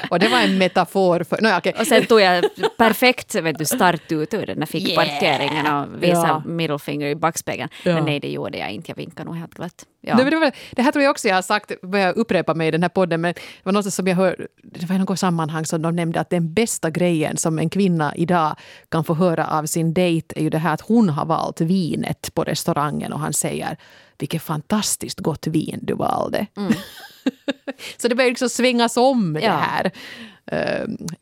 Och 0.09 0.19
det 0.19 0.27
var 0.27 0.41
en 0.41 0.57
metafor 0.57 1.23
för... 1.23 1.41
No, 1.41 1.57
okay. 1.57 1.73
Och 1.79 1.87
sen 1.87 2.05
tog 2.05 2.21
jag 2.21 2.45
perfekt 2.77 3.35
vet 3.35 3.57
du, 3.57 3.65
start 3.65 4.11
ut 4.11 4.33
ur 4.33 4.45
den 4.45 4.59
där 4.59 4.65
fickparkeringen 4.65 5.67
och 5.67 6.03
visade 6.03 6.27
Ja. 6.27 6.43
middle 6.45 6.79
finger 6.79 7.07
i 7.07 7.15
backspegeln. 7.15 7.69
Ja. 7.83 7.93
Men 7.93 8.05
nej, 8.05 8.19
det 8.19 8.31
gjorde 8.31 8.57
jag 8.57 8.71
inte. 8.71 8.91
Jag 8.91 8.95
vinkade 8.95 9.25
nog 9.25 9.35
helt 9.37 9.53
glatt. 9.53 9.85
Ja. 10.01 10.15
Det, 10.15 10.51
det, 10.71 10.81
här 10.81 10.91
tror 10.91 11.03
jag 11.03 11.11
också 11.11 11.27
jag 11.27 11.35
har 11.35 11.41
sagt, 11.41 11.81
börjar 11.81 12.17
upprepa 12.17 12.53
mig 12.53 12.67
i 12.67 12.71
den 12.71 12.81
här 12.81 12.89
podden, 12.89 13.21
men 13.21 13.33
det 13.33 13.41
var 13.63 13.71
något 13.73 13.93
som 13.93 14.07
jag 14.07 14.15
hör, 14.15 14.47
det 14.63 14.85
var 14.85 14.95
i 14.95 14.99
något 14.99 15.19
sammanhang 15.19 15.65
som 15.65 15.81
de 15.81 15.95
nämnde 15.95 16.19
att 16.19 16.29
den 16.29 16.53
bästa 16.53 16.89
grejen 16.89 17.37
som 17.37 17.59
en 17.59 17.69
kvinna 17.69 18.15
idag 18.15 18.55
kan 18.89 19.03
få 19.03 19.13
höra 19.13 19.47
av 19.47 19.65
sin 19.65 19.93
dejt 19.93 20.39
är 20.39 20.43
ju 20.43 20.49
det 20.49 20.57
här 20.57 20.73
att 20.73 20.81
hon 20.81 21.09
har 21.09 21.25
valt 21.25 21.61
vinet 21.61 22.33
på 22.33 22.43
restaurangen 22.43 23.13
och 23.13 23.19
han 23.19 23.33
säger 23.33 23.77
vilket 24.17 24.41
fantastiskt 24.41 25.19
gott 25.19 25.47
vin 25.47 25.79
du 25.81 25.93
valde. 25.93 26.45
Så 27.97 28.07
det 28.07 28.15
börjar 28.15 28.29
liksom 28.31 28.49
svängas 28.49 28.97
om 28.97 29.33
det 29.33 29.41
Ja. 29.41 29.51
här 29.57 29.85
eh, 29.85 29.91
i- 29.91 29.95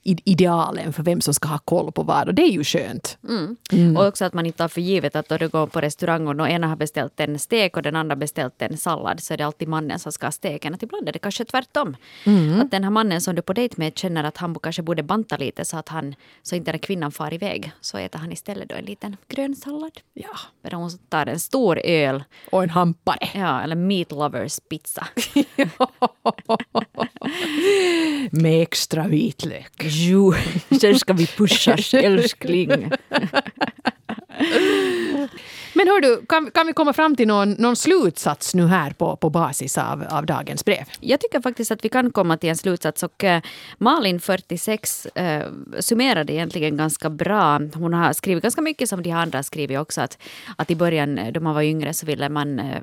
idealen 0.03 0.93
för 0.93 1.03
vem 1.03 1.21
som 1.21 1.33
ska 1.33 1.47
ha 1.47 1.57
koll 1.57 1.91
på 1.91 2.03
vad 2.03 2.27
och 2.27 2.33
det 2.33 2.41
är 2.41 2.51
ju 2.51 2.63
skönt. 2.63 3.17
Och 3.97 4.07
också 4.07 4.25
att 4.25 4.33
man 4.33 4.45
inte 4.45 4.57
tar 4.57 4.67
för 4.67 4.81
givet 4.81 5.15
att 5.15 5.29
då 5.29 5.37
du 5.37 5.47
går 5.49 5.67
på 5.67 5.81
restaurang 5.81 6.27
och 6.27 6.35
den 6.35 6.47
ena 6.47 6.67
har 6.67 6.75
beställt 6.75 7.19
en 7.19 7.39
stek 7.39 7.77
och 7.77 7.83
den 7.83 7.95
andra 7.95 8.15
beställt 8.15 8.61
en 8.61 8.77
sallad 8.77 9.19
så 9.23 9.33
är 9.33 9.37
det 9.37 9.45
alltid 9.45 9.67
mannen 9.67 9.99
som 9.99 10.11
ska 10.11 10.25
ha 10.25 10.31
steken. 10.31 10.73
Att 10.73 10.83
ibland 10.83 11.07
är 11.09 11.13
det 11.13 11.19
kanske 11.19 11.45
tvärtom. 11.45 11.95
Att 12.61 12.71
den 12.71 12.83
här 12.83 12.91
mannen 12.91 13.21
som 13.21 13.35
du 13.35 13.39
är 13.39 13.43
på 13.43 13.53
dejt 13.53 13.75
med 13.77 13.97
känner 13.97 14.23
att 14.23 14.37
han 14.37 14.55
kanske 14.59 14.81
borde 14.81 15.03
banta 15.03 15.37
lite 15.37 15.65
så 15.65 15.77
att 15.77 15.89
han 15.89 16.15
så 16.41 16.55
inte 16.55 16.71
den 16.71 16.79
kvinnan 16.79 17.11
far 17.11 17.33
iväg. 17.33 17.71
Så 17.81 17.97
äter 17.97 18.19
han 18.19 18.31
istället 18.31 18.69
då 18.69 18.75
en 18.75 18.85
liten 18.85 19.17
grön 19.27 19.55
sallad. 19.55 19.99
Ja. 20.13 20.29
Medan 20.61 20.81
hon 20.81 20.89
tar 21.09 21.25
en 21.25 21.39
stor 21.39 21.79
öl, 21.83 22.23
Och 22.51 22.63
en 22.63 22.69
hampare. 22.69 23.29
ja, 23.33 23.61
eller 23.61 23.75
meat 23.75 24.11
lovers 24.11 24.59
pizza. 24.69 25.07
Med 28.31 28.61
extra 28.61 29.07
vitlök. 29.07 29.73
Jo, 29.79 30.33
sen 30.81 30.99
ska 30.99 31.13
vi 31.13 31.27
pusha 31.27 31.77
älskling. 31.93 32.91
Men 35.73 35.87
hör 35.87 36.01
du, 36.01 36.25
kan, 36.25 36.51
kan 36.51 36.67
vi 36.67 36.73
komma 36.73 36.93
fram 36.93 37.15
till 37.15 37.27
någon, 37.27 37.51
någon 37.51 37.75
slutsats 37.75 38.55
nu 38.55 38.67
här 38.67 38.91
på, 38.91 39.15
på 39.15 39.29
basis 39.29 39.77
av, 39.77 40.03
av 40.09 40.25
dagens 40.25 40.65
brev? 40.65 40.83
Jag 40.99 41.19
tycker 41.19 41.41
faktiskt 41.41 41.71
att 41.71 41.85
vi 41.85 41.89
kan 41.89 42.11
komma 42.11 42.37
till 42.37 42.49
en 42.49 42.57
slutsats 42.57 43.03
och 43.03 43.23
eh, 43.23 43.41
Malin, 43.77 44.19
46, 44.19 45.05
eh, 45.05 45.47
summerade 45.79 46.33
egentligen 46.33 46.77
ganska 46.77 47.09
bra. 47.09 47.59
Hon 47.73 47.93
har 47.93 48.13
skrivit 48.13 48.43
ganska 48.43 48.61
mycket 48.61 48.89
som 48.89 49.03
de 49.03 49.11
andra 49.11 49.37
har 49.37 49.43
skrivit 49.43 49.79
också. 49.79 50.01
Att, 50.01 50.17
att 50.55 50.71
i 50.71 50.75
början 50.75 51.17
eh, 51.17 51.31
då 51.31 51.39
man 51.39 51.55
var 51.55 51.61
yngre 51.61 51.93
så 51.93 52.05
ville 52.05 52.29
man, 52.29 52.59
eh, 52.59 52.81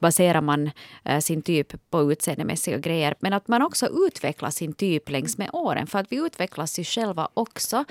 baserar 0.00 0.40
man 0.40 0.70
eh, 1.04 1.18
sin 1.18 1.42
typ 1.42 1.90
på 1.90 2.12
utseendemässiga 2.12 2.78
grejer. 2.78 3.14
Men 3.20 3.32
att 3.32 3.48
man 3.48 3.62
också 3.62 3.88
utvecklar 4.06 4.50
sin 4.50 4.72
typ 4.72 5.10
längs 5.10 5.38
med 5.38 5.50
åren. 5.52 5.86
För 5.86 5.98
att 5.98 6.12
vi 6.12 6.16
utvecklas 6.16 6.78
ju 6.78 6.84
själva 6.84 7.28
också. 7.34 7.84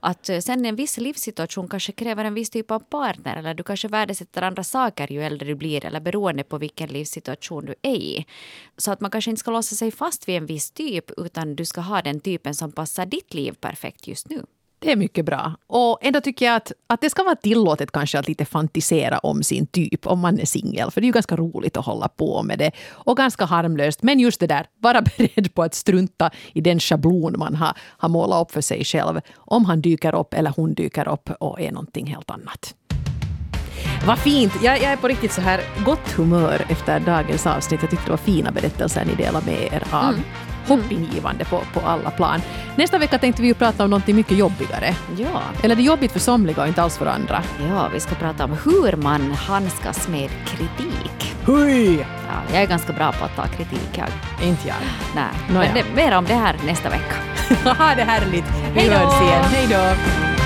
Att 0.00 0.28
eh, 0.28 0.38
sen 0.38 0.66
en 0.66 0.76
viss 0.76 0.98
livssituation 0.98 1.68
kanske 1.68 1.92
kräver 1.92 2.24
en 2.24 2.34
viss 2.34 2.50
typ 2.50 2.70
av 2.70 2.80
partner. 2.80 3.36
Eller 3.36 3.54
du 3.54 3.62
kanske 3.62 3.85
värdesätter 3.88 4.42
andra 4.42 4.64
saker 4.64 5.12
ju 5.12 5.22
äldre 5.22 5.48
du 5.48 5.54
blir. 5.54 5.84
Eller 5.84 6.00
beroende 6.00 6.44
på 6.44 6.58
vilken 6.58 6.88
livssituation 6.88 7.64
du 7.64 7.74
är 7.82 7.94
i. 7.94 8.26
Så 8.76 8.92
att 8.92 9.00
man 9.00 9.10
kanske 9.10 9.30
inte 9.30 9.40
ska 9.40 9.50
låsa 9.50 9.74
sig 9.74 9.90
fast 9.90 10.28
vid 10.28 10.36
en 10.36 10.46
viss 10.46 10.70
typ. 10.70 11.10
Utan 11.16 11.56
du 11.56 11.64
ska 11.64 11.80
ha 11.80 12.02
den 12.02 12.20
typen 12.20 12.54
som 12.54 12.72
passar 12.72 13.06
ditt 13.06 13.34
liv 13.34 13.52
perfekt 13.52 14.06
just 14.06 14.28
nu. 14.28 14.42
Det 14.78 14.92
är 14.92 14.96
mycket 14.96 15.24
bra. 15.24 15.56
Och 15.66 15.98
ändå 16.02 16.20
tycker 16.20 16.46
jag 16.46 16.56
att, 16.56 16.72
att 16.86 17.00
det 17.00 17.10
ska 17.10 17.22
vara 17.22 17.36
tillåtet 17.36 17.92
kanske 17.92 18.18
att 18.18 18.28
lite 18.28 18.44
fantisera 18.44 19.18
om 19.18 19.42
sin 19.42 19.66
typ 19.66 20.06
om 20.06 20.20
man 20.20 20.38
är 20.38 20.46
singel. 20.46 20.90
För 20.90 21.00
det 21.00 21.04
är 21.04 21.06
ju 21.06 21.12
ganska 21.12 21.36
roligt 21.36 21.76
att 21.76 21.86
hålla 21.86 22.08
på 22.08 22.42
med 22.42 22.58
det. 22.58 22.70
Och 22.90 23.16
ganska 23.16 23.44
harmlöst. 23.44 24.02
Men 24.02 24.20
just 24.20 24.40
det 24.40 24.46
där, 24.46 24.66
vara 24.80 25.02
beredd 25.18 25.54
på 25.54 25.62
att 25.62 25.74
strunta 25.74 26.30
i 26.52 26.60
den 26.60 26.80
schablon 26.80 27.34
man 27.38 27.54
har, 27.54 27.72
har 27.78 28.08
målat 28.08 28.42
upp 28.42 28.52
för 28.52 28.60
sig 28.60 28.84
själv. 28.84 29.20
Om 29.36 29.64
han 29.64 29.80
dyker 29.80 30.14
upp 30.14 30.34
eller 30.34 30.52
hon 30.56 30.74
dyker 30.74 31.08
upp 31.08 31.30
och 31.40 31.60
är 31.60 31.72
någonting 31.72 32.06
helt 32.06 32.30
annat. 32.30 32.74
Vad 34.06 34.18
fint! 34.18 34.52
Jag, 34.62 34.76
jag 34.76 34.92
är 34.92 34.96
på 34.96 35.08
riktigt 35.08 35.32
så 35.32 35.40
här 35.40 35.60
gott 35.84 36.12
humör 36.12 36.64
efter 36.68 37.00
dagens 37.00 37.46
avsnitt. 37.46 37.82
Jag 37.82 37.90
tyckte 37.90 38.06
det 38.06 38.10
var 38.10 38.16
fina 38.16 38.50
berättelser 38.50 39.04
ni 39.04 39.14
delade 39.14 39.46
med 39.46 39.72
er 39.72 39.82
av. 39.90 40.14
Hoppingivande 40.66 41.44
på, 41.44 41.62
på 41.72 41.80
alla 41.80 42.10
plan. 42.10 42.40
Nästa 42.76 42.98
vecka 42.98 43.18
tänkte 43.18 43.42
vi 43.42 43.48
ju 43.48 43.54
prata 43.54 43.84
om 43.84 43.90
någonting 43.90 44.16
mycket 44.16 44.38
jobbigare. 44.38 44.94
Ja. 45.16 45.42
Eller 45.62 45.76
det 45.76 45.82
är 45.82 45.84
jobbigt 45.84 46.12
för 46.12 46.20
somliga 46.20 46.62
och 46.62 46.68
inte 46.68 46.82
alls 46.82 46.98
för 46.98 47.06
andra. 47.06 47.42
Ja, 47.68 47.88
vi 47.92 48.00
ska 48.00 48.14
prata 48.14 48.44
om 48.44 48.50
hur 48.64 48.96
man 48.96 49.32
handskas 49.32 50.08
med 50.08 50.30
kritik. 50.46 51.34
Hui! 51.44 51.98
Ja, 51.98 52.52
jag 52.52 52.62
är 52.62 52.66
ganska 52.66 52.92
bra 52.92 53.12
på 53.12 53.24
att 53.24 53.36
ta 53.36 53.46
kritik. 53.46 53.90
Jag. 53.92 54.08
Inte 54.48 54.68
jag. 54.68 54.76
Nej. 55.14 55.24
Nåja. 55.48 55.72
Men 55.74 55.74
det, 55.74 56.02
mer 56.02 56.16
om 56.18 56.24
det 56.24 56.34
här 56.34 56.56
nästa 56.66 56.88
vecka. 56.88 57.14
Ha 57.64 57.94
det 57.94 58.02
härligt! 58.02 58.44
Vi 58.74 58.80
Hej 58.80 58.88
då! 58.88 58.94
hörs 58.94 59.22
igen. 59.22 59.44
Hej 59.44 59.66
då! 59.70 60.45